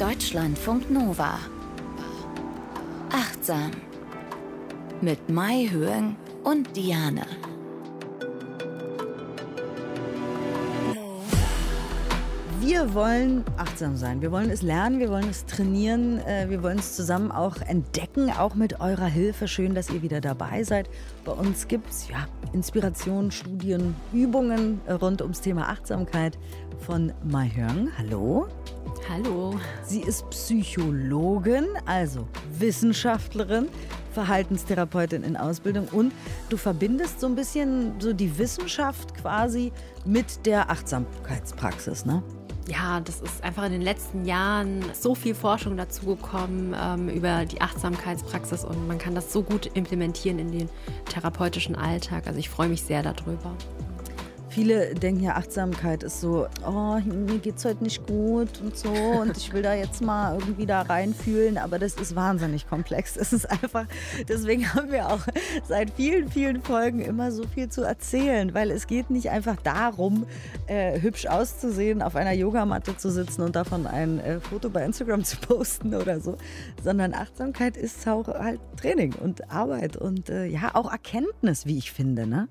Deutschlandfunk 0.00 0.90
Nova. 0.90 1.38
Achtsam. 3.12 3.70
Mit 5.02 5.28
Mai 5.28 5.68
Höhen 5.70 6.16
und 6.42 6.74
Diane. 6.74 7.26
Wir 12.70 12.94
wollen 12.94 13.44
achtsam 13.56 13.96
sein. 13.96 14.22
Wir 14.22 14.30
wollen 14.30 14.48
es 14.48 14.62
lernen, 14.62 15.00
wir 15.00 15.10
wollen 15.10 15.28
es 15.28 15.44
trainieren, 15.44 16.20
äh, 16.20 16.48
wir 16.48 16.62
wollen 16.62 16.78
es 16.78 16.94
zusammen 16.94 17.32
auch 17.32 17.56
entdecken, 17.62 18.30
auch 18.30 18.54
mit 18.54 18.80
eurer 18.80 19.06
Hilfe. 19.06 19.48
Schön, 19.48 19.74
dass 19.74 19.90
ihr 19.90 20.02
wieder 20.02 20.20
dabei 20.20 20.62
seid. 20.62 20.88
Bei 21.24 21.32
uns 21.32 21.66
gibt 21.66 21.90
es 21.90 22.08
ja, 22.08 22.28
Inspirationen, 22.52 23.32
Studien, 23.32 23.96
Übungen 24.12 24.80
rund 24.88 25.20
ums 25.20 25.40
Thema 25.40 25.68
Achtsamkeit 25.68 26.38
von 26.78 27.12
Mai 27.24 27.48
Hyung. 27.48 27.88
Hallo. 27.98 28.46
Hallo. 29.08 29.58
Sie 29.82 30.02
ist 30.02 30.30
Psychologin, 30.30 31.66
also 31.86 32.28
Wissenschaftlerin, 32.56 33.66
Verhaltenstherapeutin 34.12 35.24
in 35.24 35.36
Ausbildung 35.36 35.88
und 35.88 36.12
du 36.50 36.56
verbindest 36.56 37.18
so 37.18 37.26
ein 37.26 37.34
bisschen 37.34 37.94
so 37.98 38.12
die 38.12 38.38
Wissenschaft 38.38 39.16
quasi 39.16 39.72
mit 40.04 40.46
der 40.46 40.70
Achtsamkeitspraxis, 40.70 42.06
ne? 42.06 42.22
Ja, 42.70 43.00
das 43.00 43.20
ist 43.20 43.42
einfach 43.42 43.64
in 43.64 43.72
den 43.72 43.82
letzten 43.82 44.24
Jahren 44.24 44.84
so 44.92 45.16
viel 45.16 45.34
Forschung 45.34 45.76
dazu 45.76 46.06
gekommen 46.06 46.74
ähm, 46.80 47.08
über 47.08 47.44
die 47.44 47.60
Achtsamkeitspraxis 47.60 48.64
und 48.64 48.86
man 48.86 48.98
kann 48.98 49.16
das 49.16 49.32
so 49.32 49.42
gut 49.42 49.66
implementieren 49.74 50.38
in 50.38 50.52
den 50.52 50.68
therapeutischen 51.06 51.74
Alltag. 51.74 52.28
Also 52.28 52.38
ich 52.38 52.48
freue 52.48 52.68
mich 52.68 52.82
sehr 52.82 53.02
darüber. 53.02 53.56
Viele 54.50 54.96
denken 54.96 55.22
ja, 55.22 55.36
Achtsamkeit 55.36 56.02
ist 56.02 56.20
so, 56.20 56.48
oh, 56.66 56.98
mir 56.98 57.38
geht's 57.38 57.64
heute 57.64 57.84
nicht 57.84 58.04
gut 58.04 58.60
und 58.60 58.76
so 58.76 58.90
und 58.90 59.36
ich 59.36 59.52
will 59.52 59.62
da 59.62 59.74
jetzt 59.74 60.02
mal 60.02 60.36
irgendwie 60.36 60.66
da 60.66 60.82
reinfühlen, 60.82 61.56
aber 61.56 61.78
das 61.78 61.94
ist 61.94 62.16
wahnsinnig 62.16 62.68
komplex. 62.68 63.16
Es 63.16 63.32
ist 63.32 63.48
einfach, 63.48 63.86
deswegen 64.28 64.74
haben 64.74 64.90
wir 64.90 65.08
auch 65.08 65.20
seit 65.68 65.90
vielen, 65.92 66.28
vielen 66.28 66.62
Folgen 66.62 67.00
immer 67.00 67.30
so 67.30 67.44
viel 67.46 67.68
zu 67.68 67.82
erzählen, 67.82 68.52
weil 68.52 68.72
es 68.72 68.88
geht 68.88 69.08
nicht 69.10 69.30
einfach 69.30 69.54
darum, 69.62 70.26
äh, 70.66 71.00
hübsch 71.00 71.26
auszusehen, 71.26 72.02
auf 72.02 72.16
einer 72.16 72.32
Yogamatte 72.32 72.96
zu 72.96 73.08
sitzen 73.08 73.42
und 73.42 73.54
davon 73.54 73.86
ein 73.86 74.18
äh, 74.18 74.40
Foto 74.40 74.68
bei 74.68 74.84
Instagram 74.84 75.22
zu 75.22 75.36
posten 75.36 75.94
oder 75.94 76.18
so, 76.18 76.36
sondern 76.82 77.14
Achtsamkeit 77.14 77.76
ist 77.76 78.06
auch 78.08 78.26
halt 78.26 78.58
Training 78.80 79.14
und 79.14 79.48
Arbeit 79.48 79.96
und 79.96 80.28
äh, 80.28 80.46
ja, 80.46 80.74
auch 80.74 80.90
Erkenntnis, 80.90 81.66
wie 81.66 81.78
ich 81.78 81.92
finde, 81.92 82.26
ne? 82.26 82.48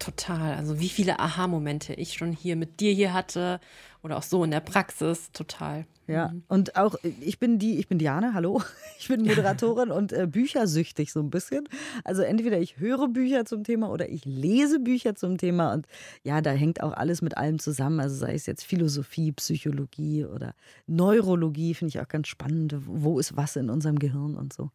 Total. 0.00 0.54
Also 0.54 0.80
wie 0.80 0.88
viele 0.88 1.20
Aha-Momente 1.20 1.92
ich 1.92 2.14
schon 2.14 2.32
hier 2.32 2.56
mit 2.56 2.80
dir 2.80 2.90
hier 2.92 3.12
hatte 3.12 3.60
oder 4.02 4.18
auch 4.18 4.22
so 4.22 4.44
in 4.44 4.50
der 4.50 4.60
Praxis. 4.60 5.30
Total. 5.32 5.86
Ja, 6.10 6.28
mhm. 6.28 6.42
und 6.48 6.76
auch 6.76 6.96
ich 7.02 7.38
bin 7.38 7.58
die, 7.58 7.78
ich 7.78 7.86
bin 7.86 7.98
Diane, 7.98 8.34
hallo. 8.34 8.62
Ich 8.98 9.08
bin 9.08 9.22
Moderatorin 9.22 9.90
und 9.90 10.12
äh, 10.12 10.26
büchersüchtig 10.26 11.10
so 11.10 11.20
ein 11.20 11.30
bisschen. 11.30 11.66
Also 12.04 12.20
entweder 12.20 12.60
ich 12.60 12.78
höre 12.78 13.08
Bücher 13.08 13.46
zum 13.46 13.64
Thema 13.64 13.90
oder 13.90 14.10
ich 14.10 14.26
lese 14.26 14.78
Bücher 14.78 15.14
zum 15.14 15.38
Thema 15.38 15.72
und 15.72 15.86
ja, 16.22 16.42
da 16.42 16.50
hängt 16.50 16.82
auch 16.82 16.92
alles 16.92 17.22
mit 17.22 17.38
allem 17.38 17.58
zusammen. 17.58 17.98
Also 17.98 18.16
sei 18.16 18.34
es 18.34 18.44
jetzt 18.44 18.64
Philosophie, 18.64 19.32
Psychologie 19.32 20.26
oder 20.26 20.54
Neurologie, 20.86 21.72
finde 21.72 21.90
ich 21.90 22.00
auch 22.00 22.08
ganz 22.08 22.28
spannend. 22.28 22.76
Wo 22.84 23.18
ist 23.18 23.38
was 23.38 23.56
in 23.56 23.70
unserem 23.70 23.98
Gehirn 23.98 24.34
und 24.34 24.52
so. 24.52 24.70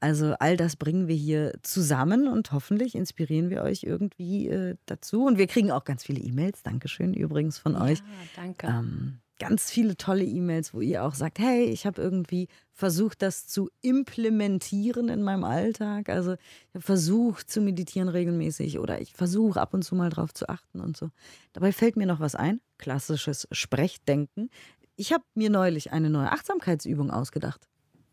Also 0.00 0.34
all 0.38 0.56
das 0.56 0.76
bringen 0.76 1.08
wir 1.08 1.16
hier 1.16 1.52
zusammen 1.62 2.28
und 2.28 2.52
hoffentlich 2.52 2.94
inspirieren 2.94 3.50
wir 3.50 3.62
euch 3.62 3.82
irgendwie 3.82 4.48
äh, 4.48 4.76
dazu. 4.86 5.24
Und 5.24 5.36
wir 5.36 5.46
kriegen 5.46 5.70
auch 5.70 5.84
ganz 5.84 6.04
viele 6.04 6.20
E-Mails. 6.20 6.62
Dankeschön 6.62 7.12
übrigens 7.12 7.58
von 7.58 7.72
ja, 7.72 7.82
euch. 7.82 8.02
Danke. 8.36 8.65
Ähm, 8.66 9.20
ganz 9.38 9.70
viele 9.70 9.96
tolle 9.96 10.24
E-Mails, 10.24 10.72
wo 10.72 10.80
ihr 10.80 11.04
auch 11.04 11.14
sagt, 11.14 11.38
hey, 11.38 11.64
ich 11.64 11.86
habe 11.86 12.00
irgendwie 12.00 12.48
versucht, 12.72 13.22
das 13.22 13.46
zu 13.46 13.70
implementieren 13.82 15.08
in 15.08 15.22
meinem 15.22 15.44
Alltag. 15.44 16.08
Also 16.08 16.34
ich 16.34 16.74
habe 16.74 16.82
versucht 16.82 17.50
zu 17.50 17.60
meditieren 17.60 18.08
regelmäßig 18.08 18.78
oder 18.78 19.00
ich 19.00 19.12
versuche 19.12 19.60
ab 19.60 19.74
und 19.74 19.82
zu 19.82 19.94
mal 19.94 20.10
drauf 20.10 20.32
zu 20.32 20.48
achten 20.48 20.80
und 20.80 20.96
so. 20.96 21.10
Dabei 21.52 21.72
fällt 21.72 21.96
mir 21.96 22.06
noch 22.06 22.20
was 22.20 22.34
ein, 22.34 22.60
klassisches 22.78 23.46
Sprechdenken. 23.52 24.50
Ich 24.96 25.12
habe 25.12 25.24
mir 25.34 25.50
neulich 25.50 25.92
eine 25.92 26.08
neue 26.08 26.32
Achtsamkeitsübung 26.32 27.10
ausgedacht. 27.10 27.68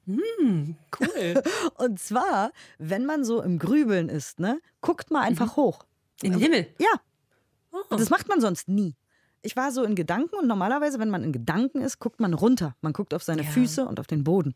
Mm, 0.06 0.72
cool. 1.00 1.44
und 1.78 2.00
zwar, 2.00 2.52
wenn 2.78 3.06
man 3.06 3.24
so 3.24 3.42
im 3.42 3.58
Grübeln 3.60 4.10
ist, 4.10 4.40
ne, 4.40 4.60
guckt 4.82 5.12
mal 5.12 5.22
einfach 5.22 5.56
mhm. 5.56 5.62
hoch. 5.62 5.86
In 6.22 6.34
den 6.34 6.42
Himmel? 6.42 6.68
Ja. 6.80 7.00
Oh. 7.72 7.96
Das 7.96 8.10
macht 8.10 8.28
man 8.28 8.42
sonst 8.42 8.68
nie 8.68 8.96
ich 9.44 9.56
war 9.56 9.72
so 9.72 9.84
in 9.84 9.96
Gedanken 9.96 10.36
und 10.36 10.48
normalerweise, 10.48 11.00
wenn 11.00 11.10
man 11.10 11.24
in 11.24 11.34
Gedanken 11.34 11.82
ist, 11.82 12.00
guckt 12.00 12.20
man 12.20 12.34
runter. 12.34 12.76
Man 12.82 12.94
guckt 12.94 13.14
auf 13.14 13.24
seine 13.24 13.44
ja. 13.44 13.50
Füße 13.50 13.86
und 13.86 14.00
auf 14.00 14.08
den 14.08 14.24
Boden. 14.24 14.56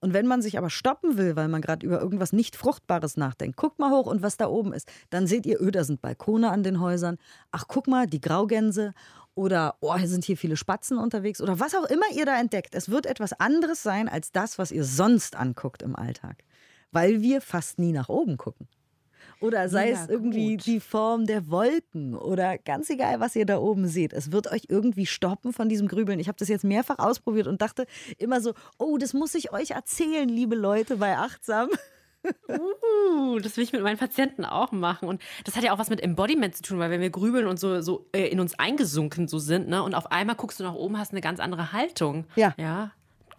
Und 0.00 0.12
wenn 0.12 0.26
man 0.26 0.42
sich 0.42 0.58
aber 0.58 0.68
stoppen 0.68 1.16
will, 1.16 1.34
weil 1.34 1.48
man 1.48 1.62
gerade 1.62 1.86
über 1.86 2.00
irgendwas 2.00 2.34
nicht 2.34 2.56
Fruchtbares 2.56 3.16
nachdenkt, 3.16 3.56
guckt 3.56 3.78
mal 3.78 3.90
hoch 3.90 4.06
und 4.06 4.20
was 4.20 4.36
da 4.36 4.48
oben 4.48 4.74
ist. 4.74 4.86
Dann 5.08 5.26
seht 5.26 5.46
ihr, 5.46 5.62
öh, 5.62 5.70
da 5.70 5.82
sind 5.82 6.02
Balkone 6.02 6.50
an 6.50 6.62
den 6.62 6.80
Häusern. 6.80 7.16
Ach, 7.52 7.64
guck 7.68 7.86
mal, 7.86 8.06
die 8.06 8.20
Graugänse. 8.20 8.92
Oder, 9.34 9.76
oh, 9.80 9.96
hier 9.96 10.08
sind 10.08 10.24
hier 10.24 10.36
viele 10.36 10.56
Spatzen 10.56 10.98
unterwegs. 10.98 11.40
Oder 11.40 11.58
was 11.58 11.74
auch 11.74 11.84
immer 11.84 12.04
ihr 12.14 12.26
da 12.26 12.38
entdeckt. 12.38 12.74
Es 12.74 12.90
wird 12.90 13.06
etwas 13.06 13.32
anderes 13.40 13.82
sein 13.82 14.08
als 14.08 14.30
das, 14.30 14.58
was 14.58 14.72
ihr 14.72 14.84
sonst 14.84 15.36
anguckt 15.36 15.80
im 15.80 15.96
Alltag. 15.96 16.44
Weil 16.92 17.22
wir 17.22 17.40
fast 17.40 17.78
nie 17.78 17.92
nach 17.92 18.10
oben 18.10 18.36
gucken. 18.36 18.68
Oder 19.40 19.68
sei 19.68 19.90
ja, 19.90 20.02
es 20.02 20.08
irgendwie 20.08 20.56
gut. 20.56 20.66
die 20.66 20.80
Form 20.80 21.26
der 21.26 21.50
Wolken 21.50 22.14
oder 22.14 22.58
ganz 22.58 22.90
egal, 22.90 23.20
was 23.20 23.36
ihr 23.36 23.46
da 23.46 23.58
oben 23.58 23.86
seht. 23.86 24.12
Es 24.12 24.32
wird 24.32 24.50
euch 24.50 24.64
irgendwie 24.68 25.06
stoppen 25.06 25.52
von 25.52 25.68
diesem 25.68 25.88
Grübeln. 25.88 26.20
Ich 26.20 26.28
habe 26.28 26.38
das 26.38 26.48
jetzt 26.48 26.64
mehrfach 26.64 26.98
ausprobiert 26.98 27.46
und 27.46 27.60
dachte 27.62 27.86
immer 28.18 28.40
so, 28.40 28.54
oh, 28.78 28.98
das 28.98 29.12
muss 29.12 29.34
ich 29.34 29.52
euch 29.52 29.72
erzählen, 29.72 30.28
liebe 30.28 30.56
Leute 30.56 30.96
bei 30.96 31.16
Achtsam. 31.16 31.68
Uh, 32.48 33.38
das 33.38 33.56
will 33.56 33.64
ich 33.64 33.72
mit 33.72 33.82
meinen 33.82 33.98
Patienten 33.98 34.46
auch 34.46 34.72
machen. 34.72 35.08
Und 35.08 35.20
das 35.44 35.56
hat 35.56 35.64
ja 35.64 35.74
auch 35.74 35.78
was 35.78 35.90
mit 35.90 36.02
Embodiment 36.02 36.56
zu 36.56 36.62
tun, 36.62 36.78
weil 36.78 36.90
wenn 36.90 37.02
wir 37.02 37.10
grübeln 37.10 37.46
und 37.46 37.60
so, 37.60 37.82
so 37.82 38.06
äh, 38.12 38.28
in 38.28 38.40
uns 38.40 38.58
eingesunken 38.58 39.28
so 39.28 39.38
sind, 39.38 39.68
ne, 39.68 39.82
und 39.82 39.94
auf 39.94 40.10
einmal 40.10 40.36
guckst 40.36 40.58
du 40.58 40.64
nach 40.64 40.74
oben, 40.74 40.98
hast 40.98 41.12
eine 41.12 41.20
ganz 41.20 41.38
andere 41.38 41.72
Haltung. 41.72 42.24
Ja. 42.36 42.54
Ja 42.56 42.92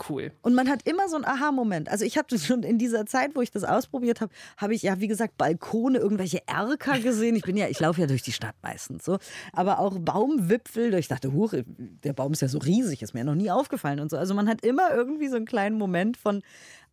cool. 0.09 0.31
Und 0.41 0.53
man 0.53 0.69
hat 0.69 0.87
immer 0.87 1.09
so 1.09 1.15
einen 1.15 1.25
Aha-Moment. 1.25 1.89
Also 1.89 2.05
ich 2.05 2.17
habe 2.17 2.37
schon 2.37 2.63
in 2.63 2.77
dieser 2.77 3.05
Zeit, 3.05 3.35
wo 3.35 3.41
ich 3.41 3.51
das 3.51 3.63
ausprobiert 3.63 4.21
habe, 4.21 4.33
habe 4.57 4.73
ich 4.73 4.81
ja, 4.81 4.99
wie 4.99 5.07
gesagt, 5.07 5.37
Balkone, 5.37 5.97
irgendwelche 5.97 6.47
Erker 6.47 6.99
gesehen. 6.99 7.35
Ich 7.35 7.43
bin 7.43 7.57
ja, 7.57 7.67
ich 7.67 7.79
laufe 7.79 8.01
ja 8.01 8.07
durch 8.07 8.23
die 8.23 8.31
Stadt 8.31 8.55
meistens 8.61 9.05
so. 9.05 9.17
Aber 9.53 9.79
auch 9.79 9.97
Baumwipfel. 9.99 10.93
Ich 10.95 11.07
dachte, 11.07 11.33
huch, 11.33 11.53
der 11.65 12.13
Baum 12.13 12.33
ist 12.33 12.41
ja 12.41 12.47
so 12.47 12.57
riesig, 12.59 13.01
ist 13.01 13.13
mir 13.13 13.23
noch 13.23 13.35
nie 13.35 13.51
aufgefallen 13.51 13.99
und 13.99 14.09
so. 14.09 14.17
Also 14.17 14.33
man 14.33 14.47
hat 14.47 14.63
immer 14.63 14.93
irgendwie 14.93 15.27
so 15.27 15.35
einen 15.35 15.45
kleinen 15.45 15.77
Moment 15.77 16.17
von 16.17 16.41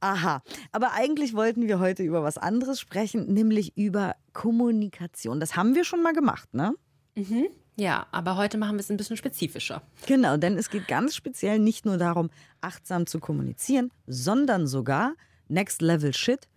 Aha. 0.00 0.42
Aber 0.72 0.94
eigentlich 0.94 1.32
wollten 1.34 1.68
wir 1.68 1.78
heute 1.78 2.02
über 2.02 2.24
was 2.24 2.36
anderes 2.36 2.80
sprechen, 2.80 3.32
nämlich 3.32 3.76
über 3.76 4.16
Kommunikation. 4.32 5.38
Das 5.38 5.54
haben 5.54 5.76
wir 5.76 5.84
schon 5.84 6.02
mal 6.02 6.12
gemacht, 6.12 6.52
ne? 6.52 6.74
Mhm. 7.14 7.46
Ja, 7.76 8.06
aber 8.10 8.36
heute 8.36 8.58
machen 8.58 8.76
wir 8.76 8.80
es 8.80 8.90
ein 8.90 8.96
bisschen 8.96 9.16
spezifischer. 9.16 9.82
Genau, 10.06 10.36
denn 10.36 10.58
es 10.58 10.68
geht 10.68 10.88
ganz 10.88 11.16
speziell 11.16 11.58
nicht 11.58 11.86
nur 11.86 11.96
darum, 11.96 12.30
achtsam 12.60 13.06
zu 13.06 13.18
kommunizieren, 13.18 13.90
sondern 14.06 14.66
sogar 14.66 15.14
Next 15.48 15.80
Level 15.80 16.12
Shit, 16.12 16.48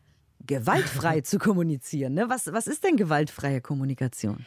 gewaltfrei 0.45 1.21
zu 1.21 1.39
kommunizieren. 1.39 2.13
Ne? 2.13 2.29
Was, 2.29 2.51
was 2.51 2.67
ist 2.67 2.83
denn 2.83 2.97
gewaltfreie 2.97 3.61
Kommunikation? 3.61 4.45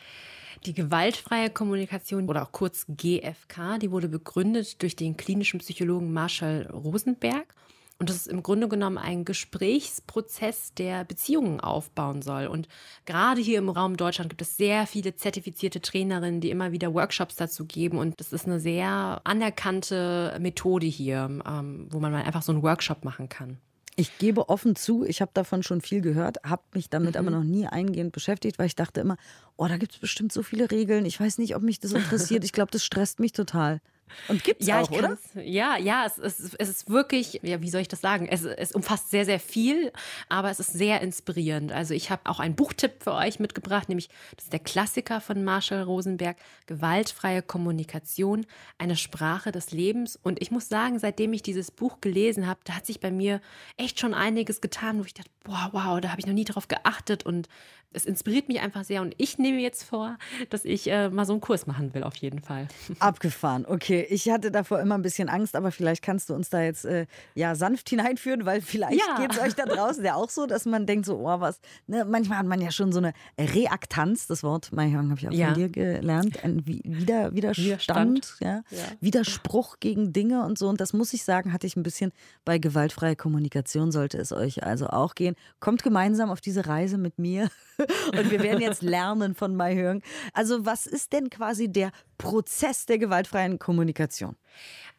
Die 0.67 0.75
gewaltfreie 0.75 1.51
Kommunikation 1.51 2.29
oder 2.29 2.43
auch 2.43 2.53
kurz 2.53 2.85
GFK, 2.89 3.79
die 3.81 3.91
wurde 3.91 4.09
begründet 4.09 4.83
durch 4.83 4.97
den 4.97 5.17
klinischen 5.17 5.61
Psychologen 5.61 6.13
Marshall 6.13 6.67
Rosenberg 6.67 7.55
und 8.01 8.09
das 8.09 8.17
ist 8.17 8.27
im 8.29 8.45
Grunde 8.45 8.69
genommen 8.69 8.97
ein 8.97 9.25
Gesprächsprozess, 9.25 10.73
der 10.75 11.05
Beziehungen 11.05 11.59
aufbauen 11.59 12.23
soll. 12.23 12.47
Und 12.47 12.69
gerade 13.07 13.41
hier 13.41 13.59
im 13.59 13.69
Raum 13.69 13.97
Deutschland 13.97 14.31
gibt 14.31 14.41
es 14.41 14.57
sehr 14.57 14.87
viele 14.87 15.17
zertifizierte 15.17 15.81
Trainerinnen, 15.81 16.41
die 16.41 16.51
immer 16.51 16.71
wieder 16.71 16.95
Workshops 16.95 17.35
dazu 17.35 17.65
geben. 17.65 17.99
Und 17.99 18.21
das 18.21 18.33
ist 18.33 18.47
eine 18.47 18.61
sehr 18.61 19.21
anerkannte 19.25 20.37
Methode 20.41 20.87
hier, 20.87 21.29
ähm, 21.45 21.89
wo 21.91 21.99
man 21.99 22.13
mal 22.13 22.23
einfach 22.23 22.43
so 22.43 22.53
einen 22.53 22.63
Workshop 22.63 23.05
machen 23.05 23.29
kann. 23.29 23.59
Ich 23.97 24.17
gebe 24.19 24.49
offen 24.49 24.77
zu, 24.77 25.05
ich 25.05 25.21
habe 25.21 25.33
davon 25.35 25.65
schon 25.65 25.81
viel 25.81 26.01
gehört, 26.01 26.37
habe 26.45 26.63
mich 26.73 26.89
damit 26.89 27.15
mhm. 27.15 27.19
aber 27.19 27.31
noch 27.33 27.43
nie 27.43 27.67
eingehend 27.67 28.13
beschäftigt, 28.13 28.61
weil 28.61 28.67
ich 28.67 28.77
dachte 28.77 29.01
immer, 29.01 29.17
oh, 29.57 29.67
da 29.67 29.77
gibt 29.77 29.95
es 29.95 29.99
bestimmt 29.99 30.33
so 30.33 30.45
viele 30.45 30.71
Regeln. 30.71 31.05
Ich 31.05 31.19
weiß 31.19 31.39
nicht, 31.39 31.57
ob 31.57 31.63
mich 31.63 31.81
das 31.81 31.93
interessiert. 31.95 32.45
Ich 32.45 32.53
glaube, 32.53 32.71
das 32.71 32.85
stresst 32.85 33.19
mich 33.19 33.33
total. 33.33 33.81
Und 34.29 34.45
gibt's 34.45 34.67
ja, 34.67 34.81
auch, 34.81 34.91
oder? 34.91 35.19
Ja, 35.35 35.77
ja, 35.77 36.05
es, 36.07 36.19
es, 36.19 36.55
es 36.55 36.69
ist 36.69 36.91
wirklich, 36.91 37.41
ja, 37.43 37.61
wie 37.61 37.71
soll 37.71 37.81
ich 37.81 37.89
das 37.89 38.01
sagen? 38.01 38.27
Es, 38.29 38.45
es 38.45 38.73
umfasst 38.73 39.11
sehr, 39.11 39.25
sehr 39.25 39.41
viel, 39.41 39.93
aber 40.29 40.51
es 40.51 40.61
ist 40.61 40.73
sehr 40.73 41.01
inspirierend. 41.01 41.73
Also 41.73 41.95
ich 41.95 42.11
habe 42.11 42.23
auch 42.25 42.41
einen 42.41 42.55
Buchtipp 42.55 43.03
für 43.03 43.15
euch 43.15 43.41
mitgebracht, 43.41 43.89
nämlich 43.89 44.09
das 44.37 44.45
ist 44.45 44.53
der 44.53 44.61
Klassiker 44.61 45.21
von 45.21 45.45
Marshall 45.45 45.83
Rosenberg, 45.83 46.37
Gewaltfreie 46.67 47.43
Kommunikation, 47.43 48.47
eine 48.79 48.97
Sprache 48.97 49.53
des 49.53 49.71
Lebens. 49.71 50.19
Und 50.23 50.41
ich 50.41 50.51
muss 50.51 50.69
sagen, 50.69 50.99
seitdem 50.99 51.33
ich 51.33 51.43
dieses 51.43 51.71
Buch 51.71 52.01
gelesen 52.01 52.47
habe, 52.47 52.61
da 52.65 52.75
hat 52.75 52.87
sich 52.87 53.01
bei 53.01 53.11
mir 53.11 53.41
echt 53.77 54.01
schon 54.01 54.15
einiges 54.15 54.61
getan, 54.61 54.99
wo 54.99 55.05
ich 55.05 55.15
dachte, 55.15 55.31
boah, 55.45 55.71
wow, 55.73 56.01
da 56.01 56.11
habe 56.11 56.21
ich 56.21 56.27
noch 56.27 56.35
nie 56.35 56.45
drauf 56.45 56.69
geachtet 56.69 57.25
und 57.25 57.49
es 57.93 58.05
inspiriert 58.05 58.49
mich 58.49 58.61
einfach 58.61 58.85
sehr 58.85 59.01
und 59.01 59.15
ich 59.17 59.39
nehme 59.39 59.61
jetzt 59.61 59.83
vor, 59.83 60.19
dass 60.51 60.65
ich 60.65 60.91
äh, 60.91 61.09
mal 61.09 61.25
so 61.25 61.33
einen 61.33 61.41
Kurs 61.41 61.67
machen 61.67 61.95
will, 61.95 62.03
auf 62.03 62.17
jeden 62.17 62.41
Fall. 62.41 62.69
Abgefahren, 62.99 63.65
okay. 63.67 64.07
Ich 64.11 64.29
hatte 64.31 64.51
davor 64.51 64.81
immer 64.81 64.97
ein 64.97 65.03
bisschen 65.03 65.29
Angst, 65.29 65.57
aber 65.57 65.73
vielleicht 65.73 66.03
kannst 66.03 66.29
du 66.29 66.35
uns 66.35 66.51
da 66.51 66.63
jetzt 66.63 66.85
äh, 66.85 67.07
ja 67.35 67.55
sanft 67.55 67.89
hineinführen, 67.89 68.45
weil 68.45 68.61
vielleicht 68.61 68.99
ja. 68.99 69.17
geht 69.19 69.33
es 69.33 69.41
euch 69.41 69.55
da 69.55 69.65
draußen 69.65 70.05
ja 70.05 70.15
auch 70.15 70.29
so, 70.29 70.47
dass 70.47 70.67
man 70.67 70.87
denkt 70.87 71.07
so, 71.07 71.19
oh 71.19 71.41
was, 71.41 71.61
ne? 71.87 72.05
manchmal 72.05 72.39
hat 72.39 72.47
man 72.47 72.61
ja 72.61 72.71
schon 72.71 72.93
so 72.93 72.99
eine 72.99 73.15
Reaktanz, 73.39 74.27
das 74.27 74.43
Wort, 74.43 74.71
habe 74.71 75.17
ich 75.17 75.29
auch 75.29 75.33
ja. 75.33 75.47
von 75.47 75.55
dir 75.55 75.69
gelernt, 75.71 76.45
ein 76.45 76.67
Wider, 76.67 77.33
Widerstand, 77.35 78.37
ja? 78.41 78.63
ja? 78.71 78.85
Widerspruch 79.01 79.81
gegen 79.81 80.13
Dinge 80.13 80.45
und 80.45 80.59
so 80.59 80.69
und 80.69 80.81
das 80.81 80.93
muss 80.93 81.13
ich 81.15 81.25
sagen, 81.25 81.53
hatte 81.53 81.67
ich 81.67 81.77
ein 81.77 81.83
bisschen 81.83 82.13
bei 82.45 82.59
gewaltfreier 82.59 83.17
Kommunikation, 83.17 83.93
sollte 83.93 84.19
es 84.19 84.33
euch 84.33 84.63
also 84.63 84.89
auch 84.89 85.15
gehen. 85.15 85.35
Kommt 85.61 85.83
gemeinsam 85.83 86.31
auf 86.31 86.41
diese 86.41 86.67
Reise 86.67 86.99
mit 86.99 87.19
mir. 87.19 87.49
Und 87.79 88.31
wir 88.31 88.43
werden 88.43 88.61
jetzt 88.61 88.83
lernen 88.83 89.35
von 89.35 89.55
Mai 89.55 89.77
Hören. 89.77 90.03
Also 90.33 90.67
was 90.67 90.87
ist 90.87 91.13
denn 91.13 91.31
quasi 91.31 91.69
der 91.71 91.91
Prozess 92.19 92.87
der 92.87 92.99
gewaltfreien 92.99 93.59
Kommunikation? 93.59 94.37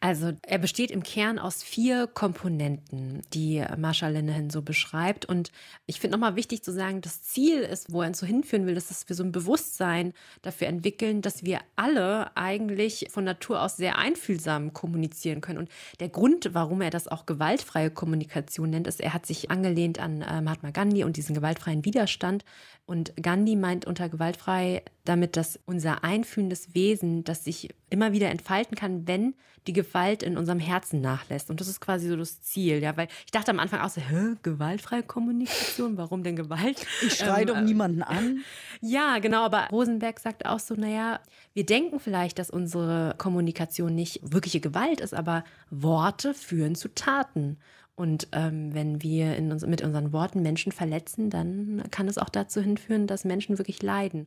Also 0.02 0.32
er 0.46 0.58
besteht 0.58 0.90
im 0.90 1.02
Kern 1.02 1.38
aus 1.38 1.62
vier 1.62 2.06
Komponenten, 2.06 3.20
die 3.34 3.62
Marshall 3.76 4.14
Linehan 4.14 4.48
so 4.48 4.62
beschreibt. 4.62 5.26
Und 5.26 5.52
ich 5.84 6.00
finde 6.00 6.16
nochmal 6.16 6.36
wichtig 6.36 6.62
zu 6.64 6.72
sagen, 6.72 7.02
das 7.02 7.22
Ziel 7.22 7.60
ist, 7.60 7.92
wo 7.92 8.00
er 8.00 8.08
uns 8.08 8.18
so 8.18 8.26
hinführen 8.26 8.66
will, 8.66 8.78
ist, 8.78 8.88
dass 8.88 9.06
wir 9.10 9.14
so 9.14 9.22
ein 9.22 9.30
Bewusstsein 9.30 10.14
dafür 10.40 10.68
entwickeln, 10.68 11.20
dass 11.20 11.44
wir 11.44 11.60
alle 11.76 12.34
eigentlich 12.34 13.08
von 13.10 13.24
Natur 13.24 13.60
aus 13.60 13.76
sehr 13.76 13.98
einfühlsam 13.98 14.72
kommunizieren 14.72 15.42
können. 15.42 15.58
Und 15.58 15.68
der 16.00 16.08
Grund, 16.08 16.48
warum 16.54 16.80
er 16.80 16.90
das 16.90 17.06
auch 17.06 17.26
gewaltfreie 17.26 17.90
Kommunikation 17.90 18.70
nennt, 18.70 18.86
ist, 18.86 19.02
er 19.02 19.12
hat 19.12 19.26
sich 19.26 19.50
angelehnt 19.50 19.98
an 19.98 20.22
äh, 20.22 20.40
Mahatma 20.40 20.70
Gandhi 20.70 21.04
und 21.04 21.18
diesen 21.18 21.34
gewaltfreien 21.34 21.84
Widerstand. 21.84 22.46
Und 22.86 23.12
Gandhi 23.20 23.54
meint 23.54 23.84
unter 23.84 24.08
gewaltfrei 24.08 24.82
damit, 25.04 25.36
dass 25.36 25.60
unser 25.66 26.04
einfühlendes 26.04 26.74
Wesen, 26.74 27.22
das 27.22 27.44
sich 27.44 27.68
immer 27.90 28.12
wieder 28.12 28.30
entfalten 28.30 28.76
kann, 28.76 29.06
wenn 29.06 29.34
die 29.66 29.72
Gewalt 29.72 30.22
in 30.22 30.38
unserem 30.38 30.58
Herzen 30.58 31.00
nachlässt. 31.00 31.50
Und 31.50 31.60
das 31.60 31.68
ist 31.68 31.80
quasi 31.80 32.08
so 32.08 32.16
das 32.16 32.40
Ziel, 32.40 32.82
ja, 32.82 32.96
weil 32.96 33.08
ich 33.24 33.30
dachte 33.30 33.50
am 33.50 33.60
Anfang 33.60 33.80
auch 33.80 33.90
so, 33.90 34.00
hä, 34.00 34.36
gewaltfreie 34.42 35.02
Kommunikation, 35.02 35.96
warum 35.96 36.22
denn 36.22 36.36
Gewalt? 36.36 36.86
Ich 37.02 37.14
schreie 37.14 37.42
ähm, 37.42 37.46
doch 37.46 37.60
niemanden 37.60 38.02
an. 38.02 38.40
Ja, 38.82 39.18
genau, 39.18 39.44
aber 39.44 39.68
Rosenberg 39.70 40.18
sagt 40.20 40.46
auch 40.46 40.58
so, 40.58 40.74
naja, 40.74 41.20
wir 41.52 41.66
denken 41.66 42.00
vielleicht, 42.00 42.38
dass 42.38 42.50
unsere 42.50 43.14
Kommunikation 43.18 43.94
nicht 43.94 44.20
wirkliche 44.22 44.60
Gewalt 44.60 45.00
ist, 45.00 45.12
aber 45.12 45.44
Worte 45.70 46.32
führen 46.32 46.74
zu 46.74 46.88
Taten. 46.88 47.58
Und 47.94 48.28
ähm, 48.32 48.72
wenn 48.72 49.02
wir 49.02 49.36
uns, 49.36 49.66
mit 49.66 49.82
unseren 49.82 50.12
Worten 50.12 50.40
Menschen 50.40 50.72
verletzen, 50.72 51.28
dann 51.28 51.82
kann 51.90 52.08
es 52.08 52.16
auch 52.16 52.30
dazu 52.30 52.62
hinführen, 52.62 53.06
dass 53.06 53.26
Menschen 53.26 53.58
wirklich 53.58 53.82
leiden. 53.82 54.26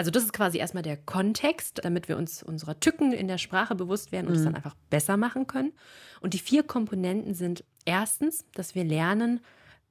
Also 0.00 0.10
das 0.10 0.24
ist 0.24 0.32
quasi 0.32 0.56
erstmal 0.56 0.82
der 0.82 0.96
Kontext, 0.96 1.82
damit 1.84 2.08
wir 2.08 2.16
uns 2.16 2.42
unserer 2.42 2.80
Tücken 2.80 3.12
in 3.12 3.28
der 3.28 3.36
Sprache 3.36 3.74
bewusst 3.74 4.12
werden 4.12 4.28
und 4.28 4.32
es 4.32 4.40
mhm. 4.40 4.44
dann 4.46 4.54
einfach 4.54 4.74
besser 4.88 5.18
machen 5.18 5.46
können. 5.46 5.74
Und 6.22 6.32
die 6.32 6.38
vier 6.38 6.62
Komponenten 6.62 7.34
sind 7.34 7.64
erstens, 7.84 8.46
dass 8.54 8.74
wir 8.74 8.82
lernen, 8.82 9.40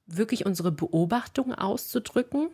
wirklich 0.07 0.47
unsere 0.47 0.71
Beobachtung 0.71 1.53
auszudrücken. 1.53 2.47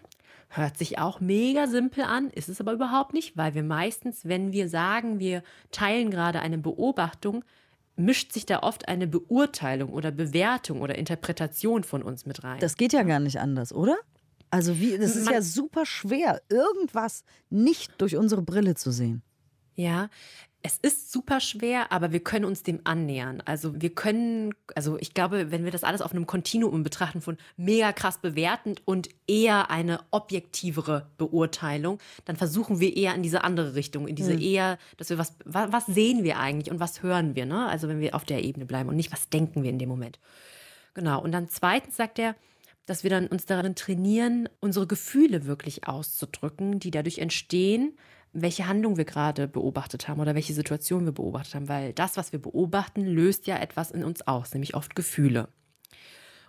Hört 0.49 0.77
sich 0.77 0.99
auch 0.99 1.21
mega 1.21 1.67
simpel 1.67 2.03
an, 2.03 2.29
ist 2.29 2.49
es 2.49 2.59
aber 2.59 2.73
überhaupt 2.73 3.13
nicht, 3.13 3.37
weil 3.37 3.53
wir 3.53 3.63
meistens, 3.63 4.25
wenn 4.25 4.51
wir 4.51 4.67
sagen, 4.67 5.21
wir 5.21 5.41
teilen 5.71 6.11
gerade 6.11 6.41
eine 6.41 6.57
Beobachtung, 6.57 7.45
mischt 7.95 8.33
sich 8.33 8.45
da 8.45 8.63
oft 8.63 8.89
eine 8.89 9.07
Beurteilung 9.07 9.93
oder 9.93 10.11
Bewertung 10.11 10.81
oder 10.81 10.95
Interpretation 10.95 11.85
von 11.85 12.03
uns 12.03 12.25
mit 12.25 12.43
rein. 12.43 12.59
Das 12.59 12.75
geht 12.75 12.91
ja 12.91 13.03
gar 13.03 13.21
nicht 13.21 13.39
anders, 13.39 13.71
oder? 13.71 13.95
Also 14.55 14.79
wie, 14.79 14.97
das 14.97 15.17
ist 15.17 15.25
Man, 15.25 15.33
ja 15.33 15.41
super 15.41 15.85
schwer, 15.85 16.41
irgendwas 16.47 17.25
nicht 17.49 17.91
durch 17.97 18.15
unsere 18.15 18.41
Brille 18.41 18.75
zu 18.75 18.89
sehen. 18.89 19.21
Ja, 19.75 20.09
es 20.61 20.77
ist 20.77 21.11
super 21.11 21.41
schwer, 21.41 21.91
aber 21.91 22.13
wir 22.13 22.21
können 22.21 22.45
uns 22.45 22.63
dem 22.63 22.79
annähern. 22.85 23.43
Also 23.43 23.81
wir 23.81 23.93
können, 23.93 24.53
also 24.73 24.97
ich 24.97 25.13
glaube, 25.13 25.51
wenn 25.51 25.65
wir 25.65 25.71
das 25.71 25.83
alles 25.83 26.01
auf 26.01 26.13
einem 26.13 26.25
Kontinuum 26.25 26.83
betrachten 26.83 27.19
von 27.19 27.35
mega 27.57 27.91
krass 27.91 28.19
bewertend 28.19 28.81
und 28.85 29.09
eher 29.27 29.69
eine 29.69 29.99
objektivere 30.11 31.11
Beurteilung, 31.17 31.99
dann 32.23 32.37
versuchen 32.37 32.79
wir 32.79 32.95
eher 32.95 33.13
in 33.13 33.23
diese 33.23 33.43
andere 33.43 33.75
Richtung, 33.75 34.07
in 34.07 34.15
diese 34.15 34.35
mhm. 34.35 34.41
eher, 34.41 34.77
dass 34.95 35.09
wir 35.09 35.17
was, 35.17 35.33
was, 35.43 35.73
was 35.73 35.85
sehen 35.85 36.23
wir 36.23 36.39
eigentlich 36.39 36.71
und 36.71 36.79
was 36.79 37.03
hören 37.03 37.35
wir, 37.35 37.45
ne? 37.45 37.67
Also 37.67 37.89
wenn 37.89 37.99
wir 37.99 38.15
auf 38.15 38.23
der 38.23 38.41
Ebene 38.41 38.65
bleiben 38.65 38.87
und 38.87 38.95
nicht, 38.95 39.11
was 39.11 39.27
denken 39.27 39.63
wir 39.63 39.69
in 39.69 39.79
dem 39.79 39.89
Moment. 39.89 40.17
Genau. 40.93 41.21
Und 41.21 41.33
dann 41.33 41.49
zweitens 41.49 41.97
sagt 41.97 42.19
er, 42.19 42.35
dass 42.85 43.03
wir 43.03 43.09
dann 43.09 43.27
uns 43.27 43.45
darin 43.45 43.75
trainieren, 43.75 44.47
unsere 44.59 44.87
Gefühle 44.87 45.45
wirklich 45.45 45.87
auszudrücken, 45.87 46.79
die 46.79 46.91
dadurch 46.91 47.19
entstehen, 47.19 47.97
welche 48.33 48.67
Handlung 48.67 48.97
wir 48.97 49.05
gerade 49.05 49.47
beobachtet 49.47 50.07
haben 50.07 50.19
oder 50.19 50.35
welche 50.35 50.53
Situation 50.53 51.05
wir 51.05 51.13
beobachtet 51.13 51.55
haben, 51.55 51.69
weil 51.69 51.93
das, 51.93 52.17
was 52.17 52.31
wir 52.31 52.39
beobachten, 52.39 53.05
löst 53.05 53.47
ja 53.47 53.57
etwas 53.57 53.91
in 53.91 54.03
uns 54.03 54.27
aus, 54.27 54.53
nämlich 54.53 54.75
oft 54.75 54.95
Gefühle. 54.95 55.47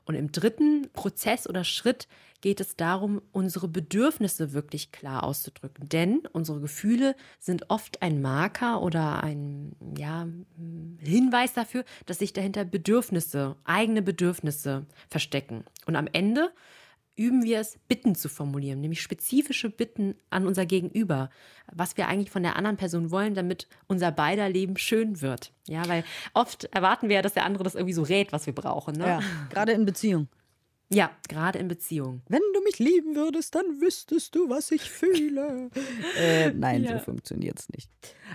Und 0.05 0.15
im 0.15 0.33
dritten 0.33 0.89
Prozess 0.93 1.49
oder 1.49 1.65
Schritt 1.65 2.09
geht 2.41 2.61
es 2.61 2.77
darum, 2.77 3.23
unsere 3.33 3.69
Bedürfnisse 3.69 4.53
wirklich 4.53 4.93
klar 4.93 5.25
auszudrücken. 5.25 5.89
Denn 5.89 6.23
unsere 6.33 6.61
Gefühle 6.61 7.17
sind 7.39 7.71
oft 7.71 8.03
ein 8.03 8.21
Marker 8.21 8.83
oder 8.83 9.23
ein 9.23 9.77
ja, 9.97 10.27
Hinweis 10.99 11.55
dafür, 11.55 11.85
dass 12.07 12.19
sich 12.19 12.33
dahinter 12.33 12.65
Bedürfnisse, 12.65 13.57
eigene 13.65 14.03
Bedürfnisse 14.03 14.87
verstecken. 15.09 15.65
Und 15.87 15.97
am 15.97 16.09
Ende 16.13 16.53
üben 17.17 17.45
wir 17.45 17.61
es, 17.61 17.79
Bitten 17.89 18.15
zu 18.15 18.29
formulieren, 18.29 18.81
nämlich 18.81 19.01
spezifische 19.01 19.71
Bitten 19.71 20.15
an 20.29 20.47
unser 20.47 20.67
Gegenüber, 20.67 21.31
was 21.73 21.97
wir 21.97 22.09
eigentlich 22.09 22.31
von 22.31 22.43
der 22.43 22.57
anderen 22.57 22.77
Person 22.77 23.11
wollen, 23.11 23.35
damit 23.35 23.69
unser 23.87 24.13
beider 24.13 24.49
Leben 24.49 24.77
schön 24.77 25.23
wird. 25.23 25.53
Ja, 25.67 25.89
weil 25.89 26.05
oft 26.35 26.65
erwarten 26.65 27.09
wir 27.09 27.17
ja, 27.17 27.23
dass 27.23 27.35
der 27.35 27.47
andere 27.47 27.65
das 27.65 27.75
irgendwie 27.75 27.95
so 27.95 28.03
rät, 28.03 28.33
was 28.33 28.47
wir 28.47 28.55
brauchen. 28.55 28.97
Ne? 28.97 29.07
Ja, 29.07 29.21
gerade 29.51 29.73
in 29.73 29.87
Beziehung. 29.87 30.29
Ja, 30.89 31.11
gerade 31.29 31.59
in 31.59 31.67
Beziehung. 31.67 32.23
Wenn 32.29 32.43
du 32.55 32.63
mich 32.63 32.79
lieben 32.79 33.17
würdest, 33.17 33.55
dann 33.57 33.81
wüsstest 33.81 34.35
du, 34.37 34.49
was 34.49 34.71
ich 34.71 34.89
fühle. 34.89 35.71
äh, 36.19 36.53
nein, 36.53 36.85
ja. 36.85 36.99
so 36.99 37.05
funktioniert 37.05 37.59
es 37.59 37.69
nicht. 37.71 37.91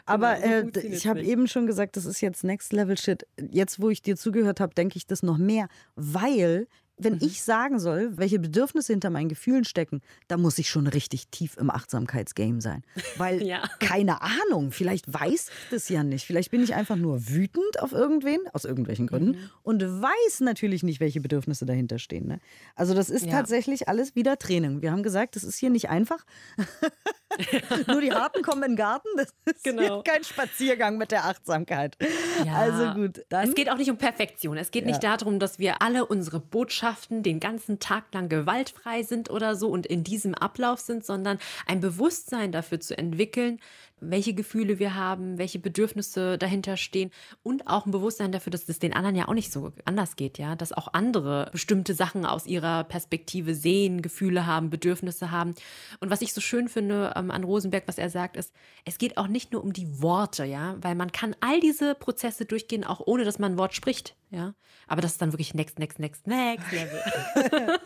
Aber 0.05 0.35
genau, 0.35 0.69
so 0.73 0.79
äh, 0.81 0.87
ich 0.87 1.07
habe 1.07 1.21
eben 1.21 1.47
schon 1.47 1.65
gesagt, 1.65 1.95
das 1.95 2.05
ist 2.05 2.19
jetzt 2.19 2.43
Next 2.43 2.73
Level 2.73 2.97
Shit. 2.97 3.25
Jetzt, 3.49 3.81
wo 3.81 3.89
ich 3.89 4.01
dir 4.01 4.17
zugehört 4.17 4.59
habe, 4.59 4.73
denke 4.73 4.97
ich 4.97 5.07
das 5.07 5.23
noch 5.23 5.37
mehr, 5.37 5.69
weil 5.95 6.67
wenn 7.03 7.13
mhm. 7.13 7.19
ich 7.21 7.41
sagen 7.41 7.79
soll, 7.79 8.17
welche 8.17 8.39
Bedürfnisse 8.39 8.93
hinter 8.93 9.09
meinen 9.09 9.29
Gefühlen 9.29 9.65
stecken, 9.65 10.01
da 10.27 10.37
muss 10.37 10.57
ich 10.57 10.69
schon 10.69 10.87
richtig 10.87 11.27
tief 11.27 11.57
im 11.57 11.69
Achtsamkeitsgame 11.69 12.61
sein. 12.61 12.83
Weil, 13.17 13.43
ja. 13.45 13.63
keine 13.79 14.21
Ahnung, 14.21 14.71
vielleicht 14.71 15.11
weiß 15.11 15.47
ich 15.49 15.69
das 15.71 15.89
ja 15.89 16.03
nicht. 16.03 16.25
Vielleicht 16.25 16.51
bin 16.51 16.63
ich 16.63 16.75
einfach 16.75 16.95
nur 16.95 17.29
wütend 17.29 17.79
auf 17.79 17.91
irgendwen, 17.91 18.39
aus 18.53 18.65
irgendwelchen 18.65 19.07
Gründen, 19.07 19.31
mhm. 19.39 19.49
und 19.63 19.83
weiß 19.83 20.41
natürlich 20.41 20.83
nicht, 20.83 20.99
welche 20.99 21.21
Bedürfnisse 21.21 21.65
dahinter 21.65 21.99
stehen. 21.99 22.27
Ne? 22.27 22.39
Also, 22.75 22.93
das 22.93 23.09
ist 23.09 23.25
ja. 23.25 23.31
tatsächlich 23.31 23.87
alles 23.87 24.15
wieder 24.15 24.37
Training. 24.37 24.81
Wir 24.81 24.91
haben 24.91 25.03
gesagt, 25.03 25.35
das 25.35 25.43
ist 25.43 25.57
hier 25.57 25.69
nicht 25.69 25.89
einfach. 25.89 26.25
nur 27.87 28.01
die 28.01 28.11
Harten 28.11 28.41
kommen 28.43 28.63
in 28.63 28.71
den 28.71 28.77
Garten. 28.77 29.07
Das 29.15 29.33
ist 29.45 29.63
genau. 29.63 30.03
kein 30.03 30.23
Spaziergang 30.23 30.97
mit 30.97 31.11
der 31.11 31.25
Achtsamkeit. 31.25 31.97
Ja. 32.45 32.55
Also 32.55 32.93
gut. 32.99 33.25
Dann. 33.29 33.49
Es 33.49 33.55
geht 33.55 33.69
auch 33.69 33.77
nicht 33.77 33.89
um 33.89 33.97
Perfektion. 33.97 34.57
Es 34.57 34.71
geht 34.71 34.85
nicht 34.85 35.03
darum, 35.03 35.39
dass 35.39 35.59
wir 35.59 35.81
alle 35.81 36.05
unsere 36.05 36.39
Botschaften 36.39 36.90
Mannschaften 36.91 37.23
den 37.23 37.39
ganzen 37.39 37.79
Tag 37.79 38.13
lang 38.13 38.27
gewaltfrei 38.27 39.03
sind 39.03 39.29
oder 39.29 39.55
so 39.55 39.69
und 39.69 39.85
in 39.85 40.03
diesem 40.03 40.35
Ablauf 40.35 40.79
sind, 40.81 41.05
sondern 41.05 41.39
ein 41.65 41.79
Bewusstsein 41.79 42.51
dafür 42.51 42.81
zu 42.81 42.97
entwickeln, 42.97 43.61
welche 44.01 44.33
Gefühle 44.33 44.79
wir 44.79 44.95
haben, 44.95 45.37
welche 45.37 45.59
Bedürfnisse 45.59 46.37
dahinter 46.37 46.75
stehen 46.75 47.11
und 47.43 47.67
auch 47.67 47.85
ein 47.85 47.91
Bewusstsein 47.91 48.31
dafür, 48.31 48.51
dass 48.51 48.67
es 48.67 48.79
den 48.79 48.93
anderen 48.93 49.15
ja 49.15 49.27
auch 49.27 49.33
nicht 49.33 49.51
so 49.51 49.71
anders 49.85 50.15
geht, 50.15 50.37
ja, 50.37 50.55
dass 50.55 50.73
auch 50.73 50.89
andere 50.93 51.49
bestimmte 51.51 51.93
Sachen 51.93 52.25
aus 52.25 52.47
ihrer 52.47 52.83
Perspektive 52.83 53.53
sehen, 53.53 54.01
Gefühle 54.01 54.45
haben, 54.45 54.69
Bedürfnisse 54.69 55.31
haben. 55.31 55.53
Und 55.99 56.09
was 56.09 56.21
ich 56.21 56.33
so 56.33 56.41
schön 56.41 56.67
finde 56.67 57.13
ähm, 57.15 57.31
an 57.31 57.43
Rosenberg, 57.43 57.83
was 57.87 57.97
er 57.97 58.09
sagt, 58.09 58.35
ist, 58.35 58.53
es 58.85 58.97
geht 58.97 59.17
auch 59.17 59.27
nicht 59.27 59.53
nur 59.53 59.63
um 59.63 59.71
die 59.71 60.01
Worte, 60.01 60.43
ja, 60.43 60.75
weil 60.81 60.95
man 60.95 61.11
kann 61.11 61.35
all 61.39 61.59
diese 61.59 61.95
Prozesse 61.95 62.45
durchgehen, 62.45 62.83
auch 62.83 63.01
ohne 63.05 63.23
dass 63.23 63.39
man 63.39 63.53
ein 63.53 63.57
Wort 63.57 63.75
spricht, 63.75 64.15
ja. 64.31 64.53
Aber 64.87 65.01
das 65.01 65.13
ist 65.13 65.21
dann 65.21 65.31
wirklich 65.31 65.53
next, 65.53 65.79
next, 65.79 65.99
next, 65.99 66.27
next 66.27 66.71
Level. 66.71 67.01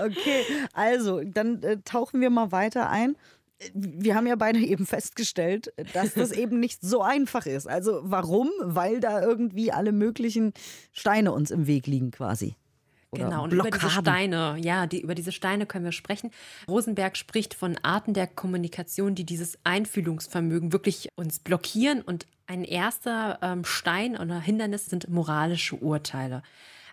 okay, 0.00 0.44
also 0.72 1.22
dann 1.24 1.62
äh, 1.62 1.78
tauchen 1.82 2.20
wir 2.20 2.30
mal 2.30 2.52
weiter 2.52 2.90
ein 2.90 3.16
wir 3.74 4.14
haben 4.14 4.26
ja 4.26 4.36
beide 4.36 4.58
eben 4.60 4.86
festgestellt, 4.86 5.72
dass 5.92 6.14
das 6.14 6.32
eben 6.32 6.60
nicht 6.60 6.80
so 6.82 7.02
einfach 7.02 7.46
ist. 7.46 7.68
Also 7.68 8.00
warum? 8.02 8.50
Weil 8.62 9.00
da 9.00 9.22
irgendwie 9.22 9.72
alle 9.72 9.92
möglichen 9.92 10.52
Steine 10.92 11.32
uns 11.32 11.50
im 11.50 11.66
Weg 11.66 11.86
liegen 11.86 12.10
quasi. 12.10 12.56
Oder 13.12 13.24
genau, 13.24 13.44
und 13.44 13.50
Blockaden. 13.50 13.78
über 13.78 13.88
diese 13.88 14.00
Steine, 14.00 14.56
ja, 14.58 14.86
die, 14.86 15.02
über 15.02 15.14
diese 15.14 15.32
Steine 15.32 15.66
können 15.66 15.84
wir 15.84 15.92
sprechen. 15.92 16.30
Rosenberg 16.66 17.18
spricht 17.18 17.52
von 17.52 17.76
Arten 17.82 18.14
der 18.14 18.26
Kommunikation, 18.26 19.14
die 19.14 19.24
dieses 19.24 19.58
Einfühlungsvermögen 19.64 20.72
wirklich 20.72 21.10
uns 21.14 21.38
blockieren. 21.38 22.00
Und 22.00 22.26
ein 22.46 22.64
erster 22.64 23.38
ähm, 23.42 23.64
Stein 23.66 24.16
oder 24.16 24.40
Hindernis 24.40 24.86
sind 24.86 25.10
moralische 25.10 25.76
Urteile. 25.76 26.42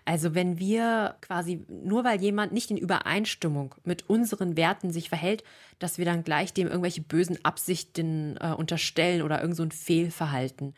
Also 0.04 0.34
wenn 0.34 0.58
wir 0.58 1.16
quasi, 1.20 1.64
nur 1.68 2.04
weil 2.04 2.20
jemand 2.20 2.52
nicht 2.52 2.70
in 2.70 2.76
Übereinstimmung 2.76 3.74
mit 3.84 4.08
unseren 4.08 4.56
Werten 4.56 4.90
sich 4.90 5.08
verhält, 5.08 5.44
dass 5.78 5.98
wir 5.98 6.04
dann 6.04 6.24
gleich 6.24 6.52
dem 6.52 6.66
irgendwelche 6.66 7.02
bösen 7.02 7.44
Absichten 7.44 8.36
äh, 8.40 8.52
unterstellen 8.52 9.22
oder 9.22 9.40
irgend 9.40 9.56
so 9.56 9.62
ein 9.62 9.72
Fehlverhalten. 9.72 10.74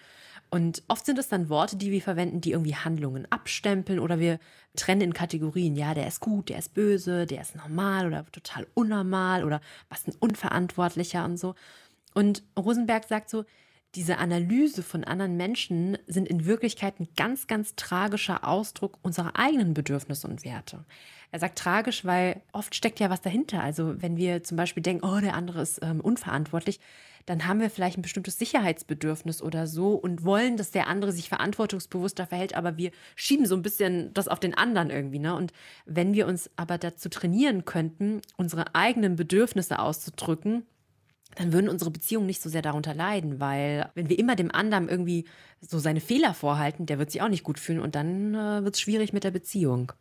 Und 0.50 0.82
oft 0.86 1.06
sind 1.06 1.18
es 1.18 1.28
dann 1.28 1.48
Worte, 1.48 1.76
die 1.76 1.90
wir 1.90 2.02
verwenden, 2.02 2.42
die 2.42 2.50
irgendwie 2.50 2.74
Handlungen 2.74 3.26
abstempeln 3.30 3.98
oder 3.98 4.18
wir 4.18 4.38
trennen 4.76 5.00
in 5.00 5.14
Kategorien. 5.14 5.76
Ja, 5.76 5.94
der 5.94 6.06
ist 6.06 6.20
gut, 6.20 6.50
der 6.50 6.58
ist 6.58 6.74
böse, 6.74 7.24
der 7.24 7.40
ist 7.40 7.56
normal 7.56 8.06
oder 8.06 8.26
total 8.32 8.66
unnormal 8.74 9.44
oder 9.44 9.62
was 9.88 10.06
ein 10.06 10.14
Unverantwortlicher 10.20 11.24
und 11.24 11.38
so. 11.38 11.54
Und 12.12 12.42
Rosenberg 12.58 13.04
sagt 13.08 13.30
so, 13.30 13.46
diese 13.94 14.18
Analyse 14.18 14.82
von 14.82 15.04
anderen 15.04 15.36
Menschen 15.36 15.98
sind 16.06 16.28
in 16.28 16.46
Wirklichkeit 16.46 16.98
ein 16.98 17.08
ganz, 17.16 17.46
ganz 17.46 17.76
tragischer 17.76 18.46
Ausdruck 18.46 18.98
unserer 19.02 19.36
eigenen 19.36 19.74
Bedürfnisse 19.74 20.26
und 20.26 20.44
Werte. 20.44 20.84
Er 21.30 21.38
sagt 21.38 21.58
tragisch, 21.58 22.04
weil 22.04 22.42
oft 22.52 22.74
steckt 22.74 23.00
ja 23.00 23.10
was 23.10 23.20
dahinter. 23.20 23.62
Also 23.62 24.00
wenn 24.00 24.16
wir 24.16 24.42
zum 24.42 24.56
Beispiel 24.56 24.82
denken, 24.82 25.04
oh, 25.04 25.20
der 25.20 25.34
andere 25.34 25.62
ist 25.62 25.80
ähm, 25.82 26.00
unverantwortlich, 26.00 26.80
dann 27.26 27.46
haben 27.46 27.60
wir 27.60 27.70
vielleicht 27.70 27.98
ein 27.98 28.02
bestimmtes 28.02 28.38
Sicherheitsbedürfnis 28.38 29.42
oder 29.42 29.66
so 29.66 29.94
und 29.94 30.24
wollen, 30.24 30.56
dass 30.56 30.72
der 30.72 30.88
andere 30.88 31.12
sich 31.12 31.28
verantwortungsbewusster 31.28 32.26
verhält, 32.26 32.54
aber 32.54 32.76
wir 32.76 32.90
schieben 33.14 33.46
so 33.46 33.54
ein 33.54 33.62
bisschen 33.62 34.12
das 34.12 34.28
auf 34.28 34.40
den 34.40 34.54
anderen 34.54 34.90
irgendwie. 34.90 35.20
Ne? 35.20 35.34
Und 35.34 35.52
wenn 35.86 36.14
wir 36.14 36.26
uns 36.26 36.50
aber 36.56 36.78
dazu 36.78 37.08
trainieren 37.08 37.64
könnten, 37.64 38.22
unsere 38.36 38.74
eigenen 38.74 39.16
Bedürfnisse 39.16 39.78
auszudrücken, 39.78 40.66
dann 41.36 41.52
würden 41.52 41.68
unsere 41.68 41.90
Beziehungen 41.90 42.26
nicht 42.26 42.42
so 42.42 42.48
sehr 42.48 42.62
darunter 42.62 42.94
leiden, 42.94 43.40
weil 43.40 43.90
wenn 43.94 44.08
wir 44.08 44.18
immer 44.18 44.36
dem 44.36 44.50
anderen 44.50 44.88
irgendwie 44.88 45.24
so 45.60 45.78
seine 45.78 46.00
Fehler 46.00 46.34
vorhalten, 46.34 46.86
der 46.86 46.98
wird 46.98 47.10
sich 47.10 47.22
auch 47.22 47.28
nicht 47.28 47.44
gut 47.44 47.58
fühlen 47.58 47.80
und 47.80 47.94
dann 47.94 48.34
äh, 48.34 48.64
wird 48.64 48.74
es 48.74 48.80
schwierig 48.80 49.12
mit 49.12 49.24
der 49.24 49.30
Beziehung. 49.30 49.92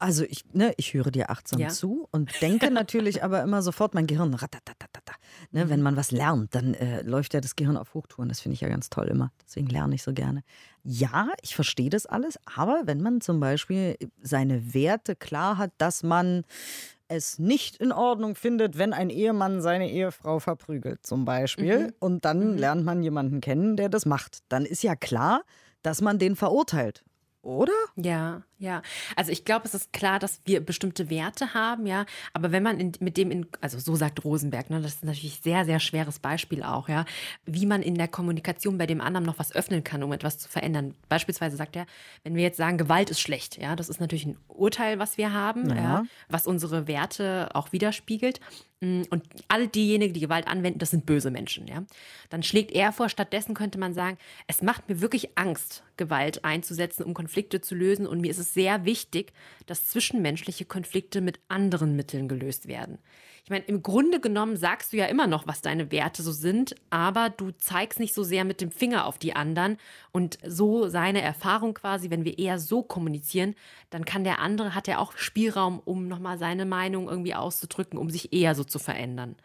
Also 0.00 0.24
ich, 0.24 0.46
ne, 0.54 0.72
ich 0.78 0.94
höre 0.94 1.10
dir 1.10 1.28
achtsam 1.28 1.60
ja. 1.60 1.68
zu 1.68 2.08
und 2.10 2.40
denke 2.40 2.70
natürlich 2.70 3.22
aber 3.22 3.42
immer 3.42 3.60
sofort 3.60 3.92
mein 3.92 4.06
Gehirn, 4.06 4.30
ne, 4.30 5.68
wenn 5.68 5.78
mhm. 5.78 5.82
man 5.82 5.96
was 5.96 6.10
lernt, 6.10 6.54
dann 6.54 6.72
äh, 6.72 7.02
läuft 7.02 7.34
ja 7.34 7.42
das 7.42 7.54
Gehirn 7.54 7.76
auf 7.76 7.92
Hochtouren. 7.92 8.30
Das 8.30 8.40
finde 8.40 8.54
ich 8.54 8.62
ja 8.62 8.68
ganz 8.68 8.88
toll 8.88 9.08
immer. 9.08 9.30
Deswegen 9.44 9.66
lerne 9.66 9.94
ich 9.94 10.02
so 10.02 10.14
gerne. 10.14 10.42
Ja, 10.82 11.28
ich 11.42 11.54
verstehe 11.54 11.90
das 11.90 12.06
alles, 12.06 12.38
aber 12.46 12.82
wenn 12.86 13.02
man 13.02 13.20
zum 13.20 13.40
Beispiel 13.40 13.96
seine 14.22 14.72
Werte 14.72 15.16
klar 15.16 15.58
hat, 15.58 15.72
dass 15.76 16.02
man 16.02 16.44
es 17.10 17.38
nicht 17.38 17.76
in 17.76 17.92
Ordnung 17.92 18.36
findet, 18.36 18.78
wenn 18.78 18.92
ein 18.92 19.10
Ehemann 19.10 19.60
seine 19.60 19.90
Ehefrau 19.90 20.38
verprügelt, 20.38 21.04
zum 21.04 21.24
Beispiel, 21.24 21.88
mhm. 21.88 21.92
und 21.98 22.24
dann 22.24 22.52
mhm. 22.52 22.58
lernt 22.58 22.84
man 22.84 23.02
jemanden 23.02 23.40
kennen, 23.40 23.76
der 23.76 23.88
das 23.88 24.06
macht, 24.06 24.38
dann 24.48 24.64
ist 24.64 24.82
ja 24.82 24.94
klar, 24.94 25.42
dass 25.82 26.00
man 26.00 26.18
den 26.18 26.36
verurteilt. 26.36 27.04
Oder? 27.42 27.72
Ja, 27.96 28.42
ja. 28.60 28.82
Also 29.16 29.32
ich 29.32 29.44
glaube, 29.44 29.64
es 29.64 29.74
ist 29.74 29.92
klar, 29.92 30.18
dass 30.18 30.40
wir 30.44 30.60
bestimmte 30.60 31.10
Werte 31.10 31.54
haben, 31.54 31.86
ja. 31.86 32.04
Aber 32.34 32.52
wenn 32.52 32.62
man 32.62 32.78
in, 32.78 32.92
mit 33.00 33.16
dem 33.16 33.30
in, 33.30 33.46
also 33.60 33.78
so 33.78 33.96
sagt 33.96 34.22
Rosenberg, 34.24 34.70
ne, 34.70 34.80
das 34.80 34.96
ist 34.96 35.04
natürlich 35.04 35.40
sehr, 35.42 35.64
sehr 35.64 35.80
schweres 35.80 36.18
Beispiel 36.18 36.62
auch, 36.62 36.88
ja, 36.88 37.06
wie 37.46 37.66
man 37.66 37.82
in 37.82 37.94
der 37.94 38.08
Kommunikation 38.08 38.78
bei 38.78 38.86
dem 38.86 39.00
anderen 39.00 39.24
noch 39.24 39.38
was 39.38 39.54
öffnen 39.54 39.82
kann, 39.82 40.02
um 40.02 40.12
etwas 40.12 40.38
zu 40.38 40.48
verändern. 40.48 40.94
Beispielsweise 41.08 41.56
sagt 41.56 41.74
er, 41.74 41.86
wenn 42.22 42.36
wir 42.36 42.42
jetzt 42.42 42.58
sagen, 42.58 42.76
Gewalt 42.76 43.10
ist 43.10 43.20
schlecht, 43.20 43.58
ja, 43.58 43.74
das 43.74 43.88
ist 43.88 44.00
natürlich 44.00 44.26
ein 44.26 44.36
Urteil, 44.48 44.98
was 44.98 45.16
wir 45.16 45.32
haben, 45.32 45.70
ja. 45.70 45.76
ja 45.76 46.04
was 46.28 46.46
unsere 46.46 46.86
Werte 46.86 47.48
auch 47.54 47.72
widerspiegelt. 47.72 48.40
Mm, 48.80 49.02
und 49.10 49.24
alle 49.48 49.68
diejenigen, 49.68 50.14
die 50.14 50.20
Gewalt 50.20 50.46
anwenden, 50.48 50.78
das 50.78 50.90
sind 50.90 51.06
böse 51.06 51.30
Menschen, 51.30 51.66
ja. 51.66 51.84
Dann 52.30 52.42
schlägt 52.42 52.72
er 52.72 52.92
vor, 52.92 53.08
stattdessen 53.08 53.54
könnte 53.54 53.78
man 53.78 53.92
sagen, 53.92 54.16
es 54.46 54.62
macht 54.62 54.88
mir 54.88 55.00
wirklich 55.00 55.36
Angst, 55.36 55.82
Gewalt 55.96 56.44
einzusetzen, 56.44 57.04
um 57.04 57.12
Konflikte 57.12 57.60
zu 57.60 57.74
lösen. 57.74 58.06
Und 58.06 58.20
mir 58.20 58.30
ist 58.30 58.38
es 58.38 58.49
sehr 58.54 58.84
wichtig, 58.84 59.32
dass 59.66 59.88
zwischenmenschliche 59.88 60.64
Konflikte 60.64 61.20
mit 61.20 61.40
anderen 61.48 61.96
Mitteln 61.96 62.28
gelöst 62.28 62.68
werden. 62.68 62.98
Ich 63.44 63.50
meine, 63.50 63.64
im 63.64 63.82
Grunde 63.82 64.20
genommen 64.20 64.56
sagst 64.56 64.92
du 64.92 64.96
ja 64.96 65.06
immer 65.06 65.26
noch, 65.26 65.46
was 65.46 65.60
deine 65.60 65.90
Werte 65.90 66.22
so 66.22 66.30
sind, 66.30 66.74
aber 66.90 67.30
du 67.30 67.50
zeigst 67.52 67.98
nicht 67.98 68.14
so 68.14 68.22
sehr 68.22 68.44
mit 68.44 68.60
dem 68.60 68.70
Finger 68.70 69.06
auf 69.06 69.18
die 69.18 69.34
anderen. 69.34 69.78
Und 70.12 70.38
so 70.46 70.88
seine 70.88 71.22
Erfahrung 71.22 71.74
quasi, 71.74 72.10
wenn 72.10 72.24
wir 72.24 72.38
eher 72.38 72.58
so 72.58 72.82
kommunizieren, 72.82 73.54
dann 73.88 74.04
kann 74.04 74.24
der 74.24 74.38
andere, 74.38 74.74
hat 74.74 74.88
er 74.88 75.00
auch 75.00 75.16
Spielraum, 75.16 75.80
um 75.84 76.06
nochmal 76.06 76.38
seine 76.38 76.64
Meinung 76.64 77.08
irgendwie 77.08 77.34
auszudrücken, 77.34 77.98
um 77.98 78.10
sich 78.10 78.32
eher 78.32 78.54
so 78.54 78.62
zu 78.62 78.78
verändern. 78.78 79.36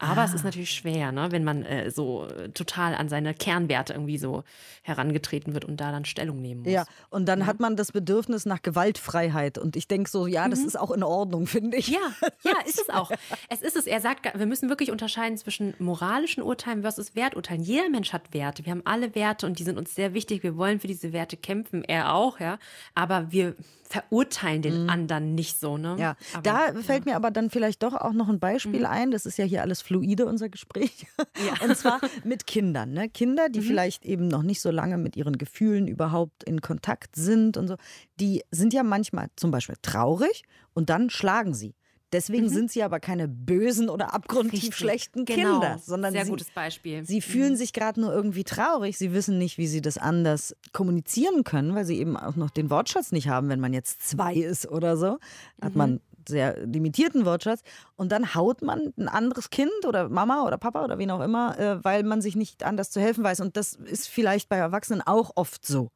Aber 0.00 0.22
ah. 0.22 0.24
es 0.24 0.32
ist 0.32 0.44
natürlich 0.44 0.70
schwer, 0.70 1.12
ne, 1.12 1.30
wenn 1.30 1.44
man 1.44 1.62
äh, 1.62 1.90
so 1.90 2.26
äh, 2.26 2.48
total 2.48 2.94
an 2.94 3.10
seine 3.10 3.34
Kernwerte 3.34 3.92
irgendwie 3.92 4.16
so 4.16 4.44
herangetreten 4.82 5.52
wird 5.52 5.66
und 5.66 5.76
da 5.76 5.92
dann 5.92 6.06
Stellung 6.06 6.40
nehmen 6.40 6.62
muss. 6.62 6.72
Ja, 6.72 6.86
und 7.10 7.26
dann 7.26 7.40
ja. 7.40 7.46
hat 7.46 7.60
man 7.60 7.76
das 7.76 7.92
Bedürfnis 7.92 8.46
nach 8.46 8.62
Gewaltfreiheit. 8.62 9.58
Und 9.58 9.76
ich 9.76 9.88
denke 9.88 10.08
so, 10.08 10.26
ja, 10.26 10.48
das 10.48 10.60
mhm. 10.60 10.66
ist 10.66 10.80
auch 10.80 10.90
in 10.90 11.02
Ordnung, 11.02 11.46
finde 11.46 11.76
ich. 11.76 11.88
Ja, 11.88 12.00
ja, 12.42 12.54
ist 12.66 12.80
es 12.80 12.88
auch. 12.88 13.10
Es 13.48 13.62
ist 13.62 13.76
es. 13.76 13.86
Er 13.86 14.00
sagt, 14.00 14.38
wir 14.38 14.46
müssen 14.46 14.68
wirklich 14.68 14.90
unterscheiden 14.90 15.36
zwischen 15.36 15.74
moralischen 15.78 16.42
Urteilen 16.42 16.82
versus 16.82 17.14
Werturteilen. 17.14 17.62
Jeder 17.62 17.88
Mensch 17.88 18.12
hat 18.12 18.32
Werte. 18.32 18.64
Wir 18.64 18.72
haben 18.72 18.82
alle 18.84 19.14
Werte 19.14 19.46
und 19.46 19.58
die 19.58 19.64
sind 19.64 19.76
uns 19.76 19.94
sehr 19.94 20.14
wichtig. 20.14 20.42
Wir 20.42 20.56
wollen 20.56 20.80
für 20.80 20.86
diese 20.86 21.12
Werte 21.12 21.36
kämpfen. 21.36 21.84
Er 21.84 22.14
auch, 22.14 22.38
ja. 22.40 22.58
Aber 22.94 23.32
wir 23.32 23.56
verurteilen 23.90 24.62
den 24.62 24.84
mhm. 24.84 24.90
anderen 24.90 25.34
nicht 25.34 25.58
so, 25.58 25.76
ne? 25.76 25.96
Ja, 25.98 26.16
aber, 26.32 26.42
da 26.42 26.72
fällt 26.80 27.06
ja. 27.06 27.12
mir 27.12 27.16
aber 27.16 27.32
dann 27.32 27.50
vielleicht 27.50 27.82
doch 27.82 27.94
auch 27.94 28.12
noch 28.12 28.28
ein 28.28 28.38
Beispiel 28.38 28.80
mhm. 28.80 28.86
ein. 28.86 29.10
Das 29.10 29.26
ist 29.26 29.36
ja 29.36 29.44
hier 29.44 29.62
alles 29.62 29.82
fluide, 29.90 30.26
unser 30.26 30.48
Gespräch. 30.48 31.06
Ja. 31.18 31.66
Und 31.66 31.76
zwar 31.76 32.00
mit 32.24 32.46
Kindern. 32.46 32.92
Ne? 32.92 33.08
Kinder, 33.08 33.48
die 33.48 33.60
mhm. 33.60 33.64
vielleicht 33.64 34.04
eben 34.04 34.28
noch 34.28 34.42
nicht 34.42 34.60
so 34.60 34.70
lange 34.70 34.98
mit 34.98 35.16
ihren 35.16 35.36
Gefühlen 35.36 35.88
überhaupt 35.88 36.44
in 36.44 36.60
Kontakt 36.60 37.16
sind 37.16 37.56
und 37.56 37.66
so, 37.66 37.76
die 38.20 38.42
sind 38.52 38.72
ja 38.72 38.84
manchmal 38.84 39.28
zum 39.34 39.50
Beispiel 39.50 39.76
traurig 39.82 40.44
und 40.74 40.90
dann 40.90 41.10
schlagen 41.10 41.54
sie. 41.54 41.74
Deswegen 42.12 42.44
mhm. 42.44 42.50
sind 42.50 42.70
sie 42.70 42.82
aber 42.82 43.00
keine 43.00 43.28
bösen 43.28 43.88
oder 43.88 44.12
abgrundtief 44.14 44.62
Richtig. 44.64 44.76
schlechten 44.76 45.24
genau. 45.24 45.60
Kinder, 45.60 45.78
sondern 45.78 46.12
Sehr 46.12 46.24
sie, 46.24 46.30
gutes 46.30 46.50
Beispiel. 46.50 47.04
sie 47.04 47.20
fühlen 47.20 47.52
mhm. 47.52 47.56
sich 47.56 47.72
gerade 47.72 48.00
nur 48.00 48.12
irgendwie 48.12 48.44
traurig. 48.44 48.98
Sie 48.98 49.12
wissen 49.12 49.38
nicht, 49.38 49.58
wie 49.58 49.66
sie 49.66 49.80
das 49.80 49.98
anders 49.98 50.56
kommunizieren 50.72 51.44
können, 51.44 51.74
weil 51.74 51.84
sie 51.84 51.98
eben 51.98 52.16
auch 52.16 52.36
noch 52.36 52.50
den 52.50 52.70
Wortschatz 52.70 53.12
nicht 53.12 53.28
haben, 53.28 53.48
wenn 53.48 53.60
man 53.60 53.72
jetzt 53.72 54.08
zwei 54.08 54.34
ist 54.34 54.68
oder 54.68 54.96
so. 54.96 55.18
Hat 55.60 55.72
mhm. 55.74 55.78
man 55.78 56.00
sehr 56.30 56.66
limitierten 56.66 57.24
Wortschatz 57.24 57.62
und 57.96 58.12
dann 58.12 58.34
haut 58.34 58.62
man 58.62 58.92
ein 58.96 59.08
anderes 59.08 59.50
Kind 59.50 59.70
oder 59.86 60.08
Mama 60.08 60.44
oder 60.46 60.58
Papa 60.58 60.84
oder 60.84 60.98
wen 60.98 61.10
auch 61.10 61.20
immer, 61.20 61.58
äh, 61.58 61.84
weil 61.84 62.02
man 62.02 62.22
sich 62.22 62.36
nicht 62.36 62.64
anders 62.64 62.90
zu 62.90 63.00
helfen 63.00 63.24
weiß. 63.24 63.40
Und 63.40 63.56
das 63.56 63.74
ist 63.74 64.08
vielleicht 64.08 64.48
bei 64.48 64.56
Erwachsenen 64.56 65.02
auch 65.02 65.32
oft 65.34 65.66
so. 65.66 65.90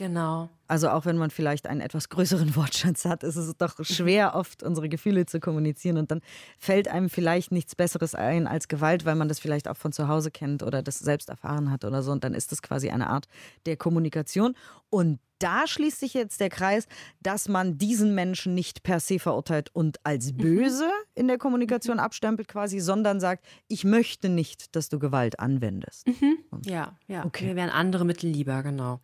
Genau. 0.00 0.48
Also 0.66 0.88
auch 0.88 1.04
wenn 1.04 1.18
man 1.18 1.28
vielleicht 1.28 1.66
einen 1.66 1.82
etwas 1.82 2.08
größeren 2.08 2.56
Wortschatz 2.56 3.04
hat, 3.04 3.22
ist 3.22 3.36
es 3.36 3.54
doch 3.58 3.74
schwer, 3.84 4.34
oft 4.34 4.62
unsere 4.62 4.88
Gefühle 4.88 5.26
zu 5.26 5.40
kommunizieren. 5.40 5.98
Und 5.98 6.10
dann 6.10 6.22
fällt 6.58 6.88
einem 6.88 7.10
vielleicht 7.10 7.52
nichts 7.52 7.74
Besseres 7.74 8.14
ein 8.14 8.46
als 8.46 8.68
Gewalt, 8.68 9.04
weil 9.04 9.14
man 9.14 9.28
das 9.28 9.40
vielleicht 9.40 9.68
auch 9.68 9.76
von 9.76 9.92
zu 9.92 10.08
Hause 10.08 10.30
kennt 10.30 10.62
oder 10.62 10.82
das 10.82 11.00
selbst 11.00 11.28
erfahren 11.28 11.70
hat 11.70 11.84
oder 11.84 12.02
so. 12.02 12.12
Und 12.12 12.24
dann 12.24 12.32
ist 12.32 12.50
das 12.50 12.62
quasi 12.62 12.88
eine 12.88 13.10
Art 13.10 13.28
der 13.66 13.76
Kommunikation. 13.76 14.54
Und 14.88 15.20
da 15.38 15.66
schließt 15.66 16.00
sich 16.00 16.14
jetzt 16.14 16.40
der 16.40 16.48
Kreis, 16.48 16.86
dass 17.20 17.48
man 17.48 17.76
diesen 17.76 18.14
Menschen 18.14 18.54
nicht 18.54 18.82
per 18.82 19.00
se 19.00 19.18
verurteilt 19.18 19.68
und 19.74 19.98
als 20.02 20.32
mhm. 20.32 20.38
böse 20.38 20.90
in 21.14 21.28
der 21.28 21.36
Kommunikation 21.36 21.98
mhm. 21.98 22.02
abstempelt 22.02 22.48
quasi, 22.48 22.80
sondern 22.80 23.20
sagt, 23.20 23.44
ich 23.68 23.84
möchte 23.84 24.30
nicht, 24.30 24.74
dass 24.76 24.88
du 24.88 24.98
Gewalt 24.98 25.40
anwendest. 25.40 26.06
Mhm. 26.06 26.38
Ja, 26.64 26.96
ja. 27.06 27.26
Okay. 27.26 27.48
Mir 27.48 27.56
wären 27.56 27.70
andere 27.70 28.06
Mittel 28.06 28.30
lieber, 28.30 28.62
genau. 28.62 29.00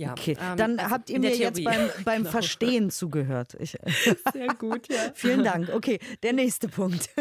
Ja, 0.00 0.12
okay. 0.12 0.34
Ähm, 0.40 0.56
Dann 0.56 0.78
also 0.78 0.90
habt 0.92 1.10
ihr 1.10 1.20
mir 1.20 1.36
jetzt 1.36 1.62
beim, 1.62 1.90
beim 2.06 2.22
genau. 2.22 2.30
Verstehen 2.30 2.88
zugehört. 2.88 3.54
Ich, 3.60 3.76
Sehr 4.32 4.54
gut, 4.58 4.88
ja. 4.88 5.12
Vielen 5.12 5.44
Dank. 5.44 5.68
Okay, 5.74 5.98
der 6.22 6.32
nächste 6.32 6.68
Punkt. 6.68 7.10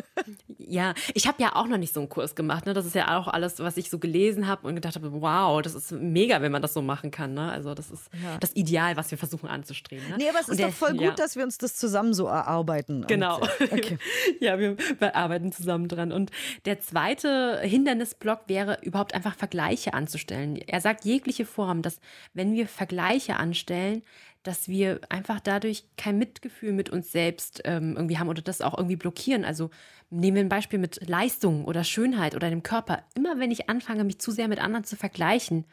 Ja, 0.71 0.93
ich 1.15 1.25
habe 1.25 1.41
ja 1.41 1.55
auch 1.55 1.65
noch 1.65 1.79
nicht 1.79 1.95
so 1.95 1.99
einen 1.99 2.09
Kurs 2.09 2.35
gemacht. 2.35 2.67
Ne? 2.67 2.75
Das 2.75 2.85
ist 2.85 2.93
ja 2.93 3.17
auch 3.17 3.27
alles, 3.27 3.57
was 3.57 3.75
ich 3.75 3.89
so 3.89 3.97
gelesen 3.97 4.45
habe 4.45 4.67
und 4.67 4.75
gedacht 4.75 4.93
habe, 4.93 5.11
wow, 5.19 5.59
das 5.63 5.73
ist 5.73 5.91
mega, 5.93 6.43
wenn 6.43 6.51
man 6.51 6.61
das 6.61 6.75
so 6.75 6.83
machen 6.83 7.09
kann. 7.09 7.33
Ne? 7.33 7.51
Also 7.51 7.73
das 7.73 7.89
ist 7.89 8.07
ja. 8.13 8.37
das 8.37 8.55
Ideal, 8.55 8.95
was 8.95 9.09
wir 9.09 9.17
versuchen 9.17 9.49
anzustreben. 9.49 10.07
Ne? 10.09 10.17
Nee, 10.19 10.29
aber 10.29 10.39
es 10.41 10.47
ist 10.47 10.59
der, 10.59 10.67
doch 10.67 10.75
voll 10.75 10.91
gut, 10.91 11.01
ja. 11.01 11.11
dass 11.15 11.35
wir 11.35 11.43
uns 11.43 11.57
das 11.57 11.75
zusammen 11.75 12.13
so 12.13 12.27
erarbeiten. 12.27 13.03
Genau. 13.07 13.39
Und, 13.39 13.71
okay. 13.71 13.97
ja, 14.41 14.59
wir, 14.59 14.77
wir 14.77 15.15
arbeiten 15.15 15.51
zusammen 15.51 15.87
dran. 15.87 16.11
Und 16.11 16.29
der 16.65 16.79
zweite 16.81 17.61
Hindernisblock 17.63 18.41
wäre, 18.45 18.77
überhaupt 18.83 19.15
einfach 19.15 19.35
Vergleiche 19.35 19.95
anzustellen. 19.95 20.55
Er 20.55 20.81
sagt 20.81 21.03
jegliche 21.03 21.45
Form, 21.45 21.81
dass 21.81 21.99
wenn 22.35 22.53
wir 22.53 22.67
Vergleiche 22.69 23.37
anstellen, 23.37 24.03
dass 24.43 24.67
wir 24.67 25.01
einfach 25.09 25.39
dadurch 25.39 25.83
kein 25.97 26.17
Mitgefühl 26.17 26.71
mit 26.71 26.89
uns 26.89 27.11
selbst 27.11 27.61
ähm, 27.65 27.95
irgendwie 27.95 28.17
haben 28.17 28.29
oder 28.29 28.41
das 28.41 28.61
auch 28.61 28.77
irgendwie 28.77 28.95
blockieren. 28.95 29.43
Also 29.43 29.69
nehmen 30.09 30.35
wir 30.35 30.43
ein 30.43 30.49
Beispiel 30.49 30.79
mit 30.79 31.07
Leistung 31.07 31.65
oder 31.65 31.83
Schönheit 31.83 32.35
oder 32.35 32.49
dem 32.49 32.63
Körper. 32.63 33.03
Immer 33.15 33.39
wenn 33.39 33.51
ich 33.51 33.69
anfange, 33.69 34.03
mich 34.05 34.19
zu 34.19 34.31
sehr 34.31 34.47
mit 34.47 34.59
anderen 34.59 34.85
zu 34.85 34.95
vergleichen, 34.95 35.65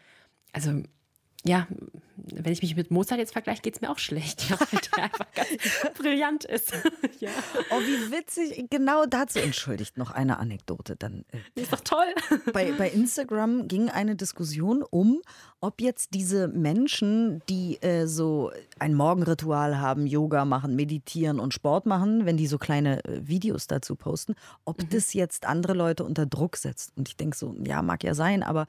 also 0.52 0.82
ja, 1.46 1.66
wenn 2.34 2.52
ich 2.52 2.62
mich 2.62 2.76
mit 2.76 2.90
Mozart 2.90 3.20
jetzt 3.20 3.32
vergleiche, 3.32 3.62
geht 3.62 3.76
es 3.76 3.80
mir 3.80 3.90
auch 3.90 3.98
schlecht, 3.98 4.48
ja, 4.50 4.58
weil 4.58 4.80
der 4.80 5.04
einfach 5.04 5.26
ganz 5.32 5.48
brillant 5.98 6.44
ist. 6.44 6.72
ja. 7.20 7.30
Oh, 7.70 7.80
wie 7.80 8.12
witzig. 8.12 8.66
Genau 8.70 9.06
dazu 9.06 9.38
entschuldigt 9.38 9.96
noch 9.96 10.10
eine 10.10 10.38
Anekdote. 10.38 10.96
Dann, 10.96 11.24
äh, 11.32 11.60
ist 11.60 11.72
doch 11.72 11.80
toll. 11.80 12.06
Bei, 12.52 12.72
bei 12.72 12.88
Instagram 12.88 13.68
ging 13.68 13.90
eine 13.90 14.16
Diskussion 14.16 14.82
um, 14.82 15.20
ob 15.60 15.80
jetzt 15.80 16.14
diese 16.14 16.48
Menschen, 16.48 17.42
die 17.48 17.80
äh, 17.82 18.06
so 18.06 18.50
ein 18.78 18.94
Morgenritual 18.94 19.78
haben, 19.78 20.06
Yoga 20.06 20.44
machen, 20.44 20.74
meditieren 20.74 21.38
und 21.38 21.54
Sport 21.54 21.86
machen, 21.86 22.26
wenn 22.26 22.36
die 22.36 22.46
so 22.46 22.58
kleine 22.58 23.04
äh, 23.04 23.26
Videos 23.26 23.66
dazu 23.66 23.94
posten, 23.94 24.34
ob 24.64 24.82
mhm. 24.82 24.88
das 24.90 25.12
jetzt 25.12 25.46
andere 25.46 25.74
Leute 25.74 26.04
unter 26.04 26.26
Druck 26.26 26.56
setzt. 26.56 26.96
Und 26.96 27.08
ich 27.08 27.16
denke 27.16 27.36
so, 27.36 27.54
ja, 27.64 27.82
mag 27.82 28.04
ja 28.04 28.14
sein, 28.14 28.42
aber 28.42 28.66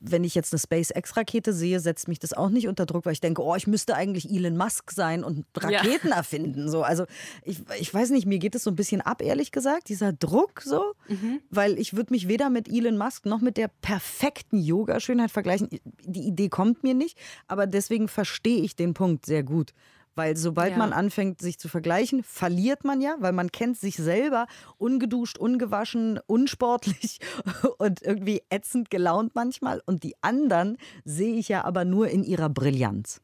wenn 0.00 0.24
ich 0.24 0.34
jetzt 0.34 0.52
eine 0.52 0.60
SpaceX-Rakete 0.60 1.52
sehe, 1.52 1.80
setzt 1.80 2.08
mich 2.08 2.18
das 2.18 2.32
auch 2.32 2.48
nicht 2.48 2.68
unter 2.68 2.86
Druck, 2.86 3.06
weil 3.06 3.12
ich 3.12 3.20
denke, 3.20 3.42
oh, 3.42 3.54
ich 3.54 3.66
müsste 3.66 3.94
eigentlich 3.94 4.30
Elon 4.30 4.56
Musk 4.56 4.90
sein 4.92 5.24
und 5.24 5.44
Raketen 5.56 6.08
ja. 6.08 6.16
erfinden. 6.16 6.68
So. 6.68 6.82
Also 6.82 7.06
ich, 7.42 7.60
ich 7.78 7.92
weiß 7.92 8.10
nicht, 8.10 8.26
mir 8.26 8.38
geht 8.38 8.54
es 8.54 8.64
so 8.64 8.70
ein 8.70 8.76
bisschen 8.76 9.00
ab, 9.00 9.22
ehrlich 9.22 9.52
gesagt, 9.52 9.88
dieser 9.88 10.12
Druck 10.12 10.62
so, 10.62 10.94
mhm. 11.08 11.40
weil 11.50 11.78
ich 11.78 11.94
würde 11.96 12.12
mich 12.12 12.28
weder 12.28 12.50
mit 12.50 12.68
Elon 12.68 12.96
Musk 12.96 13.26
noch 13.26 13.40
mit 13.40 13.56
der 13.56 13.70
perfekten 13.82 14.58
Yoga-Schönheit 14.58 15.30
vergleichen. 15.30 15.68
Die 16.04 16.26
Idee 16.26 16.48
kommt 16.48 16.82
mir 16.82 16.94
nicht, 16.94 17.18
aber 17.48 17.66
deswegen 17.66 18.08
verstehe 18.08 18.62
ich 18.62 18.76
den 18.76 18.94
Punkt 18.94 19.26
sehr 19.26 19.42
gut. 19.42 19.72
Weil 20.16 20.36
sobald 20.36 20.72
ja. 20.72 20.78
man 20.78 20.92
anfängt, 20.92 21.40
sich 21.40 21.58
zu 21.58 21.68
vergleichen, 21.68 22.24
verliert 22.24 22.84
man 22.84 23.00
ja, 23.00 23.16
weil 23.20 23.32
man 23.32 23.52
kennt 23.52 23.78
sich 23.78 23.96
selber 23.96 24.46
ungeduscht, 24.78 25.38
ungewaschen, 25.38 26.18
unsportlich 26.26 27.20
und 27.78 28.02
irgendwie 28.02 28.42
ätzend 28.50 28.90
gelaunt 28.90 29.34
manchmal. 29.34 29.82
Und 29.86 30.02
die 30.02 30.14
anderen 30.22 30.78
sehe 31.04 31.36
ich 31.36 31.48
ja 31.48 31.64
aber 31.64 31.84
nur 31.84 32.08
in 32.08 32.24
ihrer 32.24 32.48
Brillanz. 32.48 33.20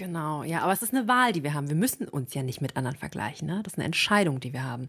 Genau, 0.00 0.44
ja, 0.44 0.62
aber 0.62 0.72
es 0.72 0.80
ist 0.80 0.94
eine 0.94 1.08
Wahl, 1.08 1.32
die 1.32 1.42
wir 1.42 1.52
haben. 1.52 1.68
Wir 1.68 1.76
müssen 1.76 2.08
uns 2.08 2.32
ja 2.32 2.42
nicht 2.42 2.62
mit 2.62 2.74
anderen 2.74 2.96
vergleichen. 2.96 3.46
Ne? 3.46 3.60
Das 3.62 3.74
ist 3.74 3.78
eine 3.78 3.84
Entscheidung, 3.84 4.40
die 4.40 4.54
wir 4.54 4.64
haben. 4.64 4.88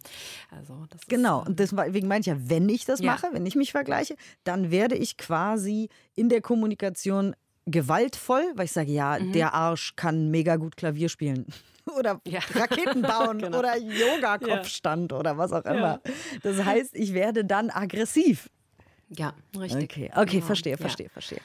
Also, 0.52 0.86
das 0.90 1.02
genau, 1.06 1.40
ist, 1.40 1.48
ähm, 1.48 1.50
und 1.50 1.60
deswegen 1.60 2.08
meine 2.08 2.22
ich 2.22 2.28
ja, 2.28 2.38
wenn 2.38 2.70
ich 2.70 2.86
das 2.86 3.02
ja. 3.02 3.12
mache, 3.12 3.28
wenn 3.34 3.46
ich 3.46 3.56
mich 3.56 3.74
vergleiche, 3.74 4.16
dann 4.46 4.72
werde 4.72 4.96
ich 4.96 5.18
quasi 5.18 5.90
in 6.16 6.30
der 6.30 6.40
Kommunikation 6.40 7.36
gewaltvoll, 7.66 8.44
weil 8.56 8.66
ich 8.66 8.72
sage, 8.72 8.92
ja, 8.92 9.18
mhm. 9.20 9.34
der 9.34 9.54
Arsch 9.54 9.96
kann 9.96 10.30
mega 10.32 10.56
gut 10.56 10.76
Klavier 10.76 11.10
spielen. 11.10 11.46
oder 11.98 12.22
ja. 12.26 12.40
Raketen 12.54 13.02
bauen 13.02 13.40
genau. 13.42 13.60
oder 13.60 13.78
Yoga-Kopfstand 13.78 15.12
ja. 15.12 15.18
oder 15.18 15.38
was 15.38 15.52
auch 15.52 15.66
immer. 15.66 16.02
Ja. 16.04 16.12
Das 16.44 16.64
heißt, 16.64 16.96
ich 16.96 17.14
werde 17.14 17.46
dann 17.46 17.70
aggressiv. 17.70 18.50
Ja, 19.10 19.34
richtig. 19.58 19.84
Okay, 19.84 20.12
okay, 20.16 20.36
genau. 20.38 20.46
verstehe, 20.46 20.78
verstehe, 20.78 21.10
verstehe. 21.10 21.42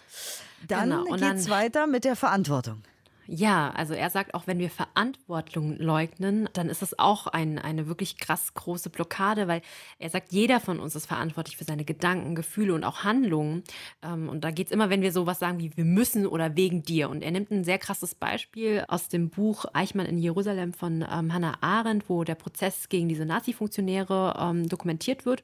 Dann 0.68 0.90
genau. 0.90 1.04
geht 1.16 1.34
es 1.34 1.50
weiter 1.50 1.86
mit 1.86 2.04
der 2.04 2.16
Verantwortung. 2.16 2.82
Ja, 3.28 3.70
also 3.70 3.94
er 3.94 4.10
sagt 4.10 4.34
auch, 4.34 4.46
wenn 4.46 4.58
wir 4.58 4.70
Verantwortung 4.70 5.76
leugnen, 5.78 6.48
dann 6.52 6.68
ist 6.68 6.82
es 6.82 6.98
auch 6.98 7.26
ein, 7.26 7.58
eine 7.58 7.88
wirklich 7.88 8.18
krass 8.18 8.54
große 8.54 8.90
Blockade, 8.90 9.48
weil 9.48 9.62
er 9.98 10.10
sagt, 10.10 10.32
jeder 10.32 10.60
von 10.60 10.78
uns 10.78 10.94
ist 10.94 11.06
verantwortlich 11.06 11.56
für 11.56 11.64
seine 11.64 11.84
Gedanken, 11.84 12.34
Gefühle 12.34 12.74
und 12.74 12.84
auch 12.84 13.04
Handlungen. 13.04 13.64
Ähm, 14.02 14.28
und 14.28 14.44
da 14.44 14.50
geht 14.50 14.68
es 14.68 14.72
immer, 14.72 14.90
wenn 14.90 15.02
wir 15.02 15.12
sowas 15.12 15.38
sagen 15.38 15.58
wie 15.58 15.76
wir 15.76 15.84
müssen 15.84 16.26
oder 16.26 16.56
wegen 16.56 16.82
dir. 16.82 17.10
Und 17.10 17.22
er 17.22 17.32
nimmt 17.32 17.50
ein 17.50 17.64
sehr 17.64 17.78
krasses 17.78 18.14
Beispiel 18.14 18.84
aus 18.88 19.08
dem 19.08 19.30
Buch 19.30 19.64
Eichmann 19.72 20.06
in 20.06 20.18
Jerusalem 20.18 20.72
von 20.72 21.02
ähm, 21.02 21.32
Hannah 21.32 21.58
Arendt, 21.60 22.08
wo 22.08 22.22
der 22.24 22.36
Prozess 22.36 22.88
gegen 22.88 23.08
diese 23.08 23.26
Nazi-Funktionäre 23.26 24.36
ähm, 24.38 24.68
dokumentiert 24.68 25.26
wird. 25.26 25.42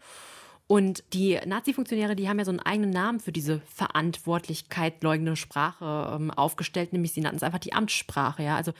Und 0.69 1.05
die 1.13 1.39
Nazi-Funktionäre, 1.45 2.17
die 2.17 2.29
haben 2.29 2.39
ja 2.39 2.45
so 2.45 2.51
einen 2.51 2.61
eigenen 2.61 2.91
Namen 2.91 3.21
für 3.21 3.33
diese 3.33 3.61
Verantwortlichkeit 3.67 5.03
leugnende 5.03 5.37
Sprache 5.37 6.15
ähm, 6.15 6.31
aufgestellt, 6.31 6.93
nämlich 6.93 7.13
sie 7.13 7.21
nannten 7.21 7.37
es 7.37 7.43
einfach 7.43 7.59
die 7.59 7.75
Amtssprache. 7.75 8.43
Ja? 8.43 8.57
Also 8.57 8.71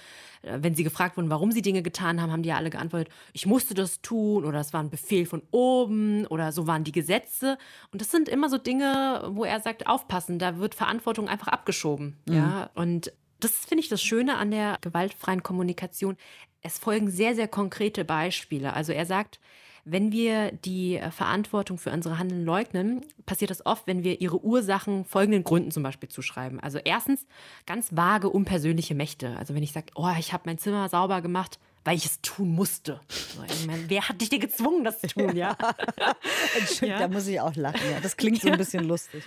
äh, 0.43 0.59
wenn 0.61 0.75
sie 0.75 0.85
gefragt 0.85 1.17
wurden, 1.17 1.29
warum 1.29 1.53
sie 1.53 1.61
Dinge 1.61 1.83
getan 1.83 2.23
haben, 2.23 2.33
haben 2.33 2.43
die 2.43 2.49
ja 2.49 2.57
alle 2.57 2.71
geantwortet, 2.71 3.13
ich 3.33 3.47
musste 3.47 3.75
das 3.75 4.01
tun 4.01 4.45
oder 4.45 4.61
es 4.61 4.73
war 4.73 4.83
ein 4.83 4.91
Befehl 4.91 5.27
von 5.27 5.43
oben 5.51 6.27
oder 6.29 6.53
so 6.53 6.67
waren 6.67 6.85
die 6.85 6.93
Gesetze. 6.93 7.59
Und 7.91 8.01
das 8.01 8.11
sind 8.11 8.29
immer 8.29 8.49
so 8.49 8.59
Dinge, 8.59 9.29
wo 9.33 9.45
er 9.45 9.61
sagt, 9.61 9.87
aufpassen, 9.87 10.39
da 10.39 10.59
wird 10.59 10.75
Verantwortung 10.75 11.29
einfach 11.29 11.49
abgeschoben. 11.49 12.17
Mhm. 12.27 12.35
Ja? 12.35 12.71
Und 12.75 13.13
das 13.41 13.53
finde 13.53 13.83
ich 13.83 13.89
das 13.89 14.03
Schöne 14.03 14.37
an 14.37 14.51
der 14.51 14.79
gewaltfreien 14.81 15.43
Kommunikation. 15.43 16.17
Es 16.63 16.79
folgen 16.79 17.11
sehr, 17.11 17.35
sehr 17.35 17.49
konkrete 17.49 18.05
Beispiele. 18.05 18.73
Also 18.73 18.93
er 18.93 19.05
sagt, 19.05 19.41
wenn 19.85 20.13
wir 20.13 20.53
die 20.53 20.97
äh, 20.97 21.11
Verantwortung 21.11 21.79
für 21.79 21.91
unsere 21.91 22.19
Handeln 22.19 22.45
leugnen, 22.45 23.03
passiert 23.27 23.51
das 23.51 23.67
oft, 23.67 23.87
wenn 23.87 24.05
wir 24.05 24.21
ihre 24.21 24.43
Ursachen 24.43 25.05
folgenden 25.05 25.45
Gründen 25.45 25.71
zum 25.71 25.83
Beispiel 25.83 26.09
zuschreiben. 26.09 26.61
Also 26.61 26.79
erstens 26.79 27.27
ganz 27.67 27.95
vage, 27.95 28.29
unpersönliche 28.29 28.95
Mächte. 28.95 29.37
Also 29.37 29.55
wenn 29.55 29.63
ich 29.63 29.73
sage, 29.73 29.87
oh, 29.95 30.11
ich 30.19 30.33
habe 30.33 30.45
mein 30.47 30.59
Zimmer 30.59 30.89
sauber 30.89 31.21
gemacht, 31.21 31.59
weil 31.85 31.97
ich 31.97 32.05
es 32.05 32.21
tun 32.21 32.55
musste. 32.55 33.01
So, 33.09 33.43
ich 33.43 33.67
mein, 33.67 33.85
wer 33.89 34.09
hat 34.09 34.21
dich 34.21 34.29
dir 34.29 34.39
gezwungen, 34.39 34.85
das 34.85 35.01
zu 35.01 35.09
tun, 35.09 35.35
ja? 35.35 35.57
Entschuldigung, 36.59 36.89
ja? 36.89 36.99
da 36.99 37.09
muss 37.09 37.27
ich 37.27 37.41
auch 37.41 37.57
lachen. 37.57 37.91
Ja. 37.91 38.01
Das 38.01 38.17
klingt 38.17 38.41
so 38.41 38.49
ein 38.49 38.59
bisschen 38.59 38.85
lustig. 38.85 39.25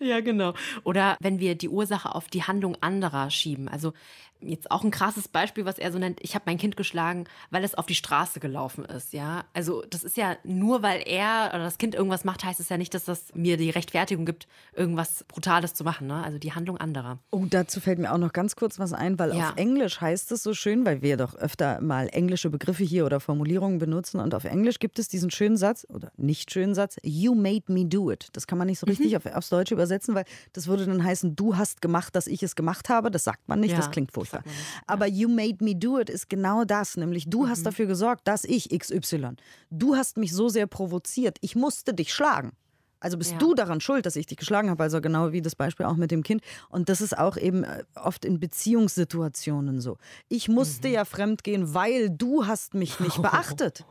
Ja, 0.00 0.20
genau. 0.20 0.54
Oder 0.84 1.16
wenn 1.20 1.40
wir 1.40 1.56
die 1.56 1.68
Ursache 1.68 2.14
auf 2.14 2.28
die 2.28 2.44
Handlung 2.44 2.76
anderer 2.80 3.30
schieben. 3.30 3.68
Also 3.68 3.92
jetzt 4.40 4.70
auch 4.70 4.84
ein 4.84 4.90
krasses 4.90 5.28
Beispiel, 5.28 5.64
was 5.64 5.78
er 5.78 5.92
so 5.92 5.98
nennt, 5.98 6.20
ich 6.22 6.34
habe 6.34 6.44
mein 6.46 6.58
Kind 6.58 6.76
geschlagen, 6.76 7.24
weil 7.50 7.64
es 7.64 7.74
auf 7.74 7.86
die 7.86 7.94
Straße 7.94 8.40
gelaufen 8.40 8.84
ist, 8.84 9.12
ja. 9.12 9.44
Also 9.52 9.82
das 9.90 10.04
ist 10.04 10.16
ja 10.16 10.36
nur, 10.44 10.82
weil 10.82 11.02
er 11.06 11.50
oder 11.50 11.64
das 11.64 11.78
Kind 11.78 11.94
irgendwas 11.94 12.24
macht, 12.24 12.44
heißt 12.44 12.60
es 12.60 12.68
ja 12.68 12.78
nicht, 12.78 12.94
dass 12.94 13.04
das 13.04 13.34
mir 13.34 13.56
die 13.56 13.70
Rechtfertigung 13.70 14.26
gibt, 14.26 14.46
irgendwas 14.74 15.24
Brutales 15.24 15.74
zu 15.74 15.84
machen, 15.84 16.06
ne? 16.06 16.22
Also 16.22 16.38
die 16.38 16.52
Handlung 16.52 16.76
anderer. 16.78 17.18
Oh, 17.30 17.44
dazu 17.48 17.80
fällt 17.80 17.98
mir 17.98 18.12
auch 18.12 18.18
noch 18.18 18.32
ganz 18.32 18.56
kurz 18.56 18.78
was 18.78 18.92
ein, 18.92 19.18
weil 19.18 19.34
ja. 19.34 19.50
auf 19.50 19.56
Englisch 19.56 20.00
heißt 20.00 20.32
es 20.32 20.42
so 20.42 20.54
schön, 20.54 20.86
weil 20.86 21.02
wir 21.02 21.16
doch 21.16 21.34
öfter 21.34 21.80
mal 21.80 22.08
englische 22.08 22.50
Begriffe 22.50 22.84
hier 22.84 23.06
oder 23.06 23.20
Formulierungen 23.20 23.78
benutzen 23.78 24.20
und 24.20 24.34
auf 24.34 24.44
Englisch 24.44 24.78
gibt 24.78 24.98
es 24.98 25.08
diesen 25.08 25.30
schönen 25.30 25.56
Satz 25.56 25.86
oder 25.88 26.12
nicht 26.16 26.52
schönen 26.52 26.74
Satz, 26.74 26.96
you 27.02 27.34
made 27.34 27.64
me 27.72 27.84
do 27.84 28.10
it. 28.10 28.28
Das 28.32 28.46
kann 28.46 28.58
man 28.58 28.66
nicht 28.66 28.78
so 28.78 28.86
richtig 28.86 29.12
mhm. 29.12 29.16
auf, 29.16 29.26
aufs 29.26 29.48
Deutsche 29.48 29.74
übersetzen, 29.74 30.14
weil 30.14 30.24
das 30.52 30.66
würde 30.66 30.86
dann 30.86 31.02
heißen, 31.02 31.34
du 31.36 31.56
hast 31.56 31.82
gemacht, 31.82 32.14
dass 32.14 32.26
ich 32.26 32.42
es 32.42 32.56
gemacht 32.56 32.88
habe. 32.88 33.10
Das 33.10 33.24
sagt 33.24 33.48
man 33.48 33.60
nicht, 33.60 33.72
ja. 33.72 33.76
das 33.76 33.90
klingt 33.90 34.12
furchtbar. 34.12 34.27
Furchtbar. 34.28 34.52
Aber 34.86 35.06
You 35.06 35.28
Made 35.28 35.64
Me 35.64 35.74
Do 35.74 35.98
It 35.98 36.10
ist 36.10 36.28
genau 36.28 36.64
das, 36.64 36.96
nämlich 36.96 37.28
du 37.28 37.44
mhm. 37.44 37.50
hast 37.50 37.64
dafür 37.64 37.86
gesorgt, 37.86 38.28
dass 38.28 38.44
ich 38.44 38.70
XY. 38.70 39.36
Du 39.70 39.96
hast 39.96 40.16
mich 40.16 40.32
so 40.32 40.48
sehr 40.48 40.66
provoziert, 40.66 41.38
ich 41.40 41.56
musste 41.56 41.94
dich 41.94 42.12
schlagen. 42.12 42.52
Also 43.00 43.16
bist 43.16 43.32
ja. 43.32 43.38
du 43.38 43.54
daran 43.54 43.80
schuld, 43.80 44.06
dass 44.06 44.16
ich 44.16 44.26
dich 44.26 44.38
geschlagen 44.38 44.70
habe, 44.70 44.82
also 44.82 45.00
genau 45.00 45.32
wie 45.32 45.40
das 45.40 45.54
Beispiel 45.54 45.86
auch 45.86 45.94
mit 45.94 46.10
dem 46.10 46.24
Kind. 46.24 46.42
Und 46.68 46.88
das 46.88 47.00
ist 47.00 47.16
auch 47.16 47.36
eben 47.36 47.62
äh, 47.62 47.84
oft 47.94 48.24
in 48.24 48.40
Beziehungssituationen 48.40 49.80
so. 49.80 49.98
Ich 50.28 50.48
musste 50.48 50.88
mhm. 50.88 50.94
ja 50.94 51.04
fremdgehen, 51.04 51.74
weil 51.74 52.10
du 52.10 52.46
hast 52.46 52.74
mich 52.74 52.98
nicht 52.98 53.22
beachtet. 53.22 53.84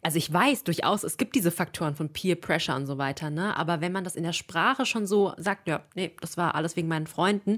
Also 0.03 0.19
ich 0.19 0.33
weiß 0.33 0.65
durchaus, 0.65 1.05
es 1.05 1.17
gibt 1.17 1.35
diese 1.35 1.51
Faktoren 1.51 1.95
von 1.95 2.11
Peer 2.11 2.37
Pressure 2.37 2.75
und 2.77 2.87
so 2.87 2.97
weiter, 2.99 3.31
ne? 3.31 3.57
Aber 3.57 3.81
wenn 3.81 3.93
man 3.93 4.05
das 4.05 4.17
in 4.17 4.25
der 4.25 4.33
Sprache 4.33 4.87
schon 4.87 5.07
so 5.07 5.35
sagt, 5.37 5.69
ja, 5.69 5.83
nee, 5.95 6.17
das 6.21 6.37
war 6.37 6.55
alles 6.55 6.77
wegen 6.77 6.89
meinen 6.89 7.07
Freunden, 7.07 7.57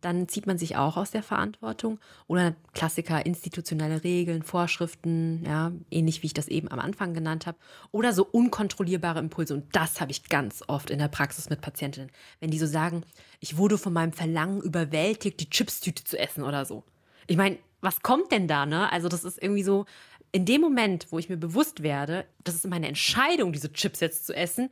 dann 0.00 0.28
zieht 0.28 0.46
man 0.46 0.58
sich 0.58 0.76
auch 0.76 0.96
aus 0.96 1.10
der 1.10 1.22
Verantwortung. 1.22 1.98
Oder 2.26 2.54
Klassiker, 2.74 3.24
institutionelle 3.26 4.04
Regeln, 4.04 4.42
Vorschriften, 4.42 5.42
ja, 5.44 5.72
ähnlich 5.90 6.22
wie 6.22 6.26
ich 6.26 6.34
das 6.34 6.48
eben 6.48 6.70
am 6.70 6.78
Anfang 6.78 7.14
genannt 7.14 7.46
habe. 7.46 7.58
Oder 7.92 8.12
so 8.12 8.24
unkontrollierbare 8.24 9.18
Impulse. 9.18 9.54
Und 9.54 9.74
das 9.74 10.00
habe 10.00 10.10
ich 10.10 10.28
ganz 10.28 10.62
oft 10.66 10.90
in 10.90 10.98
der 10.98 11.08
Praxis 11.08 11.50
mit 11.50 11.60
Patientinnen. 11.60 12.10
Wenn 12.40 12.50
die 12.50 12.58
so 12.58 12.66
sagen, 12.66 13.02
ich 13.40 13.56
wurde 13.56 13.78
von 13.78 13.92
meinem 13.92 14.12
Verlangen 14.12 14.60
überwältigt, 14.60 15.40
die 15.40 15.50
Chipstüte 15.50 16.04
zu 16.04 16.18
essen 16.18 16.44
oder 16.44 16.64
so. 16.64 16.84
Ich 17.26 17.36
meine, 17.36 17.58
was 17.80 18.02
kommt 18.02 18.32
denn 18.32 18.48
da, 18.48 18.66
ne? 18.66 18.90
Also, 18.92 19.08
das 19.08 19.24
ist 19.24 19.42
irgendwie 19.42 19.62
so, 19.62 19.86
in 20.32 20.44
dem 20.44 20.60
Moment, 20.60 21.06
wo 21.10 21.18
ich 21.18 21.28
mir 21.28 21.36
bewusst 21.36 21.82
werde, 21.82 22.26
das 22.44 22.56
ist 22.56 22.66
meine 22.66 22.88
Entscheidung, 22.88 23.52
diese 23.52 23.72
Chips 23.72 24.00
jetzt 24.00 24.26
zu 24.26 24.34
essen, 24.34 24.70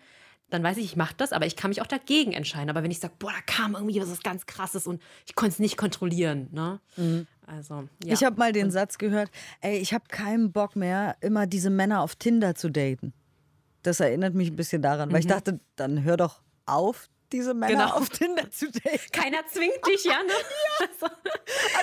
dann 0.51 0.63
weiß 0.63 0.77
ich, 0.77 0.85
ich 0.85 0.97
mache 0.97 1.15
das, 1.17 1.33
aber 1.33 1.47
ich 1.47 1.57
kann 1.57 1.71
mich 1.71 1.83
auch 1.83 1.87
dagegen 1.87 2.33
entscheiden. 2.33 2.71
Aber 2.71 2.83
wenn 2.83 2.91
ich 2.91 3.01
sage, 3.01 3.15
boah, 3.19 3.33
da 3.33 3.41
kam 3.47 3.75
irgendwie 3.75 4.01
was 4.01 4.23
ganz 4.23 4.47
Krasses 4.47 4.87
und 4.87 5.03
ich 5.27 5.35
konnte 5.35 5.55
es 5.55 5.59
nicht 5.59 5.77
kontrollieren, 5.77 6.49
ne? 6.53 6.81
Mhm. 6.97 7.27
Also, 7.47 7.89
ja. 8.05 8.15
Ich 8.15 8.25
habe 8.25 8.39
mal 8.39 8.53
den 8.53 8.67
und 8.67 8.71
Satz 8.71 8.99
gehört, 8.99 9.31
ey, 9.61 9.79
ich 9.79 9.93
habe 9.93 10.05
keinen 10.09 10.53
Bock 10.53 10.77
mehr, 10.77 11.17
immer 11.21 11.47
diese 11.47 11.71
Männer 11.71 12.01
auf 12.01 12.17
Tinder 12.17 12.55
zu 12.55 12.71
daten. 12.71 13.13
Das 13.83 14.01
erinnert 14.01 14.35
mich 14.35 14.51
ein 14.51 14.57
bisschen 14.57 14.81
daran, 14.81 15.11
weil 15.11 15.21
mhm. 15.21 15.27
ich 15.27 15.27
dachte, 15.27 15.59
dann 15.77 16.05
hör 16.05 16.17
doch 16.17 16.43
auf, 16.67 17.11
diese 17.33 17.55
Männer 17.55 17.73
Genau. 17.85 17.95
auf 17.97 18.09
Tinder 18.11 18.51
zu 18.51 18.71
daten. 18.71 19.01
Keiner 19.13 19.47
zwingt 19.47 19.79
dich, 19.87 20.05
ja, 20.05 20.23
ne? 20.23 20.33
ja. 20.81 20.87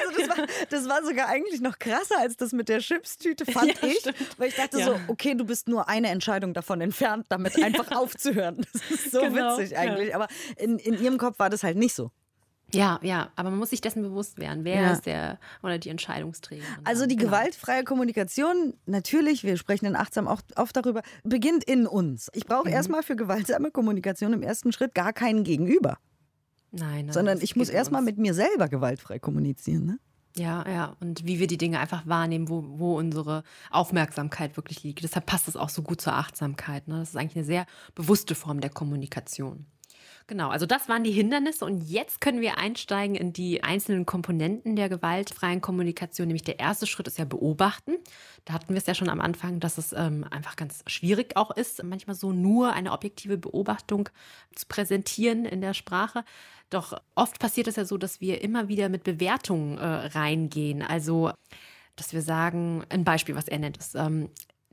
Also 0.03 0.19
das 0.19 0.29
war, 0.37 0.47
das 0.69 0.89
war 0.89 1.03
sogar 1.03 1.27
eigentlich 1.27 1.61
noch 1.61 1.77
krasser 1.79 2.19
als 2.19 2.37
das 2.37 2.51
mit 2.53 2.69
der 2.69 2.79
Chipstüte, 2.79 3.45
fand 3.45 3.81
Ja, 3.81 3.87
ich. 3.89 3.99
stimmt. 3.99 4.17
Weil 4.37 4.49
ich 4.49 4.55
dachte 4.55 4.79
Ja. 4.79 4.85
so, 4.85 4.99
okay, 5.07 5.35
du 5.35 5.43
bist 5.45 5.67
nur 5.67 5.87
eine 5.89 6.09
Entscheidung 6.09 6.53
davon 6.53 6.81
entfernt, 6.81 7.25
damit 7.29 7.61
einfach 7.63 7.91
aufzuhören. 7.91 8.65
Das 8.73 8.81
ist 8.89 9.11
so 9.11 9.21
Genau, 9.21 9.57
witzig 9.57 9.77
eigentlich. 9.77 10.15
Aber 10.15 10.27
in, 10.57 10.77
in 10.79 11.01
ihrem 11.01 11.17
Kopf 11.17 11.39
war 11.39 11.49
das 11.49 11.63
halt 11.63 11.77
nicht 11.77 11.93
so. 11.95 12.11
Ja, 12.73 12.99
ja, 13.03 13.31
aber 13.35 13.49
man 13.49 13.59
muss 13.59 13.69
sich 13.71 13.81
dessen 13.81 14.01
bewusst 14.01 14.37
werden. 14.39 14.63
Wer 14.63 14.81
Ja. 14.81 14.91
ist 14.93 15.05
der 15.05 15.39
oder 15.63 15.77
die 15.77 15.89
Entscheidungsträger? 15.89 16.63
Also 16.83 17.05
die 17.05 17.15
Genau. 17.15 17.31
gewaltfreie 17.31 17.83
Kommunikation, 17.83 18.73
natürlich, 18.85 19.43
wir 19.43 19.57
sprechen 19.57 19.85
in 19.85 19.95
Achtsam 19.95 20.27
auch 20.27 20.41
oft 20.55 20.75
darüber, 20.75 21.01
beginnt 21.23 21.63
in 21.63 21.85
uns. 21.87 22.29
Ich 22.33 22.45
brauche 22.45 22.67
Mhm. 22.69 22.73
erstmal 22.73 23.03
für 23.03 23.15
gewaltsame 23.15 23.71
Kommunikation 23.71 24.33
im 24.33 24.41
ersten 24.41 24.71
Schritt 24.71 24.95
gar 24.95 25.13
keinen 25.13 25.43
Gegenüber, 25.43 25.97
Nein, 26.71 27.05
nein, 27.07 27.11
sondern 27.13 27.41
ich 27.41 27.55
muss 27.55 27.69
erstmal 27.69 28.01
mit 28.01 28.17
mir 28.17 28.33
selber 28.33 28.69
gewaltfrei 28.69 29.19
kommunizieren. 29.19 29.85
Ne? 29.85 29.99
Ja, 30.37 30.65
ja. 30.65 30.95
Und 31.01 31.25
wie 31.27 31.39
wir 31.39 31.47
die 31.47 31.57
Dinge 31.57 31.79
einfach 31.79 32.07
wahrnehmen, 32.07 32.47
wo, 32.47 32.63
wo 32.79 32.97
unsere 32.97 33.43
Aufmerksamkeit 33.69 34.55
wirklich 34.55 34.81
liegt. 34.83 35.03
Deshalb 35.03 35.25
passt 35.25 35.49
das 35.49 35.57
auch 35.57 35.67
so 35.67 35.81
gut 35.81 35.99
zur 35.99 36.13
Achtsamkeit. 36.13 36.87
Ne? 36.87 36.99
Das 36.99 37.09
ist 37.09 37.17
eigentlich 37.17 37.35
eine 37.35 37.43
sehr 37.45 37.65
bewusste 37.95 38.33
Form 38.35 38.61
der 38.61 38.69
Kommunikation. 38.69 39.65
Genau, 40.27 40.49
also 40.49 40.65
das 40.65 40.87
waren 40.87 41.03
die 41.03 41.11
Hindernisse 41.11 41.65
und 41.65 41.81
jetzt 41.89 42.21
können 42.21 42.41
wir 42.41 42.57
einsteigen 42.57 43.15
in 43.15 43.33
die 43.33 43.63
einzelnen 43.63 44.05
Komponenten 44.05 44.75
der 44.75 44.87
gewaltfreien 44.87 45.61
Kommunikation. 45.61 46.27
Nämlich 46.27 46.43
der 46.43 46.59
erste 46.59 46.87
Schritt 46.87 47.07
ist 47.07 47.17
ja 47.17 47.25
beobachten. 47.25 47.95
Da 48.45 48.53
hatten 48.53 48.69
wir 48.69 48.77
es 48.77 48.85
ja 48.85 48.93
schon 48.93 49.09
am 49.09 49.19
Anfang, 49.19 49.59
dass 49.59 49.77
es 49.77 49.93
ähm, 49.93 50.25
einfach 50.29 50.55
ganz 50.55 50.83
schwierig 50.87 51.35
auch 51.35 51.51
ist, 51.51 51.83
manchmal 51.83 52.15
so 52.15 52.31
nur 52.31 52.73
eine 52.73 52.91
objektive 52.91 53.37
Beobachtung 53.37 54.09
zu 54.55 54.65
präsentieren 54.67 55.45
in 55.45 55.61
der 55.61 55.73
Sprache. 55.73 56.23
Doch 56.69 56.93
oft 57.15 57.39
passiert 57.39 57.67
es 57.67 57.75
ja 57.75 57.85
so, 57.85 57.97
dass 57.97 58.21
wir 58.21 58.41
immer 58.41 58.67
wieder 58.69 58.89
mit 58.89 59.03
Bewertungen 59.03 59.77
äh, 59.77 59.85
reingehen. 59.85 60.81
Also, 60.81 61.31
dass 61.97 62.13
wir 62.13 62.21
sagen, 62.21 62.83
ein 62.89 63.03
Beispiel, 63.03 63.35
was 63.35 63.47
er 63.47 63.59
nennt, 63.59 63.77
ist, 63.77 63.95
ähm, 63.95 64.29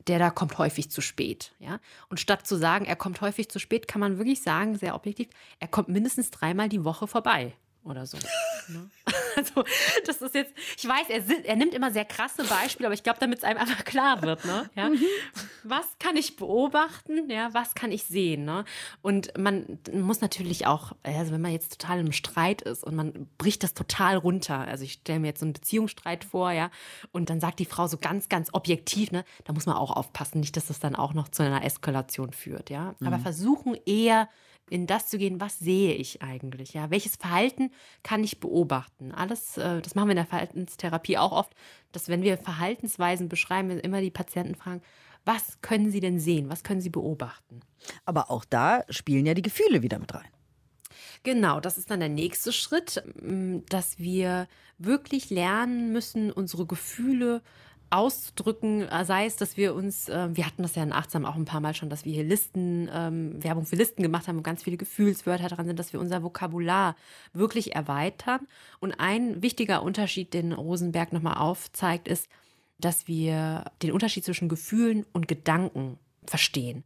der 0.08 0.18
da 0.18 0.30
kommt 0.30 0.58
häufig 0.58 0.90
zu 0.90 1.00
spät. 1.00 1.52
Ja? 1.58 1.80
Und 2.08 2.18
statt 2.18 2.46
zu 2.46 2.56
sagen, 2.56 2.84
er 2.84 2.96
kommt 2.96 3.20
häufig 3.20 3.48
zu 3.50 3.58
spät, 3.58 3.86
kann 3.86 4.00
man 4.00 4.18
wirklich 4.18 4.42
sagen, 4.42 4.76
sehr 4.76 4.94
objektiv, 4.94 5.28
er 5.60 5.68
kommt 5.68 5.88
mindestens 5.88 6.30
dreimal 6.30 6.68
die 6.68 6.84
Woche 6.84 7.06
vorbei 7.06 7.54
oder 7.84 8.06
so. 8.06 8.18
ne? 8.68 8.90
Also, 9.36 9.64
das 10.06 10.20
ist 10.20 10.34
jetzt, 10.34 10.52
ich 10.76 10.86
weiß, 10.86 11.08
er, 11.10 11.44
er 11.44 11.56
nimmt 11.56 11.74
immer 11.74 11.90
sehr 11.90 12.04
krasse 12.04 12.44
Beispiele, 12.44 12.88
aber 12.88 12.94
ich 12.94 13.02
glaube, 13.02 13.18
damit 13.20 13.38
es 13.38 13.44
einem 13.44 13.58
einfach 13.58 13.84
klar 13.84 14.22
wird, 14.22 14.44
ne? 14.44 14.68
Ja? 14.74 14.90
Was 15.62 15.86
kann 15.98 16.16
ich 16.16 16.36
beobachten? 16.36 17.30
Ja, 17.30 17.54
was 17.54 17.74
kann 17.74 17.92
ich 17.92 18.04
sehen? 18.04 18.44
Ne? 18.44 18.64
Und 19.00 19.36
man 19.38 19.78
muss 19.92 20.20
natürlich 20.20 20.66
auch, 20.66 20.92
also 21.02 21.32
wenn 21.32 21.40
man 21.40 21.52
jetzt 21.52 21.80
total 21.80 22.00
im 22.00 22.12
Streit 22.12 22.62
ist 22.62 22.84
und 22.84 22.94
man 22.96 23.28
bricht 23.38 23.62
das 23.62 23.74
total 23.74 24.16
runter, 24.16 24.58
also 24.58 24.84
ich 24.84 24.94
stelle 24.94 25.20
mir 25.20 25.28
jetzt 25.28 25.40
so 25.40 25.46
einen 25.46 25.52
Beziehungsstreit 25.52 26.24
vor, 26.24 26.50
ja, 26.50 26.70
und 27.12 27.30
dann 27.30 27.40
sagt 27.40 27.58
die 27.60 27.64
Frau 27.64 27.86
so 27.86 27.96
ganz, 27.96 28.28
ganz 28.28 28.50
objektiv, 28.52 29.12
ne, 29.12 29.24
da 29.44 29.52
muss 29.52 29.66
man 29.66 29.76
auch 29.76 29.92
aufpassen, 29.92 30.40
nicht, 30.40 30.56
dass 30.56 30.66
das 30.66 30.80
dann 30.80 30.96
auch 30.96 31.14
noch 31.14 31.28
zu 31.28 31.42
einer 31.42 31.64
Eskalation 31.64 32.32
führt, 32.32 32.70
ja. 32.70 32.94
Aber 33.04 33.18
versuchen 33.18 33.76
eher 33.86 34.28
in 34.70 34.86
das 34.86 35.08
zu 35.08 35.18
gehen, 35.18 35.40
was 35.40 35.58
sehe 35.58 35.94
ich 35.94 36.22
eigentlich, 36.22 36.74
ja? 36.74 36.90
Welches 36.90 37.16
Verhalten 37.16 37.70
kann 38.02 38.24
ich 38.24 38.40
beobachten? 38.40 39.12
Alles, 39.12 39.56
äh, 39.56 39.80
das 39.80 39.94
machen 39.94 40.08
wir 40.08 40.12
in 40.12 40.16
der 40.16 40.26
Verhaltenstherapie 40.26 41.18
auch 41.18 41.32
oft, 41.32 41.54
dass 41.92 42.08
wenn 42.08 42.22
wir 42.22 42.38
Verhaltensweisen 42.38 43.28
beschreiben, 43.28 43.68
wir 43.68 43.82
immer 43.84 44.00
die 44.00 44.10
Patienten 44.10 44.54
fragen, 44.54 44.82
was 45.24 45.60
können 45.60 45.90
sie 45.90 46.00
denn 46.00 46.18
sehen? 46.18 46.48
Was 46.48 46.62
können 46.62 46.80
sie 46.80 46.90
beobachten? 46.90 47.60
Aber 48.04 48.30
auch 48.30 48.44
da 48.44 48.84
spielen 48.88 49.26
ja 49.26 49.34
die 49.34 49.42
Gefühle 49.42 49.82
wieder 49.82 49.98
mit 49.98 50.14
rein. 50.14 50.30
Genau, 51.22 51.60
das 51.60 51.78
ist 51.78 51.90
dann 51.90 52.00
der 52.00 52.08
nächste 52.08 52.52
Schritt, 52.52 53.02
dass 53.68 53.98
wir 53.98 54.48
wirklich 54.78 55.30
lernen 55.30 55.92
müssen, 55.92 56.32
unsere 56.32 56.64
Gefühle 56.64 57.42
auszudrücken, 57.90 58.82
äh, 58.88 59.04
sei 59.04 59.26
es, 59.26 59.36
dass 59.36 59.56
wir 59.56 59.74
uns, 59.74 60.08
äh, 60.08 60.28
wir 60.34 60.46
hatten 60.46 60.62
das 60.62 60.74
ja 60.74 60.82
in 60.82 60.92
Achtsam 60.92 61.24
auch 61.24 61.36
ein 61.36 61.44
paar 61.44 61.60
Mal 61.60 61.74
schon, 61.74 61.90
dass 61.90 62.04
wir 62.04 62.12
hier 62.12 62.24
Listen, 62.24 62.88
ähm, 62.92 63.42
Werbung 63.42 63.64
für 63.66 63.76
Listen 63.76 64.02
gemacht 64.02 64.28
haben, 64.28 64.38
wo 64.38 64.42
ganz 64.42 64.62
viele 64.62 64.76
Gefühlswörter 64.76 65.48
dran 65.48 65.66
sind, 65.66 65.78
dass 65.78 65.92
wir 65.92 66.00
unser 66.00 66.22
Vokabular 66.22 66.96
wirklich 67.32 67.74
erweitern. 67.74 68.46
Und 68.80 68.92
ein 69.00 69.42
wichtiger 69.42 69.82
Unterschied, 69.82 70.34
den 70.34 70.52
Rosenberg 70.52 71.12
nochmal 71.12 71.38
aufzeigt, 71.38 72.08
ist, 72.08 72.28
dass 72.78 73.08
wir 73.08 73.64
den 73.82 73.92
Unterschied 73.92 74.24
zwischen 74.24 74.48
Gefühlen 74.48 75.04
und 75.12 75.26
Gedanken 75.26 75.98
verstehen. 76.26 76.84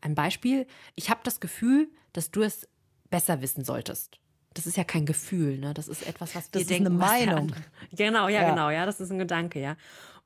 Ein 0.00 0.14
Beispiel, 0.14 0.66
ich 0.94 1.10
habe 1.10 1.20
das 1.24 1.40
Gefühl, 1.40 1.88
dass 2.12 2.30
du 2.30 2.42
es 2.42 2.66
besser 3.10 3.42
wissen 3.42 3.64
solltest. 3.64 4.18
Das 4.54 4.66
ist 4.66 4.76
ja 4.76 4.82
kein 4.84 5.06
Gefühl, 5.06 5.58
ne? 5.58 5.74
Das 5.74 5.86
ist 5.88 6.04
etwas, 6.06 6.34
was 6.34 6.46
wir 6.46 6.50
Das 6.52 6.62
ist 6.62 6.70
denken. 6.70 6.86
eine 6.88 6.98
was 7.00 7.18
der 7.18 7.26
Meinung. 7.26 7.52
Genau, 7.92 8.28
ja, 8.28 8.42
Ja. 8.42 8.50
genau, 8.50 8.70
ja, 8.70 8.86
das 8.86 9.00
ist 9.00 9.10
ein 9.12 9.18
Gedanke, 9.18 9.60
ja. 9.60 9.76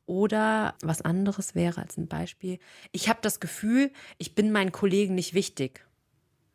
Oder 0.07 0.75
was 0.83 1.03
anderes 1.03 1.55
wäre 1.55 1.81
als 1.81 1.97
ein 1.97 2.09
Beispiel. 2.09 2.59
Ich 2.91 3.09
habe 3.09 3.21
das 3.23 3.41
Gefühl, 3.41 3.91
ich 4.19 4.35
bin 4.35 4.53
meinen 4.53 4.73
Kollegen 4.73 5.15
nicht 5.15 5.35
wichtig. 5.35 5.87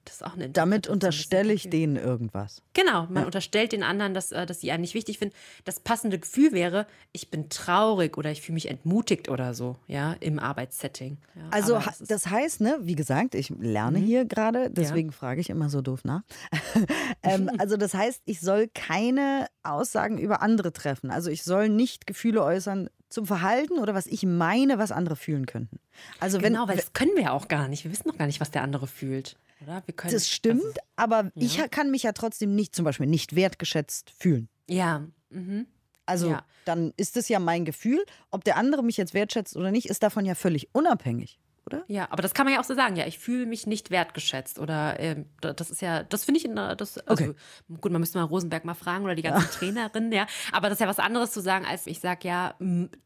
Das 0.08 0.16
ist 0.16 0.24
auch 0.26 0.36
eine 0.36 0.50
Damit 0.50 0.88
unterstelle 0.88 1.52
ich 1.52 1.70
denen 1.70 1.98
irgendwas. 1.98 2.62
Genau, 2.74 3.08
man 3.10 3.26
unterstellt 3.26 3.74
den 3.74 3.84
anderen, 3.84 4.14
dass, 4.14 4.32
äh, 4.32 4.46
dass 4.46 4.62
sie 4.62 4.72
einen 4.72 4.82
nicht 4.82 4.94
wichtig 4.94 5.18
finden. 5.18 5.36
Das 5.66 5.82
passende 5.82 6.18
Gefühl 6.18 6.54
wäre, 6.54 6.88
ich 7.12 7.30
bin 7.30 7.50
traurig 7.50 8.18
oder 8.18 8.32
ich 8.32 8.42
fühle 8.42 8.54
mich 8.54 8.70
entmutigt 8.70 9.28
oder 9.28 9.54
so, 9.54 9.76
ja, 9.88 10.14
im 10.22 10.40
Arbeitssetting. 10.40 11.18
Ja, 11.36 11.42
Also 11.52 11.74
das 11.80 12.00
das 12.08 12.28
heißt, 12.28 12.62
ne, 12.62 12.78
wie 12.82 12.96
gesagt, 12.96 13.36
ich 13.36 13.50
lerne 13.50 14.00
hier 14.00 14.24
gerade, 14.24 14.70
deswegen 14.70 15.12
frage 15.12 15.42
ich 15.42 15.50
immer 15.50 15.70
so 15.70 15.82
doof 15.82 16.06
nach. 16.06 16.22
ähm, 17.24 17.52
also 17.58 17.76
das 17.76 17.94
heißt, 17.94 18.22
ich 18.24 18.40
soll 18.40 18.70
keine 18.74 19.48
Aussagen 19.64 20.18
über 20.18 20.42
andere 20.42 20.72
treffen. 20.72 21.12
Also 21.12 21.30
ich 21.30 21.44
soll 21.44 21.68
nicht 21.68 22.08
Gefühle 22.08 22.44
äußern 22.44 22.90
zum 23.10 23.26
Verhalten 23.26 23.80
oder 23.80 23.94
was 23.94 24.06
ich 24.08 24.24
meine, 24.24 24.78
was 24.80 24.92
andere 24.92 25.16
fühlen 25.16 25.46
könnten. 25.46 25.80
Also 26.20 26.42
wenn 26.42 26.54
genau, 26.54 26.68
weil 26.68 26.76
das 26.78 26.94
können 26.94 27.16
wir 27.16 27.24
ja 27.24 27.32
auch 27.32 27.48
gar 27.48 27.68
nicht. 27.68 27.84
Wir 27.84 27.92
wissen 27.92 28.08
noch 28.08 28.18
gar 28.18 28.28
nicht, 28.28 28.40
was 28.42 28.52
der 28.52 28.62
andere 28.64 28.88
fühlt. 28.88 29.38
Oder? 29.64 29.82
Wir 29.86 29.96
können, 29.96 30.14
das 30.14 30.30
stimmt, 30.30 30.62
Also, 30.64 30.80
aber 30.98 31.32
ich 31.36 31.58
kann 31.72 31.90
mich 31.90 32.04
ja 32.04 32.12
trotzdem 32.12 32.54
nicht, 32.56 32.76
zum 32.76 32.86
Beispiel 32.86 33.08
nicht 33.08 33.36
wertgeschätzt 33.36 34.12
fühlen. 34.12 34.50
ja. 34.68 35.06
Mhm. 35.30 35.68
Also 36.10 36.30
Ja. 36.30 36.46
dann 36.64 36.94
ist 36.96 37.18
es 37.18 37.28
ja 37.28 37.38
mein 37.38 37.66
Gefühl. 37.66 38.02
Ob 38.32 38.46
der 38.46 38.56
andere 38.56 38.82
mich 38.82 38.96
jetzt 38.96 39.14
wertschätzt 39.14 39.58
oder 39.58 39.72
nicht, 39.72 39.90
ist 39.90 40.04
davon 40.04 40.24
ja 40.26 40.36
völlig 40.36 40.70
unabhängig, 40.74 41.38
oder? 41.68 41.84
Ja, 41.88 42.08
aber 42.10 42.24
das 42.24 42.34
kann 42.34 42.46
man 42.46 42.54
ja 42.56 42.60
auch 42.60 42.64
so 42.66 42.74
sagen. 42.74 42.96
Ja, 42.96 43.06
ich 43.06 43.20
fühle 43.20 43.46
mich 43.46 43.68
nicht 43.68 43.92
wertgeschätzt 43.92 44.58
oder 44.58 45.00
ähm, 45.00 45.26
da- 45.42 45.54
das 45.54 45.70
ist 45.70 45.82
ja, 45.84 46.02
das 46.04 46.26
finde 46.26 46.40
ich, 46.40 46.46
in 46.46 46.56
der- 46.56 46.76
das, 46.76 46.98
also 47.00 47.26
Okay. 47.26 47.34
gut, 47.80 47.92
man 47.92 48.00
müsste 48.02 48.18
mal 48.18 48.24
Rosenberg 48.24 48.66
mal 48.66 48.74
fragen 48.74 49.04
oder 49.06 49.14
die 49.14 49.22
ganzen 49.22 49.48
Trainerinnen, 49.52 50.12
ja. 50.12 50.26
Aber 50.52 50.70
das 50.70 50.78
ist 50.78 50.82
ja 50.82 50.88
was 50.88 50.98
anderes 51.00 51.32
zu 51.32 51.42
sagen, 51.42 51.66
als 51.66 51.86
ich 51.86 52.00
sage, 52.00 52.28
ja, 52.28 52.56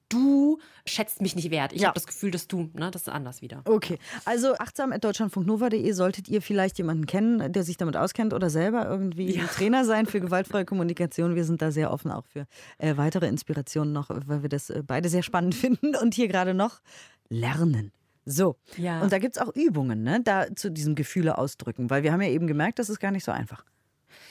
du 0.10 0.60
schätzt 0.86 1.22
mich 1.22 1.36
nicht 1.36 1.52
wert. 1.52 1.74
Ich 1.74 1.82
Ja. 1.82 1.88
habe 1.90 1.96
das 1.96 2.08
Gefühl, 2.08 2.32
dass 2.32 2.48
du, 2.48 2.70
ne, 2.74 2.92
das 2.92 3.04
ist 3.04 3.10
anders 3.10 3.42
wieder. 3.42 3.62
Okay, 3.66 3.98
also 4.26 4.56
achtsam.deutschlandfunknova.de 4.58 5.92
solltet 5.94 6.30
ihr 6.30 6.42
vielleicht 6.42 6.78
jemanden 6.78 7.06
kennen, 7.06 7.52
der 7.52 7.64
sich 7.64 7.78
damit 7.78 7.98
auskennt 7.98 8.34
oder 8.34 8.50
selber 8.50 8.86
irgendwie 8.88 9.40
ein 9.40 9.48
Trainer 9.48 9.86
sein 9.86 10.06
für 10.06 10.20
gewaltfreie 10.20 10.66
Kommunikation. 10.66 11.36
Wir 11.36 11.46
sind 11.46 11.62
da 11.62 11.72
sehr 11.72 11.92
offen 11.92 12.12
auch 12.12 12.26
für 12.26 12.46
äh, 12.78 12.98
weitere 12.98 13.28
Inspirationen 13.28 13.94
noch, 13.94 14.10
weil 14.10 14.42
wir 14.42 14.50
das 14.50 14.70
äh, 14.70 14.84
beide 14.86 15.10
sehr 15.10 15.24
spannend 15.24 15.56
finden 15.56 15.96
und 15.96 16.14
hier 16.14 16.28
gerade 16.28 16.54
noch 16.54 16.82
lernen. 17.30 17.92
So, 18.26 18.58
Ja. 18.78 19.02
und 19.02 19.12
da 19.12 19.18
gibt 19.20 19.36
es 19.36 19.42
auch 19.42 19.54
Übungen, 19.56 20.04
ne, 20.04 20.22
da 20.24 20.46
zu 20.56 20.70
diesem 20.72 20.96
Gefühle 20.96 21.38
ausdrücken, 21.38 21.90
weil 21.90 22.04
wir 22.04 22.12
haben 22.14 22.22
ja 22.22 22.30
eben 22.30 22.48
gemerkt, 22.48 22.80
das 22.80 22.90
ist 22.90 23.00
gar 23.00 23.12
nicht 23.12 23.24
so 23.26 23.32
einfach. 23.32 23.66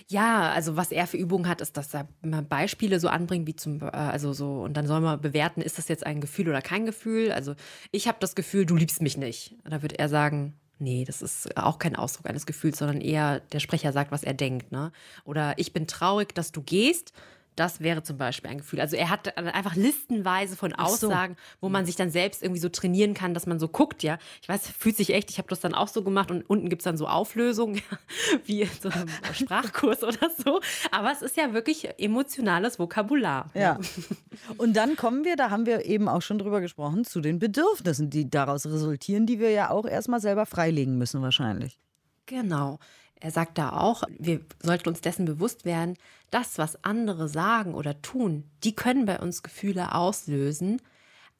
Ja, 0.08 0.50
also 0.52 0.76
was 0.76 0.92
er 0.92 1.06
für 1.06 1.16
Übungen 1.16 1.48
hat, 1.48 1.60
ist, 1.60 1.76
dass 1.76 1.94
er 1.94 2.08
mal 2.22 2.42
Beispiele 2.42 3.00
so 3.00 3.08
anbringt, 3.08 3.46
wie 3.46 3.56
zum, 3.56 3.80
äh, 3.82 3.86
also 3.86 4.32
so, 4.32 4.62
und 4.62 4.76
dann 4.76 4.86
soll 4.86 5.00
man 5.00 5.20
bewerten, 5.20 5.60
ist 5.62 5.78
das 5.78 5.88
jetzt 5.88 6.04
ein 6.06 6.20
Gefühl 6.20 6.48
oder 6.48 6.62
kein 6.62 6.86
Gefühl. 6.86 7.32
Also 7.32 7.54
ich 7.90 8.06
habe 8.08 8.18
das 8.20 8.34
Gefühl, 8.34 8.66
du 8.66 8.76
liebst 8.76 9.02
mich 9.02 9.16
nicht. 9.16 9.56
Da 9.64 9.82
wird 9.82 9.98
er 9.98 10.08
sagen, 10.08 10.54
nee, 10.78 11.04
das 11.04 11.22
ist 11.22 11.56
auch 11.56 11.78
kein 11.78 11.96
Ausdruck 11.96 12.26
eines 12.28 12.46
Gefühls, 12.46 12.78
sondern 12.78 13.00
eher 13.00 13.40
der 13.40 13.60
Sprecher 13.60 13.92
sagt, 13.92 14.12
was 14.12 14.22
er 14.22 14.34
denkt. 14.34 14.72
Ne? 14.72 14.92
Oder 15.24 15.54
ich 15.58 15.72
bin 15.72 15.86
traurig, 15.86 16.34
dass 16.34 16.52
du 16.52 16.62
gehst. 16.62 17.12
Das 17.60 17.80
wäre 17.80 18.02
zum 18.02 18.16
Beispiel 18.16 18.50
ein 18.50 18.56
Gefühl. 18.56 18.80
Also 18.80 18.96
er 18.96 19.10
hat 19.10 19.36
einfach 19.36 19.76
listenweise 19.76 20.56
von 20.56 20.70
so. 20.70 20.76
Aussagen, 20.78 21.36
wo 21.60 21.68
man 21.68 21.84
sich 21.84 21.94
dann 21.94 22.10
selbst 22.10 22.42
irgendwie 22.42 22.58
so 22.58 22.70
trainieren 22.70 23.12
kann, 23.12 23.34
dass 23.34 23.44
man 23.44 23.60
so 23.60 23.68
guckt, 23.68 24.02
ja. 24.02 24.16
Ich 24.40 24.48
weiß, 24.48 24.66
fühlt 24.78 24.96
sich 24.96 25.12
echt, 25.12 25.28
ich 25.28 25.36
habe 25.36 25.48
das 25.48 25.60
dann 25.60 25.74
auch 25.74 25.88
so 25.88 26.02
gemacht 26.02 26.30
und 26.30 26.40
unten 26.48 26.70
gibt's 26.70 26.84
dann 26.84 26.96
so 26.96 27.06
Auflösungen, 27.06 27.82
wie 28.46 28.62
in 28.62 28.70
so 28.80 28.88
einem 28.88 29.08
Sprachkurs 29.34 30.02
oder 30.02 30.30
so. 30.42 30.62
Aber 30.90 31.12
es 31.12 31.20
ist 31.20 31.36
ja 31.36 31.52
wirklich 31.52 31.86
emotionales 31.98 32.78
Vokabular. 32.78 33.50
Ja. 33.52 33.78
Und 34.56 34.74
dann 34.74 34.96
kommen 34.96 35.26
wir, 35.26 35.36
da 35.36 35.50
haben 35.50 35.66
wir 35.66 35.84
eben 35.84 36.08
auch 36.08 36.22
schon 36.22 36.38
drüber 36.38 36.62
gesprochen, 36.62 37.04
zu 37.04 37.20
den 37.20 37.38
Bedürfnissen, 37.38 38.08
die 38.08 38.30
daraus 38.30 38.64
resultieren, 38.64 39.26
die 39.26 39.38
wir 39.38 39.50
ja 39.50 39.68
auch 39.68 39.84
erstmal 39.84 40.20
selber 40.20 40.46
freilegen 40.46 40.96
müssen 40.96 41.20
wahrscheinlich. 41.20 41.78
Genau. 42.24 42.78
Er 43.20 43.30
sagt 43.30 43.58
da 43.58 43.72
auch, 43.72 44.02
wir 44.18 44.40
sollten 44.62 44.88
uns 44.88 45.02
dessen 45.02 45.26
bewusst 45.26 45.64
werden, 45.64 45.96
das, 46.30 46.58
was 46.58 46.82
andere 46.84 47.28
sagen 47.28 47.74
oder 47.74 48.00
tun, 48.02 48.44
die 48.64 48.74
können 48.74 49.04
bei 49.04 49.18
uns 49.18 49.42
Gefühle 49.42 49.94
auslösen. 49.94 50.80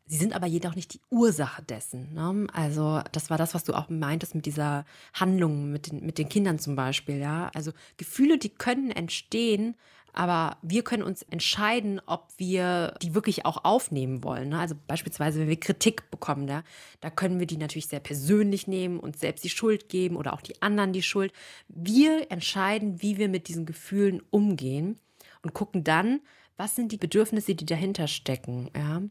Sie 0.06 0.16
sind 0.16 0.34
aber 0.34 0.46
jedoch 0.46 0.74
nicht 0.74 0.92
die 0.92 1.00
Ursache 1.10 1.62
dessen. 1.62 2.12
Ne? 2.14 2.46
Also 2.52 3.00
das 3.12 3.30
war 3.30 3.38
das, 3.38 3.54
was 3.54 3.64
du 3.64 3.74
auch 3.74 3.88
meintest 3.88 4.34
mit 4.34 4.44
dieser 4.44 4.84
Handlung 5.14 5.70
mit 5.70 5.90
den, 5.90 6.04
mit 6.04 6.18
den 6.18 6.28
Kindern 6.28 6.58
zum 6.58 6.76
Beispiel. 6.76 7.18
Ja, 7.18 7.50
also 7.54 7.72
Gefühle, 7.96 8.36
die 8.36 8.50
können 8.50 8.90
entstehen, 8.90 9.76
aber 10.12 10.56
wir 10.62 10.82
können 10.82 11.02
uns 11.02 11.22
entscheiden, 11.22 12.00
ob 12.06 12.28
wir 12.36 12.94
die 13.02 13.14
wirklich 13.14 13.46
auch 13.46 13.64
aufnehmen 13.64 14.24
wollen. 14.24 14.50
Ne? 14.50 14.58
Also 14.58 14.74
beispielsweise, 14.86 15.40
wenn 15.40 15.48
wir 15.48 15.60
Kritik 15.60 16.10
bekommen, 16.10 16.46
da, 16.46 16.62
da 17.00 17.10
können 17.10 17.38
wir 17.38 17.46
die 17.46 17.56
natürlich 17.56 17.86
sehr 17.86 18.00
persönlich 18.00 18.66
nehmen 18.66 18.98
und 18.98 19.18
selbst 19.18 19.44
die 19.44 19.50
Schuld 19.50 19.88
geben 19.88 20.16
oder 20.16 20.32
auch 20.32 20.40
die 20.40 20.60
anderen 20.62 20.92
die 20.92 21.02
Schuld. 21.02 21.32
Wir 21.68 22.30
entscheiden, 22.30 23.02
wie 23.02 23.18
wir 23.18 23.28
mit 23.28 23.48
diesen 23.48 23.66
Gefühlen 23.66 24.22
umgehen 24.30 24.98
und 25.42 25.54
gucken 25.54 25.84
dann, 25.84 26.20
was 26.56 26.76
sind 26.76 26.92
die 26.92 26.98
Bedürfnisse, 26.98 27.54
die 27.54 27.66
dahinter 27.66 28.06
stecken. 28.06 28.70
Ja? 28.76 29.02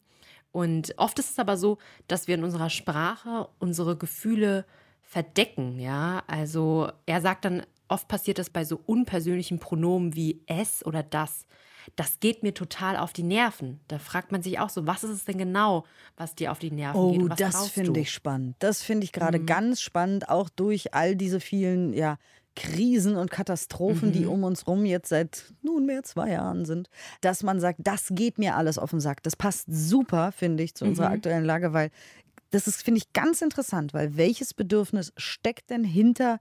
Und 0.52 0.94
oft 0.98 1.20
ist 1.20 1.32
es 1.32 1.40
aber 1.40 1.58
so, 1.58 1.78
dass 2.08 2.28
wir 2.28 2.36
in 2.36 2.44
unserer 2.44 2.70
Sprache 2.70 3.48
unsere 3.60 3.98
Gefühle 3.98 4.66
verdecken, 5.02 5.80
ja. 5.80 6.24
Also 6.28 6.92
er 7.08 7.22
sagt 7.22 7.46
dann, 7.46 7.64
oft 7.90 8.08
passiert 8.08 8.38
das 8.38 8.50
bei 8.50 8.64
so 8.64 8.80
unpersönlichen 8.86 9.60
Pronomen 9.60 10.16
wie 10.16 10.42
es 10.48 10.86
oder 10.86 11.04
das. 11.04 11.46
Das 11.96 12.20
geht 12.20 12.44
mir 12.44 12.54
total 12.54 12.98
auf 12.98 13.14
die 13.14 13.24
Nerven. 13.24 13.80
Da 13.88 14.00
fragt 14.00 14.32
man 14.32 14.42
sich 14.42 14.60
auch 14.60 14.70
so, 14.70 14.86
was 14.86 15.04
ist 15.04 15.12
es 15.12 15.26
denn 15.26 15.38
genau, 15.38 15.86
was 16.18 16.36
dir 16.36 16.52
auf 16.52 16.60
die 16.60 16.72
Nerven 16.72 17.00
oh, 17.00 17.12
geht? 17.12 17.22
Oh, 17.24 17.28
das 17.30 17.70
finde 17.70 18.00
ich 18.00 18.12
spannend. 18.12 18.56
Das 18.60 18.84
finde 18.84 19.06
ich 19.06 19.12
gerade 19.12 19.40
mhm. 19.40 19.46
ganz 19.46 19.82
spannend, 19.82 20.30
auch 20.30 20.50
durch 20.50 20.94
all 20.94 21.16
diese 21.16 21.40
vielen, 21.40 21.94
ja, 21.94 22.18
Krisen 22.56 23.16
und 23.16 23.32
Katastrophen, 23.32 24.10
mhm. 24.10 24.14
die 24.14 24.26
um 24.26 24.44
uns 24.44 24.68
rum 24.68 24.86
jetzt 24.86 25.10
seit 25.10 25.54
nunmehr 25.62 26.04
zwei 26.04 26.32
Jahren 26.32 26.66
sind, 26.66 26.90
dass 27.22 27.42
man 27.42 27.60
sagt, 27.60 27.80
das 27.84 28.10
geht 28.12 28.38
mir 28.38 28.56
alles 28.56 28.78
auf 28.78 28.90
den 28.90 29.00
Sack. 29.00 29.24
Das 29.24 29.36
passt 29.36 29.66
super, 29.70 30.32
finde 30.32 30.64
ich, 30.64 30.76
zu 30.76 30.86
unserer 30.86 31.10
mhm. 31.10 31.16
aktuellen 31.16 31.46
Lage, 31.46 31.74
weil 31.74 31.90
das 32.52 32.68
ist, 32.68 32.84
finde 32.84 32.98
ich, 33.00 33.14
ganz 33.14 33.42
interessant, 33.42 33.94
weil 33.94 34.18
welches 34.18 34.54
Bedürfnis 34.54 35.14
steckt 35.16 35.70
denn 35.70 35.84
hinter 35.84 36.40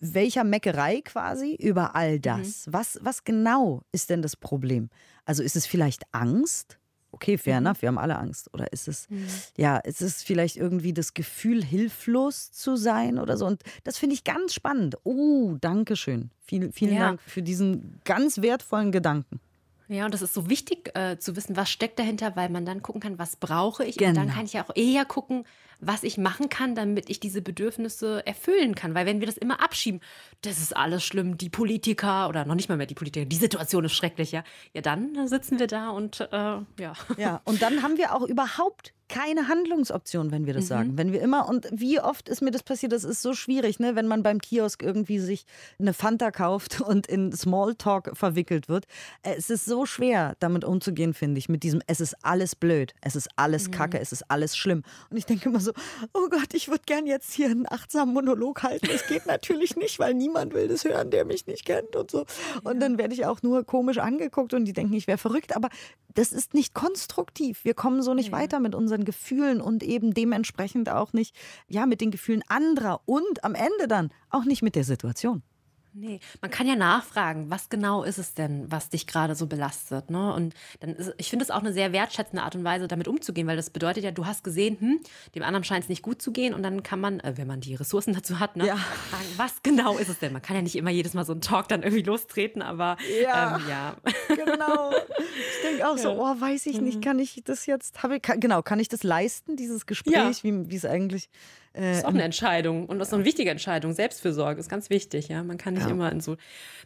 welcher 0.00 0.44
Meckerei 0.44 1.00
quasi 1.02 1.54
über 1.54 1.94
all 1.94 2.16
mhm. 2.16 2.22
das? 2.22 2.66
Mhm. 2.66 2.72
Was, 2.72 2.98
was 3.02 3.24
genau 3.24 3.82
ist 3.92 4.10
denn 4.10 4.22
das 4.22 4.36
Problem? 4.36 4.90
Also 5.24 5.42
ist 5.42 5.56
es 5.56 5.66
vielleicht 5.66 6.02
Angst? 6.12 6.78
okay, 7.12 7.38
fair 7.38 7.60
mhm. 7.60 7.66
enough, 7.66 7.82
wir 7.82 7.88
haben 7.88 7.98
alle 7.98 8.18
Angst. 8.18 8.52
Oder 8.52 8.72
ist 8.72 8.88
es, 8.88 9.08
mhm. 9.10 9.26
ja, 9.56 9.78
ist 9.78 10.02
es 10.02 10.22
vielleicht 10.22 10.56
irgendwie 10.56 10.92
das 10.92 11.14
Gefühl, 11.14 11.64
hilflos 11.64 12.52
zu 12.52 12.76
sein 12.76 13.18
oder 13.18 13.36
so? 13.36 13.46
Und 13.46 13.62
das 13.84 13.98
finde 13.98 14.14
ich 14.14 14.24
ganz 14.24 14.54
spannend. 14.54 14.96
Oh, 15.04 15.56
danke 15.60 15.96
schön. 15.96 16.30
Viel, 16.44 16.72
vielen 16.72 16.94
ja. 16.94 17.00
Dank 17.00 17.20
für 17.20 17.42
diesen 17.42 18.00
ganz 18.04 18.40
wertvollen 18.40 18.92
Gedanken. 18.92 19.40
Ja, 19.88 20.04
und 20.04 20.12
das 20.12 20.20
ist 20.20 20.34
so 20.34 20.50
wichtig 20.50 20.94
äh, 20.94 21.18
zu 21.18 21.34
wissen, 21.34 21.56
was 21.56 21.70
steckt 21.70 21.98
dahinter, 21.98 22.36
weil 22.36 22.50
man 22.50 22.66
dann 22.66 22.82
gucken 22.82 23.00
kann, 23.00 23.18
was 23.18 23.36
brauche 23.36 23.86
ich. 23.86 23.96
Genau. 23.96 24.10
Und 24.10 24.16
dann 24.16 24.24
genau. 24.26 24.36
kann 24.36 24.44
ich 24.44 24.52
ja 24.52 24.64
auch 24.64 24.76
eher 24.76 25.06
gucken, 25.06 25.44
was 25.80 26.02
ich 26.02 26.18
machen 26.18 26.48
kann, 26.48 26.74
damit 26.74 27.08
ich 27.10 27.20
diese 27.20 27.42
Bedürfnisse 27.42 28.26
erfüllen 28.26 28.74
kann. 28.74 28.94
Weil 28.94 29.06
wenn 29.06 29.20
wir 29.20 29.26
das 29.26 29.36
immer 29.36 29.62
abschieben, 29.62 30.00
das 30.42 30.58
ist 30.58 30.76
alles 30.76 31.04
schlimm, 31.04 31.38
die 31.38 31.50
Politiker 31.50 32.28
oder 32.28 32.44
noch 32.44 32.54
nicht 32.54 32.68
mal 32.68 32.76
mehr 32.76 32.86
die 32.86 32.94
Politiker, 32.94 33.26
die 33.26 33.36
Situation 33.36 33.84
ist 33.84 33.92
schrecklich, 33.92 34.32
ja. 34.32 34.44
Ja, 34.72 34.82
dann 34.82 35.28
sitzen 35.28 35.58
wir 35.58 35.66
da 35.66 35.90
und 35.90 36.20
äh, 36.20 36.36
ja. 36.36 36.92
Ja, 37.16 37.40
und 37.44 37.62
dann 37.62 37.82
haben 37.82 37.96
wir 37.96 38.14
auch 38.14 38.22
überhaupt 38.22 38.92
keine 39.08 39.48
Handlungsoption, 39.48 40.30
wenn 40.30 40.46
wir 40.46 40.54
das 40.54 40.64
mhm. 40.64 40.68
sagen. 40.68 40.98
Wenn 40.98 41.12
wir 41.12 41.20
immer, 41.20 41.48
und 41.48 41.66
wie 41.72 42.00
oft 42.00 42.28
ist 42.28 42.42
mir 42.42 42.50
das 42.50 42.62
passiert, 42.62 42.92
das 42.92 43.04
ist 43.04 43.22
so 43.22 43.32
schwierig, 43.32 43.80
ne? 43.80 43.96
wenn 43.96 44.06
man 44.06 44.22
beim 44.22 44.38
Kiosk 44.38 44.82
irgendwie 44.82 45.18
sich 45.18 45.44
eine 45.78 45.94
Fanta 45.94 46.30
kauft 46.30 46.80
und 46.86 47.06
in 47.06 47.32
Smalltalk 47.32 48.16
verwickelt 48.16 48.68
wird. 48.68 48.86
Äh, 49.22 49.34
es 49.36 49.50
ist 49.50 49.64
so 49.64 49.86
schwer, 49.86 50.36
damit 50.40 50.64
umzugehen, 50.64 51.14
finde 51.14 51.38
ich, 51.38 51.48
mit 51.48 51.62
diesem, 51.62 51.80
es 51.86 52.00
ist 52.00 52.14
alles 52.22 52.54
blöd, 52.54 52.94
es 53.00 53.16
ist 53.16 53.28
alles 53.36 53.68
mhm. 53.68 53.72
kacke, 53.72 53.98
es 53.98 54.12
ist 54.12 54.30
alles 54.30 54.56
schlimm. 54.56 54.82
Und 55.10 55.16
ich 55.16 55.26
denke 55.26 55.48
immer 55.48 55.60
so, 55.60 55.67
oh 56.12 56.28
Gott, 56.28 56.54
ich 56.54 56.68
würde 56.68 56.82
gern 56.86 57.06
jetzt 57.06 57.32
hier 57.32 57.46
einen 57.46 57.66
achtsamen 57.68 58.14
Monolog 58.14 58.62
halten. 58.62 58.88
Es 58.92 59.06
geht 59.06 59.26
natürlich 59.26 59.76
nicht, 59.76 59.98
weil 59.98 60.14
niemand 60.14 60.54
will 60.54 60.68
das 60.68 60.84
hören, 60.84 61.10
der 61.10 61.24
mich 61.24 61.46
nicht 61.46 61.64
kennt 61.64 61.96
und 61.96 62.10
so. 62.10 62.24
Und 62.64 62.74
ja. 62.74 62.80
dann 62.80 62.98
werde 62.98 63.14
ich 63.14 63.26
auch 63.26 63.42
nur 63.42 63.64
komisch 63.64 63.98
angeguckt 63.98 64.54
und 64.54 64.64
die 64.64 64.72
denken, 64.72 64.94
ich 64.94 65.06
wäre 65.06 65.18
verrückt. 65.18 65.56
Aber 65.56 65.68
das 66.14 66.32
ist 66.32 66.54
nicht 66.54 66.74
konstruktiv. 66.74 67.64
Wir 67.64 67.74
kommen 67.74 68.02
so 68.02 68.14
nicht 68.14 68.30
ja. 68.30 68.38
weiter 68.38 68.60
mit 68.60 68.74
unseren 68.74 69.04
Gefühlen 69.04 69.60
und 69.60 69.82
eben 69.82 70.14
dementsprechend 70.14 70.88
auch 70.88 71.12
nicht, 71.12 71.36
ja, 71.68 71.86
mit 71.86 72.00
den 72.00 72.10
Gefühlen 72.10 72.42
anderer 72.48 73.00
und 73.06 73.44
am 73.44 73.54
Ende 73.54 73.88
dann 73.88 74.10
auch 74.30 74.44
nicht 74.44 74.62
mit 74.62 74.74
der 74.74 74.84
Situation. 74.84 75.42
Nee, 76.00 76.20
man 76.40 76.50
kann 76.52 76.68
ja 76.68 76.76
nachfragen, 76.76 77.50
was 77.50 77.70
genau 77.70 78.04
ist 78.04 78.18
es 78.18 78.32
denn, 78.32 78.70
was 78.70 78.88
dich 78.88 79.08
gerade 79.08 79.34
so 79.34 79.48
belastet. 79.48 80.10
Ne? 80.10 80.32
Und 80.32 80.54
dann 80.78 80.90
ist, 80.90 81.12
ich 81.18 81.28
finde 81.28 81.44
es 81.44 81.50
auch 81.50 81.58
eine 81.58 81.72
sehr 81.72 81.92
wertschätzende 81.92 82.44
Art 82.44 82.54
und 82.54 82.62
Weise, 82.62 82.86
damit 82.86 83.08
umzugehen, 83.08 83.48
weil 83.48 83.56
das 83.56 83.70
bedeutet 83.70 84.04
ja, 84.04 84.12
du 84.12 84.24
hast 84.24 84.44
gesehen, 84.44 84.78
hm, 84.78 85.00
dem 85.34 85.42
anderen 85.42 85.64
scheint 85.64 85.82
es 85.82 85.88
nicht 85.88 86.02
gut 86.02 86.22
zu 86.22 86.30
gehen 86.30 86.54
und 86.54 86.62
dann 86.62 86.84
kann 86.84 87.00
man, 87.00 87.18
äh, 87.18 87.32
wenn 87.36 87.48
man 87.48 87.60
die 87.60 87.74
Ressourcen 87.74 88.14
dazu 88.14 88.38
hat, 88.38 88.56
ne, 88.56 88.66
ja. 88.68 88.76
fragen, 88.76 89.24
was 89.38 89.62
genau 89.64 89.98
ist 89.98 90.08
es 90.08 90.20
denn? 90.20 90.32
Man 90.32 90.40
kann 90.40 90.54
ja 90.54 90.62
nicht 90.62 90.76
immer 90.76 90.90
jedes 90.90 91.14
Mal 91.14 91.24
so 91.24 91.32
einen 91.32 91.40
Talk 91.40 91.66
dann 91.66 91.82
irgendwie 91.82 92.04
lostreten, 92.04 92.62
aber 92.62 92.96
ja, 93.20 93.56
ähm, 93.56 93.64
ja. 93.68 93.96
genau. 94.28 94.92
Ich 94.92 95.62
denke 95.68 95.88
auch 95.88 95.98
so, 95.98 96.12
oh, 96.12 96.40
weiß 96.40 96.66
ich 96.66 96.80
nicht, 96.80 96.98
mhm. 96.98 97.00
kann 97.00 97.18
ich 97.18 97.42
das 97.44 97.66
jetzt, 97.66 98.04
habe 98.04 98.16
ich, 98.16 98.22
kann, 98.22 98.38
genau, 98.38 98.62
kann 98.62 98.78
ich 98.78 98.88
das 98.88 99.02
leisten, 99.02 99.56
dieses 99.56 99.84
Gespräch, 99.86 100.14
ja. 100.14 100.30
wie 100.44 100.76
es 100.76 100.84
eigentlich 100.84 101.28
äh, 101.72 101.80
das 101.82 101.98
ist 101.98 102.04
auch 102.04 102.10
eine 102.10 102.22
Entscheidung 102.22 102.86
und 102.86 102.98
das 102.98 103.08
ist 103.08 103.14
eine 103.14 103.24
wichtige 103.24 103.50
Entscheidung. 103.50 103.92
Selbstfürsorge 103.92 104.60
ist 104.60 104.68
ganz 104.68 104.90
wichtig. 104.90 105.28
Ja, 105.28 105.42
man 105.42 105.58
kann 105.58 105.74
nicht 105.74 105.86
ja. 105.86 105.90
immer 105.90 106.10
in 106.10 106.20
so 106.20 106.36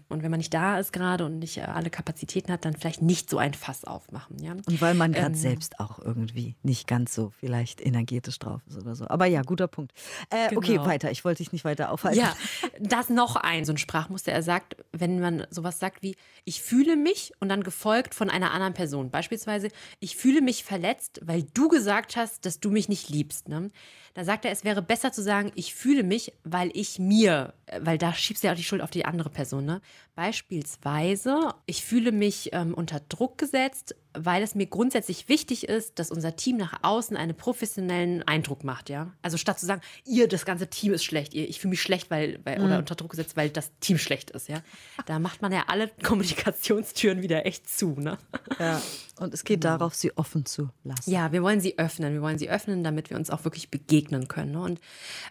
und 0.08 0.22
wenn 0.22 0.30
man 0.30 0.38
nicht 0.38 0.52
da 0.52 0.78
ist 0.78 0.92
gerade 0.92 1.24
und 1.24 1.38
nicht 1.38 1.58
äh, 1.58 1.62
alle 1.62 1.90
Kapazitäten 1.90 2.52
hat, 2.52 2.64
dann 2.64 2.74
vielleicht 2.74 3.02
nicht 3.02 3.30
so 3.30 3.38
ein 3.38 3.54
Fass 3.54 3.84
aufmachen. 3.84 4.42
Ja, 4.42 4.52
und 4.52 4.80
weil 4.80 4.94
man 4.94 5.12
gerade 5.12 5.28
ähm, 5.28 5.34
selbst 5.34 5.80
auch 5.80 5.98
irgendwie 5.98 6.56
nicht 6.62 6.86
ganz 6.86 7.14
so 7.14 7.30
vielleicht 7.30 7.80
energetisch 7.80 8.38
drauf 8.38 8.60
ist 8.66 8.78
oder 8.78 8.94
so. 8.94 9.08
Aber 9.08 9.26
ja, 9.26 9.42
guter 9.42 9.68
Punkt. 9.68 9.92
Äh, 10.30 10.48
genau. 10.48 10.58
Okay, 10.58 10.78
weiter. 10.80 11.10
Ich 11.10 11.24
wollte 11.24 11.42
dich 11.42 11.52
nicht 11.52 11.64
weiter 11.64 11.90
aufhalten. 11.90 12.20
Ja, 12.20 12.36
das 12.80 13.08
noch 13.08 13.36
ein 13.36 13.64
so 13.64 13.72
ein 13.72 13.78
Sprachmuster. 13.78 14.32
Er 14.32 14.42
sagt, 14.42 14.76
wenn 14.92 15.20
man 15.20 15.46
sowas 15.50 15.78
sagt 15.78 16.02
wie 16.02 16.16
ich 16.44 16.62
fühle 16.62 16.96
mich 16.96 17.32
und 17.40 17.48
dann 17.48 17.62
gefolgt 17.62 18.14
von 18.14 18.30
einer 18.30 18.52
anderen 18.52 18.74
Person. 18.74 19.10
Beispielsweise 19.10 19.68
ich 20.00 20.16
fühle 20.16 20.40
mich 20.40 20.64
verletzt, 20.64 21.20
weil 21.22 21.44
du 21.54 21.68
gesagt 21.68 22.16
hast, 22.16 22.44
dass 22.44 22.60
du 22.60 22.70
mich 22.70 22.88
nicht 22.88 23.08
liebst. 23.08 23.48
Ne? 23.48 23.70
Da 24.14 24.24
sagt 24.24 24.44
er, 24.44 24.50
es 24.50 24.64
wäre 24.64 24.82
besser 24.82 25.12
zu 25.12 25.22
sagen, 25.22 25.52
ich 25.54 25.74
fühle 25.74 26.02
mich, 26.02 26.32
weil 26.44 26.70
ich 26.74 26.98
mir, 26.98 27.54
äh, 27.66 27.80
weil 27.82 27.98
da 27.98 28.12
schiebst 28.12 28.42
du 28.42 28.48
ja 28.48 28.52
auch 28.52 28.56
die 28.56 28.64
Schuld 28.64 28.82
auf 28.82 28.90
die 28.90 29.04
andere 29.04 29.30
Person. 29.30 29.64
Ne? 29.64 29.80
Beispielsweise, 30.14 31.54
ich 31.64 31.84
fühle 31.84 32.12
mich 32.12 32.50
ähm, 32.52 32.74
unter 32.74 33.00
Druck 33.00 33.38
gesetzt, 33.38 33.94
weil 34.14 34.42
es 34.42 34.54
mir 34.54 34.66
grundsätzlich 34.66 35.30
wichtig 35.30 35.68
ist, 35.68 35.98
dass 35.98 36.10
unser 36.10 36.36
Team 36.36 36.58
nach 36.58 36.80
außen 36.82 37.16
einen 37.16 37.34
professionellen 37.34 38.22
Eindruck 38.24 38.62
macht, 38.62 38.90
ja. 38.90 39.12
Also 39.22 39.38
statt 39.38 39.58
zu 39.58 39.64
sagen, 39.64 39.80
ihr, 40.04 40.28
das 40.28 40.44
ganze 40.44 40.68
Team 40.68 40.92
ist 40.92 41.04
schlecht, 41.04 41.32
ihr, 41.32 41.48
ich 41.48 41.60
fühle 41.60 41.70
mich 41.70 41.80
schlecht, 41.80 42.10
weil, 42.10 42.40
weil 42.44 42.58
mhm. 42.58 42.66
oder 42.66 42.78
unter 42.78 42.94
Druck 42.94 43.12
gesetzt, 43.12 43.38
weil 43.38 43.48
das 43.48 43.70
Team 43.80 43.96
schlecht 43.96 44.30
ist, 44.30 44.50
ja. 44.50 44.62
Da 45.06 45.18
macht 45.18 45.40
man 45.40 45.50
ja 45.50 45.64
alle 45.68 45.88
Kommunikationstüren 46.02 47.22
wieder 47.22 47.46
echt 47.46 47.68
zu, 47.68 47.92
ne? 47.98 48.18
Ja. 48.58 48.82
Und 49.18 49.32
es 49.32 49.44
geht 49.44 49.60
mhm. 49.60 49.62
darauf, 49.62 49.94
sie 49.94 50.16
offen 50.16 50.44
zu 50.46 50.70
lassen. 50.84 51.10
Ja, 51.10 51.32
wir 51.32 51.42
wollen 51.42 51.60
sie 51.60 51.78
öffnen. 51.78 52.12
Wir 52.12 52.22
wollen 52.22 52.38
sie 52.38 52.50
öffnen, 52.50 52.82
damit 52.82 53.08
wir 53.10 53.16
uns 53.16 53.30
auch 53.30 53.44
wirklich 53.44 53.70
begegnen 53.70 54.26
können. 54.26 54.52
Ne? 54.52 54.62
Und 54.62 54.80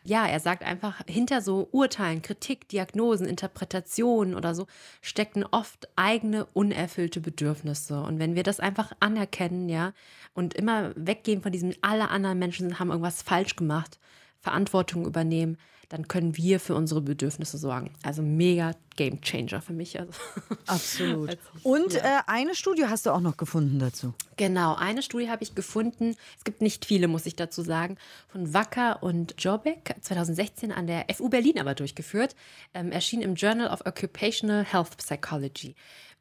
ja, 0.03 0.25
er 0.25 0.39
sagt 0.39 0.63
einfach, 0.63 1.01
hinter 1.07 1.41
so 1.41 1.67
Urteilen, 1.71 2.21
Kritik, 2.21 2.69
Diagnosen, 2.69 3.27
Interpretationen 3.27 4.35
oder 4.35 4.55
so 4.55 4.67
stecken 5.01 5.43
oft 5.43 5.87
eigene 5.95 6.45
unerfüllte 6.45 7.21
Bedürfnisse. 7.21 8.01
Und 8.01 8.19
wenn 8.19 8.35
wir 8.35 8.43
das 8.43 8.59
einfach 8.59 8.91
anerkennen, 8.99 9.69
ja, 9.69 9.93
und 10.33 10.53
immer 10.53 10.91
weggehen 10.95 11.41
von 11.41 11.51
diesem, 11.51 11.73
alle 11.81 12.09
anderen 12.09 12.39
Menschen 12.39 12.79
haben 12.79 12.89
irgendwas 12.89 13.21
falsch 13.21 13.55
gemacht, 13.55 13.99
Verantwortung 14.39 15.05
übernehmen, 15.05 15.57
dann 15.91 16.07
können 16.07 16.37
wir 16.37 16.61
für 16.61 16.73
unsere 16.73 17.01
Bedürfnisse 17.01 17.57
sorgen. 17.57 17.91
Also 18.01 18.21
mega 18.21 18.71
Game 18.95 19.19
Changer 19.19 19.61
für 19.61 19.73
mich. 19.73 19.99
Also 19.99 20.13
Absolut. 20.65 21.37
Und 21.63 21.93
ja. 21.93 22.19
äh, 22.19 22.21
eine 22.27 22.55
Studie 22.55 22.85
hast 22.85 23.05
du 23.05 23.11
auch 23.11 23.19
noch 23.19 23.35
gefunden 23.35 23.77
dazu. 23.77 24.13
Genau, 24.37 24.73
eine 24.75 25.01
Studie 25.01 25.29
habe 25.29 25.43
ich 25.43 25.53
gefunden. 25.53 26.15
Es 26.37 26.45
gibt 26.45 26.61
nicht 26.61 26.85
viele, 26.85 27.09
muss 27.09 27.25
ich 27.25 27.35
dazu 27.35 27.61
sagen, 27.61 27.97
von 28.29 28.53
Wacker 28.53 29.03
und 29.03 29.35
Jobek 29.37 29.95
2016 29.99 30.71
an 30.71 30.87
der 30.87 31.07
FU 31.13 31.27
Berlin 31.27 31.59
aber 31.59 31.75
durchgeführt. 31.75 32.37
Ähm, 32.73 32.93
erschien 32.93 33.21
im 33.21 33.35
Journal 33.35 33.67
of 33.67 33.85
Occupational 33.85 34.63
Health 34.63 34.95
Psychology. 34.97 35.75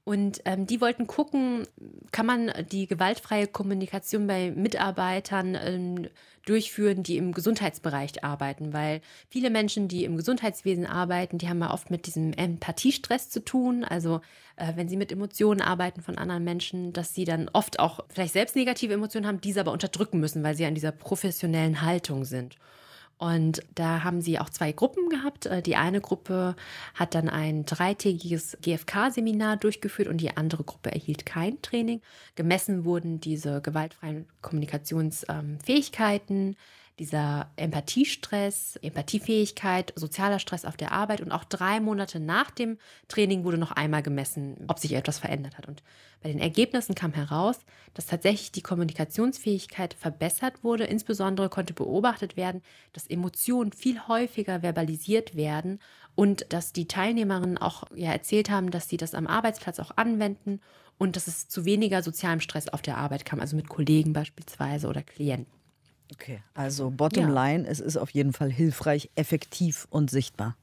Und 0.04 0.40
ähm, 0.46 0.66
die 0.66 0.80
wollten 0.80 1.06
gucken, 1.06 1.66
kann 2.10 2.26
man 2.26 2.50
die 2.72 2.86
gewaltfreie 2.86 3.46
Kommunikation 3.46 4.26
bei 4.26 4.50
Mitarbeitern 4.50 5.56
ähm, 5.62 6.08
durchführen, 6.46 7.02
die 7.02 7.18
im 7.18 7.32
Gesundheitsbereich 7.32 8.24
arbeiten, 8.24 8.72
weil 8.72 9.02
viele 9.28 9.50
Menschen, 9.50 9.88
die 9.88 10.04
im 10.04 10.16
Gesundheitswesen 10.16 10.86
arbeiten, 10.86 11.38
die 11.38 11.48
haben 11.48 11.60
ja 11.60 11.72
oft 11.72 11.90
mit 11.90 12.06
diesem 12.06 12.32
Empathiestress 12.32 13.28
zu 13.28 13.44
tun. 13.44 13.84
Also 13.84 14.20
äh, 14.56 14.72
wenn 14.74 14.88
sie 14.88 14.96
mit 14.96 15.12
Emotionen 15.12 15.60
arbeiten 15.60 16.00
von 16.00 16.16
anderen 16.16 16.44
Menschen, 16.44 16.92
dass 16.92 17.14
sie 17.14 17.24
dann 17.24 17.50
oft 17.52 17.78
auch 17.78 18.00
vielleicht 18.08 18.32
selbst 18.32 18.56
negative 18.56 18.94
Emotionen 18.94 19.26
haben, 19.26 19.40
diese 19.40 19.60
aber 19.60 19.72
unterdrücken 19.72 20.18
müssen, 20.18 20.42
weil 20.42 20.54
sie 20.56 20.62
ja 20.62 20.68
in 20.68 20.74
dieser 20.74 20.92
professionellen 20.92 21.82
Haltung 21.82 22.24
sind. 22.24 22.56
Und 23.20 23.62
da 23.74 24.02
haben 24.02 24.22
sie 24.22 24.38
auch 24.38 24.48
zwei 24.48 24.72
Gruppen 24.72 25.11
gehabt. 25.11 25.44
Äh, 25.44 25.61
die 25.61 25.76
eine 25.76 26.00
Gruppe 26.00 26.56
hat 26.94 27.14
dann 27.14 27.28
ein 27.28 27.66
dreitägiges 27.66 28.56
GFK-Seminar 28.62 29.59
durchgeführt 29.59 30.09
und 30.09 30.22
die 30.22 30.38
andere 30.38 30.64
Gruppe 30.64 30.90
erhielt 30.90 31.26
kein 31.26 31.61
Training. 31.61 32.00
Gemessen 32.35 32.87
wurden 32.87 33.20
diese 33.20 33.61
gewaltfreien 33.61 34.26
Kommunikationsfähigkeiten, 34.40 36.56
dieser 37.00 37.50
Empathiestress, 37.56 38.76
Empathiefähigkeit, 38.82 39.92
sozialer 39.96 40.38
Stress 40.38 40.66
auf 40.66 40.76
der 40.76 40.92
Arbeit 40.92 41.22
und 41.22 41.32
auch 41.32 41.44
drei 41.44 41.80
Monate 41.80 42.20
nach 42.20 42.50
dem 42.50 42.76
Training 43.08 43.42
wurde 43.42 43.56
noch 43.56 43.72
einmal 43.72 44.02
gemessen, 44.02 44.58
ob 44.68 44.78
sich 44.78 44.92
etwas 44.92 45.18
verändert 45.18 45.56
hat. 45.56 45.66
Und 45.66 45.82
bei 46.22 46.28
den 46.28 46.38
Ergebnissen 46.38 46.94
kam 46.94 47.14
heraus, 47.14 47.60
dass 47.94 48.04
tatsächlich 48.04 48.52
die 48.52 48.60
Kommunikationsfähigkeit 48.60 49.94
verbessert 49.94 50.62
wurde. 50.62 50.84
Insbesondere 50.84 51.48
konnte 51.48 51.72
beobachtet 51.72 52.36
werden, 52.36 52.60
dass 52.92 53.06
Emotionen 53.06 53.72
viel 53.72 54.06
häufiger 54.06 54.60
verbalisiert 54.60 55.34
werden 55.34 55.78
und 56.14 56.52
dass 56.52 56.74
die 56.74 56.86
Teilnehmerinnen 56.86 57.56
auch 57.56 57.84
ja, 57.94 58.12
erzählt 58.12 58.50
haben, 58.50 58.70
dass 58.70 58.90
sie 58.90 58.98
das 58.98 59.14
am 59.14 59.26
Arbeitsplatz 59.26 59.80
auch 59.80 59.96
anwenden 59.96 60.60
und 60.98 61.16
dass 61.16 61.28
es 61.28 61.48
zu 61.48 61.64
weniger 61.64 62.02
sozialem 62.02 62.40
Stress 62.40 62.68
auf 62.68 62.82
der 62.82 62.98
Arbeit 62.98 63.24
kam, 63.24 63.40
also 63.40 63.56
mit 63.56 63.70
Kollegen 63.70 64.12
beispielsweise 64.12 64.86
oder 64.86 65.02
Klienten. 65.02 65.60
Okay, 66.12 66.42
also 66.55 66.90
bottom 66.90 67.35
ja. 67.35 67.46
line, 67.49 67.66
es 67.68 67.81
ist 67.81 67.96
auf 67.96 68.11
jeden 68.11 68.33
Fall 68.33 68.51
hilfreich, 68.51 69.11
effektiv 69.14 69.87
und 69.90 70.11
sichtbar. 70.11 70.57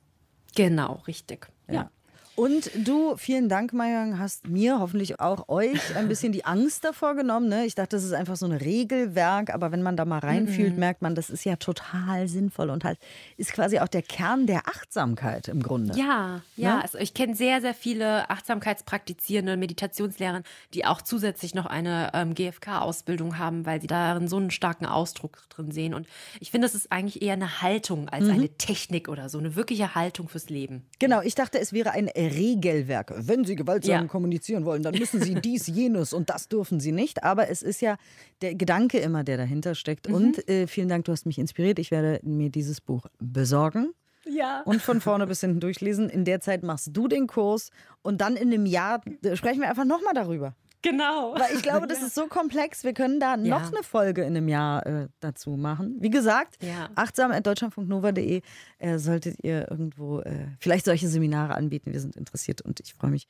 Genau, 0.55 1.03
richtig. 1.07 1.47
Ja. 1.67 1.73
ja. 1.73 1.91
Und 2.37 2.69
du, 2.75 3.17
vielen 3.17 3.49
Dank, 3.49 3.73
Mayang, 3.73 4.19
hast 4.19 4.47
mir, 4.47 4.79
hoffentlich 4.79 5.19
auch 5.19 5.49
euch, 5.49 5.95
ein 5.95 6.07
bisschen 6.07 6.31
die 6.31 6.45
Angst 6.45 6.83
davor 6.83 7.15
genommen. 7.15 7.49
Ne? 7.49 7.65
Ich 7.65 7.73
dachte, 7.73 7.95
das 7.95 8.03
ist 8.03 8.13
einfach 8.13 8.35
so 8.35 8.45
ein 8.45 8.51
Regelwerk, 8.51 9.51
aber 9.51 9.71
wenn 9.71 9.81
man 9.81 9.97
da 9.97 10.05
mal 10.05 10.19
reinfühlt, 10.19 10.73
mhm. 10.73 10.79
merkt 10.79 11.01
man, 11.01 11.15
das 11.15 11.31
ist 11.31 11.45
ja 11.45 11.55
total 11.55 12.27
sinnvoll 12.27 12.69
und 12.69 12.83
halt 12.83 12.99
ist 13.37 13.53
quasi 13.53 13.79
auch 13.79 13.87
der 13.87 14.03
Kern 14.03 14.45
der 14.45 14.67
Achtsamkeit 14.67 15.47
im 15.47 15.63
Grunde. 15.63 15.97
Ja, 15.97 16.41
ja. 16.57 16.75
Ne? 16.75 16.83
Also 16.83 16.99
ich 16.99 17.15
kenne 17.15 17.35
sehr, 17.35 17.59
sehr 17.59 17.73
viele 17.73 18.29
achtsamkeitspraktizierende 18.29 19.57
Meditationslehrer, 19.57 20.43
die 20.75 20.85
auch 20.85 21.01
zusätzlich 21.01 21.55
noch 21.55 21.65
eine 21.65 22.11
ähm, 22.13 22.35
GFK-Ausbildung 22.35 23.39
haben, 23.39 23.65
weil 23.65 23.81
sie 23.81 23.87
darin 23.87 24.27
so 24.27 24.37
einen 24.37 24.51
starken 24.51 24.85
Ausdruck 24.85 25.39
drin 25.49 25.71
sehen. 25.71 25.95
Und 25.95 26.05
ich 26.39 26.51
finde, 26.51 26.67
das 26.67 26.75
ist 26.75 26.91
eigentlich 26.91 27.23
eher 27.23 27.33
eine 27.33 27.63
Haltung 27.63 28.09
als 28.09 28.25
mhm. 28.25 28.33
eine 28.33 28.49
Technik 28.49 29.09
oder 29.09 29.27
so, 29.27 29.39
eine 29.39 29.55
wirkliche 29.55 29.95
Haltung 29.95 30.29
fürs 30.29 30.51
Leben. 30.51 30.85
Genau, 30.99 31.21
ich 31.21 31.33
dachte, 31.33 31.59
es 31.59 31.73
wäre 31.73 31.89
ein 31.93 32.05
Regelwerk. 32.27 33.13
Wenn 33.17 33.45
Sie 33.45 33.55
gewaltsam 33.55 34.03
ja. 34.03 34.07
kommunizieren 34.07 34.65
wollen, 34.65 34.83
dann 34.83 34.97
müssen 34.97 35.21
Sie 35.21 35.35
dies, 35.41 35.67
jenes 35.67 36.13
und 36.13 36.29
das 36.29 36.47
dürfen 36.47 36.79
Sie 36.79 36.91
nicht. 36.91 37.23
Aber 37.23 37.49
es 37.49 37.61
ist 37.61 37.81
ja 37.81 37.97
der 38.41 38.55
Gedanke 38.55 38.99
immer, 38.99 39.23
der 39.23 39.37
dahinter 39.37 39.75
steckt. 39.75 40.07
Mhm. 40.07 40.15
Und 40.15 40.49
äh, 40.49 40.67
vielen 40.67 40.89
Dank, 40.89 41.05
du 41.05 41.11
hast 41.11 41.25
mich 41.25 41.39
inspiriert. 41.39 41.79
Ich 41.79 41.91
werde 41.91 42.19
mir 42.23 42.49
dieses 42.49 42.81
Buch 42.81 43.05
besorgen. 43.19 43.93
Ja. 44.25 44.61
Und 44.65 44.81
von 44.81 45.01
vorne 45.01 45.27
bis 45.27 45.41
hinten 45.41 45.59
durchlesen. 45.59 46.09
In 46.09 46.25
der 46.25 46.41
Zeit 46.41 46.63
machst 46.63 46.89
du 46.91 47.07
den 47.07 47.27
Kurs 47.27 47.69
und 48.01 48.21
dann 48.21 48.35
in 48.35 48.53
einem 48.53 48.65
Jahr 48.65 49.01
äh, 49.23 49.35
sprechen 49.35 49.61
wir 49.61 49.69
einfach 49.69 49.85
nochmal 49.85 50.13
darüber. 50.13 50.55
Genau. 50.89 51.35
Weil 51.37 51.55
ich 51.55 51.63
glaube, 51.63 51.87
das 51.87 51.99
ja. 51.99 52.07
ist 52.07 52.15
so 52.15 52.27
komplex. 52.27 52.83
Wir 52.83 52.93
können 52.93 53.19
da 53.19 53.35
ja. 53.35 53.37
noch 53.37 53.71
eine 53.71 53.83
Folge 53.83 54.21
in 54.21 54.37
einem 54.37 54.47
Jahr 54.47 54.85
äh, 54.85 55.07
dazu 55.19 55.51
machen. 55.51 55.97
Wie 55.99 56.09
gesagt, 56.09 56.57
ja. 56.63 56.89
achtsam.deutschlandfunknova.de 56.95 58.41
äh, 58.79 58.97
solltet 58.97 59.43
ihr 59.43 59.69
irgendwo 59.69 60.21
äh, 60.21 60.47
vielleicht 60.59 60.85
solche 60.85 61.07
Seminare 61.07 61.55
anbieten. 61.55 61.91
Wir 61.91 61.99
sind 61.99 62.15
interessiert 62.15 62.61
und 62.61 62.79
ich 62.79 62.93
freue 62.93 63.11
mich. 63.11 63.27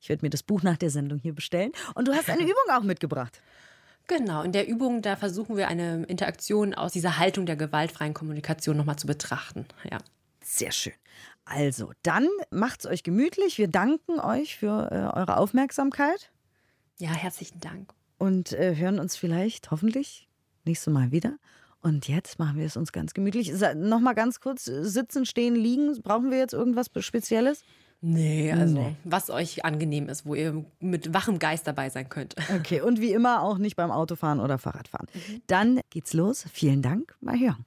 Ich 0.00 0.08
werde 0.08 0.24
mir 0.24 0.30
das 0.30 0.42
Buch 0.42 0.62
nach 0.62 0.76
der 0.76 0.90
Sendung 0.90 1.18
hier 1.18 1.34
bestellen. 1.34 1.72
Und 1.94 2.08
du 2.08 2.14
hast 2.14 2.30
eine 2.30 2.42
Übung 2.44 2.54
auch 2.72 2.82
mitgebracht. 2.82 3.42
Genau, 4.06 4.42
in 4.42 4.52
der 4.52 4.66
Übung, 4.66 5.02
da 5.02 5.16
versuchen 5.16 5.56
wir 5.56 5.68
eine 5.68 6.04
Interaktion 6.04 6.74
aus 6.74 6.92
dieser 6.92 7.18
Haltung 7.18 7.46
der 7.46 7.56
gewaltfreien 7.56 8.14
Kommunikation 8.14 8.76
nochmal 8.76 8.96
zu 8.96 9.06
betrachten. 9.06 9.66
Ja. 9.90 9.98
Sehr 10.42 10.72
schön. 10.72 10.94
Also, 11.44 11.92
dann 12.02 12.28
macht 12.50 12.80
es 12.80 12.86
euch 12.86 13.02
gemütlich. 13.02 13.58
Wir 13.58 13.68
danken 13.68 14.20
euch 14.20 14.56
für 14.56 14.90
äh, 14.90 15.18
eure 15.18 15.36
Aufmerksamkeit. 15.36 16.30
Ja, 17.00 17.14
herzlichen 17.14 17.60
Dank. 17.60 17.94
Und 18.18 18.52
äh, 18.52 18.76
hören 18.76 18.98
uns 18.98 19.16
vielleicht, 19.16 19.70
hoffentlich, 19.70 20.28
nächstes 20.66 20.92
Mal 20.92 21.12
wieder. 21.12 21.38
Und 21.80 22.08
jetzt 22.08 22.38
machen 22.38 22.58
wir 22.58 22.66
es 22.66 22.76
uns 22.76 22.92
ganz 22.92 23.14
gemütlich. 23.14 23.50
Nochmal 23.74 24.14
ganz 24.14 24.40
kurz, 24.40 24.66
sitzen, 24.66 25.24
stehen, 25.24 25.54
liegen. 25.54 25.98
Brauchen 26.02 26.30
wir 26.30 26.36
jetzt 26.36 26.52
irgendwas 26.52 26.90
Spezielles? 26.98 27.64
Nee, 28.02 28.52
also 28.52 28.74
nee. 28.74 28.96
was 29.04 29.30
euch 29.30 29.64
angenehm 29.64 30.10
ist, 30.10 30.26
wo 30.26 30.34
ihr 30.34 30.62
mit 30.78 31.14
wachem 31.14 31.38
Geist 31.38 31.66
dabei 31.66 31.88
sein 31.88 32.10
könnt. 32.10 32.34
Okay, 32.54 32.82
und 32.82 33.00
wie 33.00 33.12
immer 33.12 33.42
auch 33.42 33.56
nicht 33.56 33.76
beim 33.76 33.90
Autofahren 33.90 34.38
oder 34.38 34.58
Fahrradfahren. 34.58 35.06
Mhm. 35.14 35.42
Dann 35.46 35.80
geht's 35.88 36.12
los. 36.12 36.44
Vielen 36.52 36.82
Dank. 36.82 37.16
Mal 37.20 37.40
hören. 37.40 37.64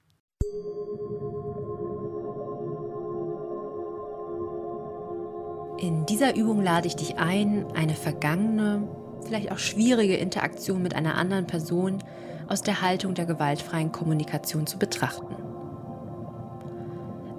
In 5.80 6.06
dieser 6.06 6.36
Übung 6.36 6.62
lade 6.62 6.86
ich 6.86 6.94
dich 6.94 7.16
ein, 7.16 7.66
eine 7.72 7.96
vergangene 7.96 8.88
vielleicht 9.24 9.50
auch 9.50 9.58
schwierige 9.58 10.16
Interaktion 10.16 10.82
mit 10.82 10.94
einer 10.94 11.16
anderen 11.16 11.46
Person 11.46 11.98
aus 12.48 12.62
der 12.62 12.82
Haltung 12.82 13.14
der 13.14 13.26
gewaltfreien 13.26 13.92
Kommunikation 13.92 14.66
zu 14.66 14.78
betrachten. 14.78 15.34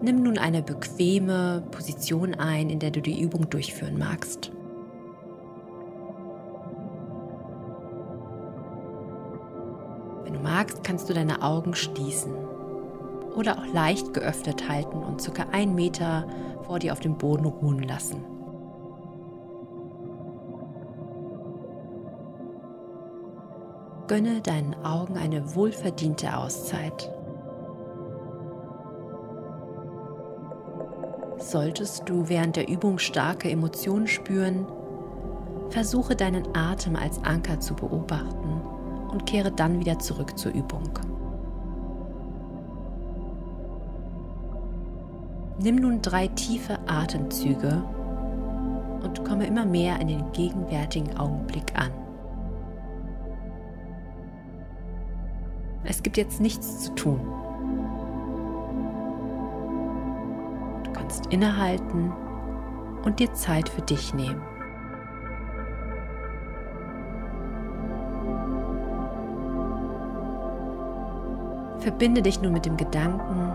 Nimm 0.02 0.22
nun 0.22 0.38
eine 0.38 0.62
bequeme 0.62 1.64
Position 1.72 2.36
ein, 2.36 2.70
in 2.70 2.80
der 2.80 2.92
du 2.92 3.02
die 3.02 3.22
Übung 3.22 3.50
durchführen 3.50 3.98
magst. 3.98 4.52
Wenn 10.24 10.34
du 10.34 10.40
magst, 10.40 10.84
kannst 10.84 11.10
du 11.10 11.14
deine 11.14 11.42
Augen 11.42 11.76
schließen 11.76 12.34
oder 13.36 13.58
auch 13.58 13.74
leicht 13.74 14.14
geöffnet 14.14 14.70
halten 14.70 14.98
und 14.98 15.22
circa 15.22 15.48
einen 15.52 15.76
Meter 15.76 16.28
vor 16.64 16.80
dir 16.80 16.94
auf 16.94 17.00
dem 17.00 17.18
Boden 17.18 17.46
ruhen 17.46 17.84
lassen. 17.84 18.35
Gönne 24.08 24.42
deinen 24.42 24.76
Augen 24.86 25.18
eine 25.18 25.56
wohlverdiente 25.56 26.38
Auszeit. 26.38 27.12
Solltest 31.40 32.08
du 32.08 32.30
während 32.30 32.56
der 32.56 32.70
Übung 32.70 33.00
starke 33.00 33.50
Emotionen 33.50 34.08
spüren, 34.08 34.68
versuche 35.70 36.16
deinen 36.16 36.56
Atem 36.56 36.96
als 36.96 37.24
Anker 37.24 37.60
zu 37.60 37.74
beobachten 37.74 38.62
und 39.12 39.26
kehre 39.26 39.52
dann 39.52 39.80
wieder 39.80 39.98
zurück 39.98 40.38
zur 40.38 40.54
Übung. 40.54 41.00
Nimm 45.58 45.78
nun 45.78 46.02
drei 46.04 46.28
tiefe 46.28 46.78
Atemzüge 46.86 47.84
und 49.04 49.26
komme 49.26 49.48
immer 49.48 49.66
mehr 49.66 50.00
in 50.00 50.10
den 50.10 50.32
gegenwärtigen 50.32 51.18
Augenblick 51.18 51.74
an. 51.76 52.05
Es 55.86 56.02
gibt 56.02 56.18
jetzt 56.18 56.42
nichts 56.42 56.80
zu 56.82 56.96
tun. 56.96 57.20
Du 60.84 60.92
kannst 60.92 61.28
innehalten 61.28 62.12
und 63.04 63.20
dir 63.20 63.32
Zeit 63.34 63.70
für 63.70 63.82
dich 63.82 64.14
nehmen. 64.14 64.42
Verbinde 71.80 72.24
dich 72.24 72.42
nun 72.42 72.52
mit 72.52 72.66
dem 72.66 72.78
Gedanken, 72.78 73.54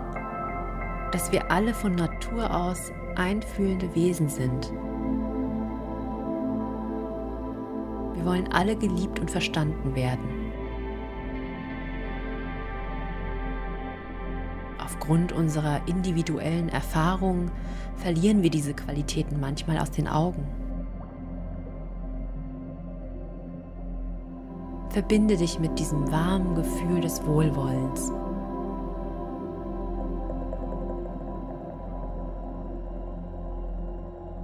dass 1.11 1.33
wir 1.33 1.51
alle 1.51 1.75
von 1.75 1.97
Natur 1.97 2.55
aus 2.55 2.93
einfühlende 3.17 3.93
Wesen 3.97 4.29
sind. 4.29 4.73
Wir 8.15 8.25
wollen 8.25 8.53
alle 8.53 8.77
geliebt 8.77 9.19
und 9.19 9.31
verstanden 9.31 9.97
werden. 9.97 10.40
Aufgrund 15.11 15.33
unserer 15.33 15.81
individuellen 15.89 16.69
Erfahrungen 16.69 17.51
verlieren 17.97 18.45
wir 18.45 18.51
diese 18.51 18.75
Qualitäten 18.75 19.41
manchmal 19.41 19.79
aus 19.79 19.91
den 19.91 20.07
Augen. 20.07 20.47
Verbinde 24.91 25.37
dich 25.37 25.59
mit 25.59 25.81
diesem 25.81 26.13
warmen 26.13 26.55
Gefühl 26.55 27.01
des 27.01 27.27
Wohlwollens. 27.27 28.13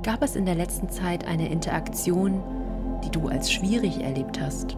Gab 0.03 0.21
es 0.21 0.35
in 0.35 0.47
der 0.47 0.57
letzten 0.57 0.91
Zeit 0.91 1.29
eine 1.29 1.49
Interaktion, 1.49 2.43
die 3.05 3.11
du 3.13 3.29
als 3.29 3.53
schwierig 3.53 4.03
erlebt 4.03 4.41
hast? 4.41 4.77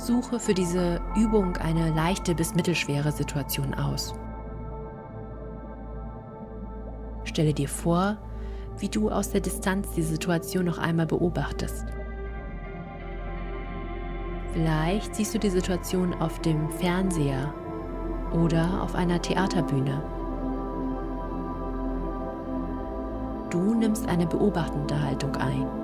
Suche 0.00 0.40
für 0.40 0.54
diese 0.54 0.98
Übung 1.14 1.58
eine 1.58 1.90
leichte 1.90 2.34
bis 2.34 2.54
mittelschwere 2.54 3.12
Situation 3.12 3.74
aus. 3.74 4.14
Stelle 7.24 7.52
dir 7.52 7.68
vor, 7.68 8.16
wie 8.78 8.88
du 8.88 9.10
aus 9.10 9.30
der 9.30 9.42
Distanz 9.42 9.90
die 9.90 10.02
Situation 10.02 10.64
noch 10.64 10.78
einmal 10.78 11.06
beobachtest. 11.06 11.84
Vielleicht 14.54 15.14
siehst 15.14 15.34
du 15.34 15.38
die 15.38 15.50
Situation 15.50 16.14
auf 16.14 16.40
dem 16.40 16.70
Fernseher 16.70 17.52
oder 18.32 18.82
auf 18.82 18.94
einer 18.94 19.20
Theaterbühne. 19.20 20.02
Du 23.50 23.74
nimmst 23.74 24.08
eine 24.08 24.26
beobachtende 24.26 25.00
Haltung 25.00 25.36
ein. 25.36 25.79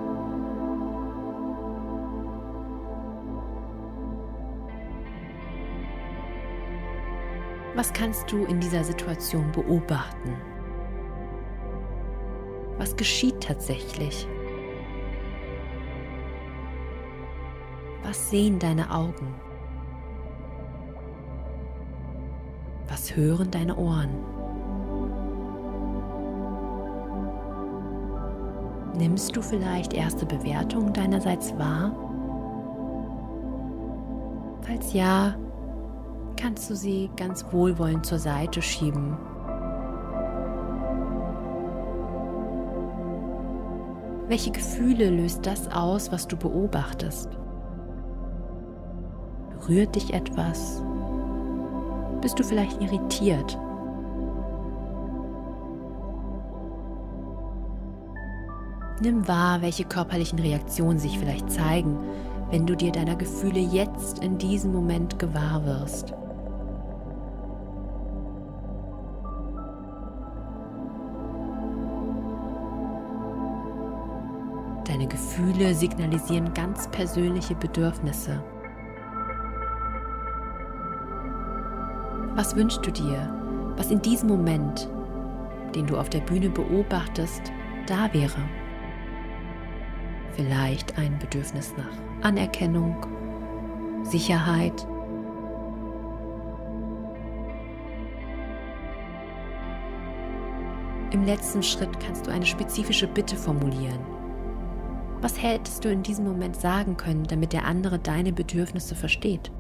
Was 7.77 7.93
kannst 7.93 8.33
du 8.33 8.47
in 8.47 8.59
dieser 8.59 8.83
Situation 8.83 9.53
beobachten? 9.53 10.35
Was 12.79 12.97
geschieht 12.97 13.39
tatsächlich? 13.43 14.27
Was 18.03 18.31
sehen 18.31 18.59
deine 18.59 18.91
Augen? 18.91 19.35
Was 22.89 23.15
hören 23.15 23.51
deine 23.51 23.77
Ohren? 23.77 24.09
Nimmst 28.97 29.37
du 29.37 29.43
vielleicht 29.43 29.93
erste 29.93 30.25
Bewertungen 30.25 30.95
deinerseits 30.95 31.55
wahr? 31.59 31.95
Falls 34.63 34.95
ja, 34.95 35.35
kannst 36.37 36.71
du 36.71 36.75
sie 36.75 37.11
ganz 37.17 37.45
wohlwollend 37.51 38.07
zur 38.07 38.19
Seite 38.19 38.63
schieben. 38.63 39.17
Welche 44.29 44.51
Gefühle 44.51 45.11
löst 45.11 45.47
das 45.47 45.71
aus, 45.71 46.11
was 46.11 46.27
du 46.27 46.37
beobachtest? 46.37 47.31
Berührt 49.51 49.95
dich 49.95 50.13
etwas? 50.13 50.83
Bist 52.21 52.39
du 52.39 52.43
vielleicht 52.43 52.83
irritiert? 52.83 53.57
Nimm 59.01 59.29
wahr, 59.29 59.63
welche 59.63 59.85
körperlichen 59.85 60.39
Reaktionen 60.39 60.99
sich 60.99 61.19
vielleicht 61.19 61.51
zeigen, 61.51 61.99
wenn 62.51 62.67
du 62.67 62.75
dir 62.75 62.93
deiner 62.93 63.15
Gefühle 63.15 63.61
jetzt 63.61 64.21
in 64.21 64.39
diesem 64.39 64.73
Moment 64.73 65.19
gewahr 65.19 65.65
wirst. 65.65 66.15
Gefühle 75.37 75.75
signalisieren 75.75 76.55
ganz 76.55 76.89
persönliche 76.89 77.55
Bedürfnisse. 77.55 78.43
Was 82.35 82.57
wünschst 82.57 82.87
du 82.87 82.91
dir, 82.91 83.29
was 83.77 83.91
in 83.91 84.01
diesem 84.01 84.31
Moment, 84.31 84.89
den 85.75 85.87
du 85.87 85.99
auf 85.99 86.09
der 86.09 86.21
Bühne 86.21 86.49
beobachtest, 86.49 87.53
da 87.87 88.09
wäre? 88.15 88.49
Vielleicht 90.33 90.97
ein 90.97 91.19
Bedürfnis 91.19 91.75
nach 91.77 92.27
Anerkennung, 92.27 92.97
Sicherheit. 94.05 94.87
Im 101.11 101.27
letzten 101.27 101.63
Schritt 101.63 102.01
kannst 102.01 102.27
du 102.27 102.31
eine 102.31 102.47
spezifische 102.47 103.07
Bitte 103.07 103.37
formulieren 103.37 104.16
was 105.21 105.43
hättest 105.43 105.85
du 105.85 105.91
in 105.91 106.03
diesem 106.03 106.25
Moment 106.25 106.57
sagen 106.57 106.97
können, 106.97 107.25
damit 107.25 107.53
der 107.53 107.65
andere 107.65 107.99
deine 107.99 108.33
Bedürfnisse 108.33 108.95
versteht? 108.95 109.51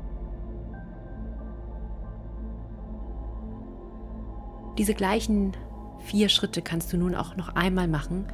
Diese 4.78 4.94
gleichen 4.94 5.52
vier 6.00 6.28
Schritte 6.28 6.60
kannst 6.62 6.92
du 6.92 6.98
nun 6.98 7.14
auch 7.14 7.36
noch 7.36 7.54
einmal 7.56 7.88
machen 7.88 8.26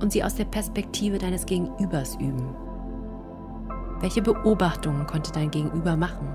und 0.00 0.12
sie 0.12 0.24
aus 0.24 0.34
der 0.34 0.46
Perspektive 0.46 1.18
deines 1.18 1.46
Gegenübers 1.46 2.16
üben. 2.16 2.54
Welche 4.00 4.22
Beobachtungen 4.22 5.06
konnte 5.06 5.30
dein 5.30 5.50
Gegenüber 5.50 5.96
machen? 5.96 6.34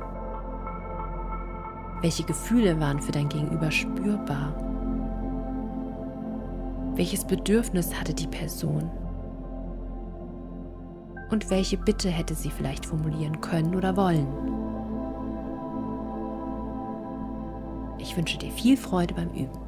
Welche 2.01 2.23
Gefühle 2.23 2.79
waren 2.79 3.01
für 3.01 3.11
dein 3.11 3.27
Gegenüber 3.27 3.71
spürbar? 3.71 4.53
Welches 6.93 7.25
Bedürfnis 7.25 7.99
hatte 7.99 8.13
die 8.13 8.27
Person? 8.27 8.91
Und 11.29 11.49
welche 11.49 11.77
Bitte 11.77 12.09
hätte 12.09 12.35
sie 12.35 12.49
vielleicht 12.49 12.85
formulieren 12.85 13.41
können 13.41 13.75
oder 13.75 13.95
wollen. 13.97 14.27
Ich 17.97 18.15
wünsche 18.15 18.37
dir 18.37 18.51
viel 18.51 18.77
Freude 18.77 19.13
beim 19.13 19.29
Üben. 19.31 19.65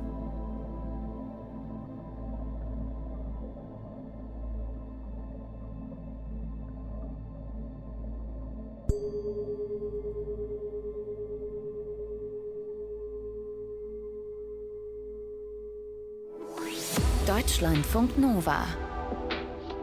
Deutschlandfunk 17.25 18.17
Nova. 18.17 18.65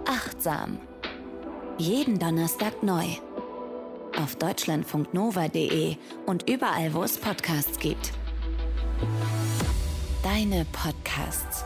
Achtsam. 0.06 0.78
Jeden 1.78 2.20
Donnerstag 2.20 2.84
neu. 2.84 3.04
Auf 4.16 4.36
deutschlandfunknova.de 4.36 5.96
und 6.24 6.48
überall, 6.48 6.94
wo 6.94 7.02
es 7.02 7.18
Podcasts 7.18 7.80
gibt. 7.80 8.12
Deine 10.22 10.64
Podcasts. 10.66 11.64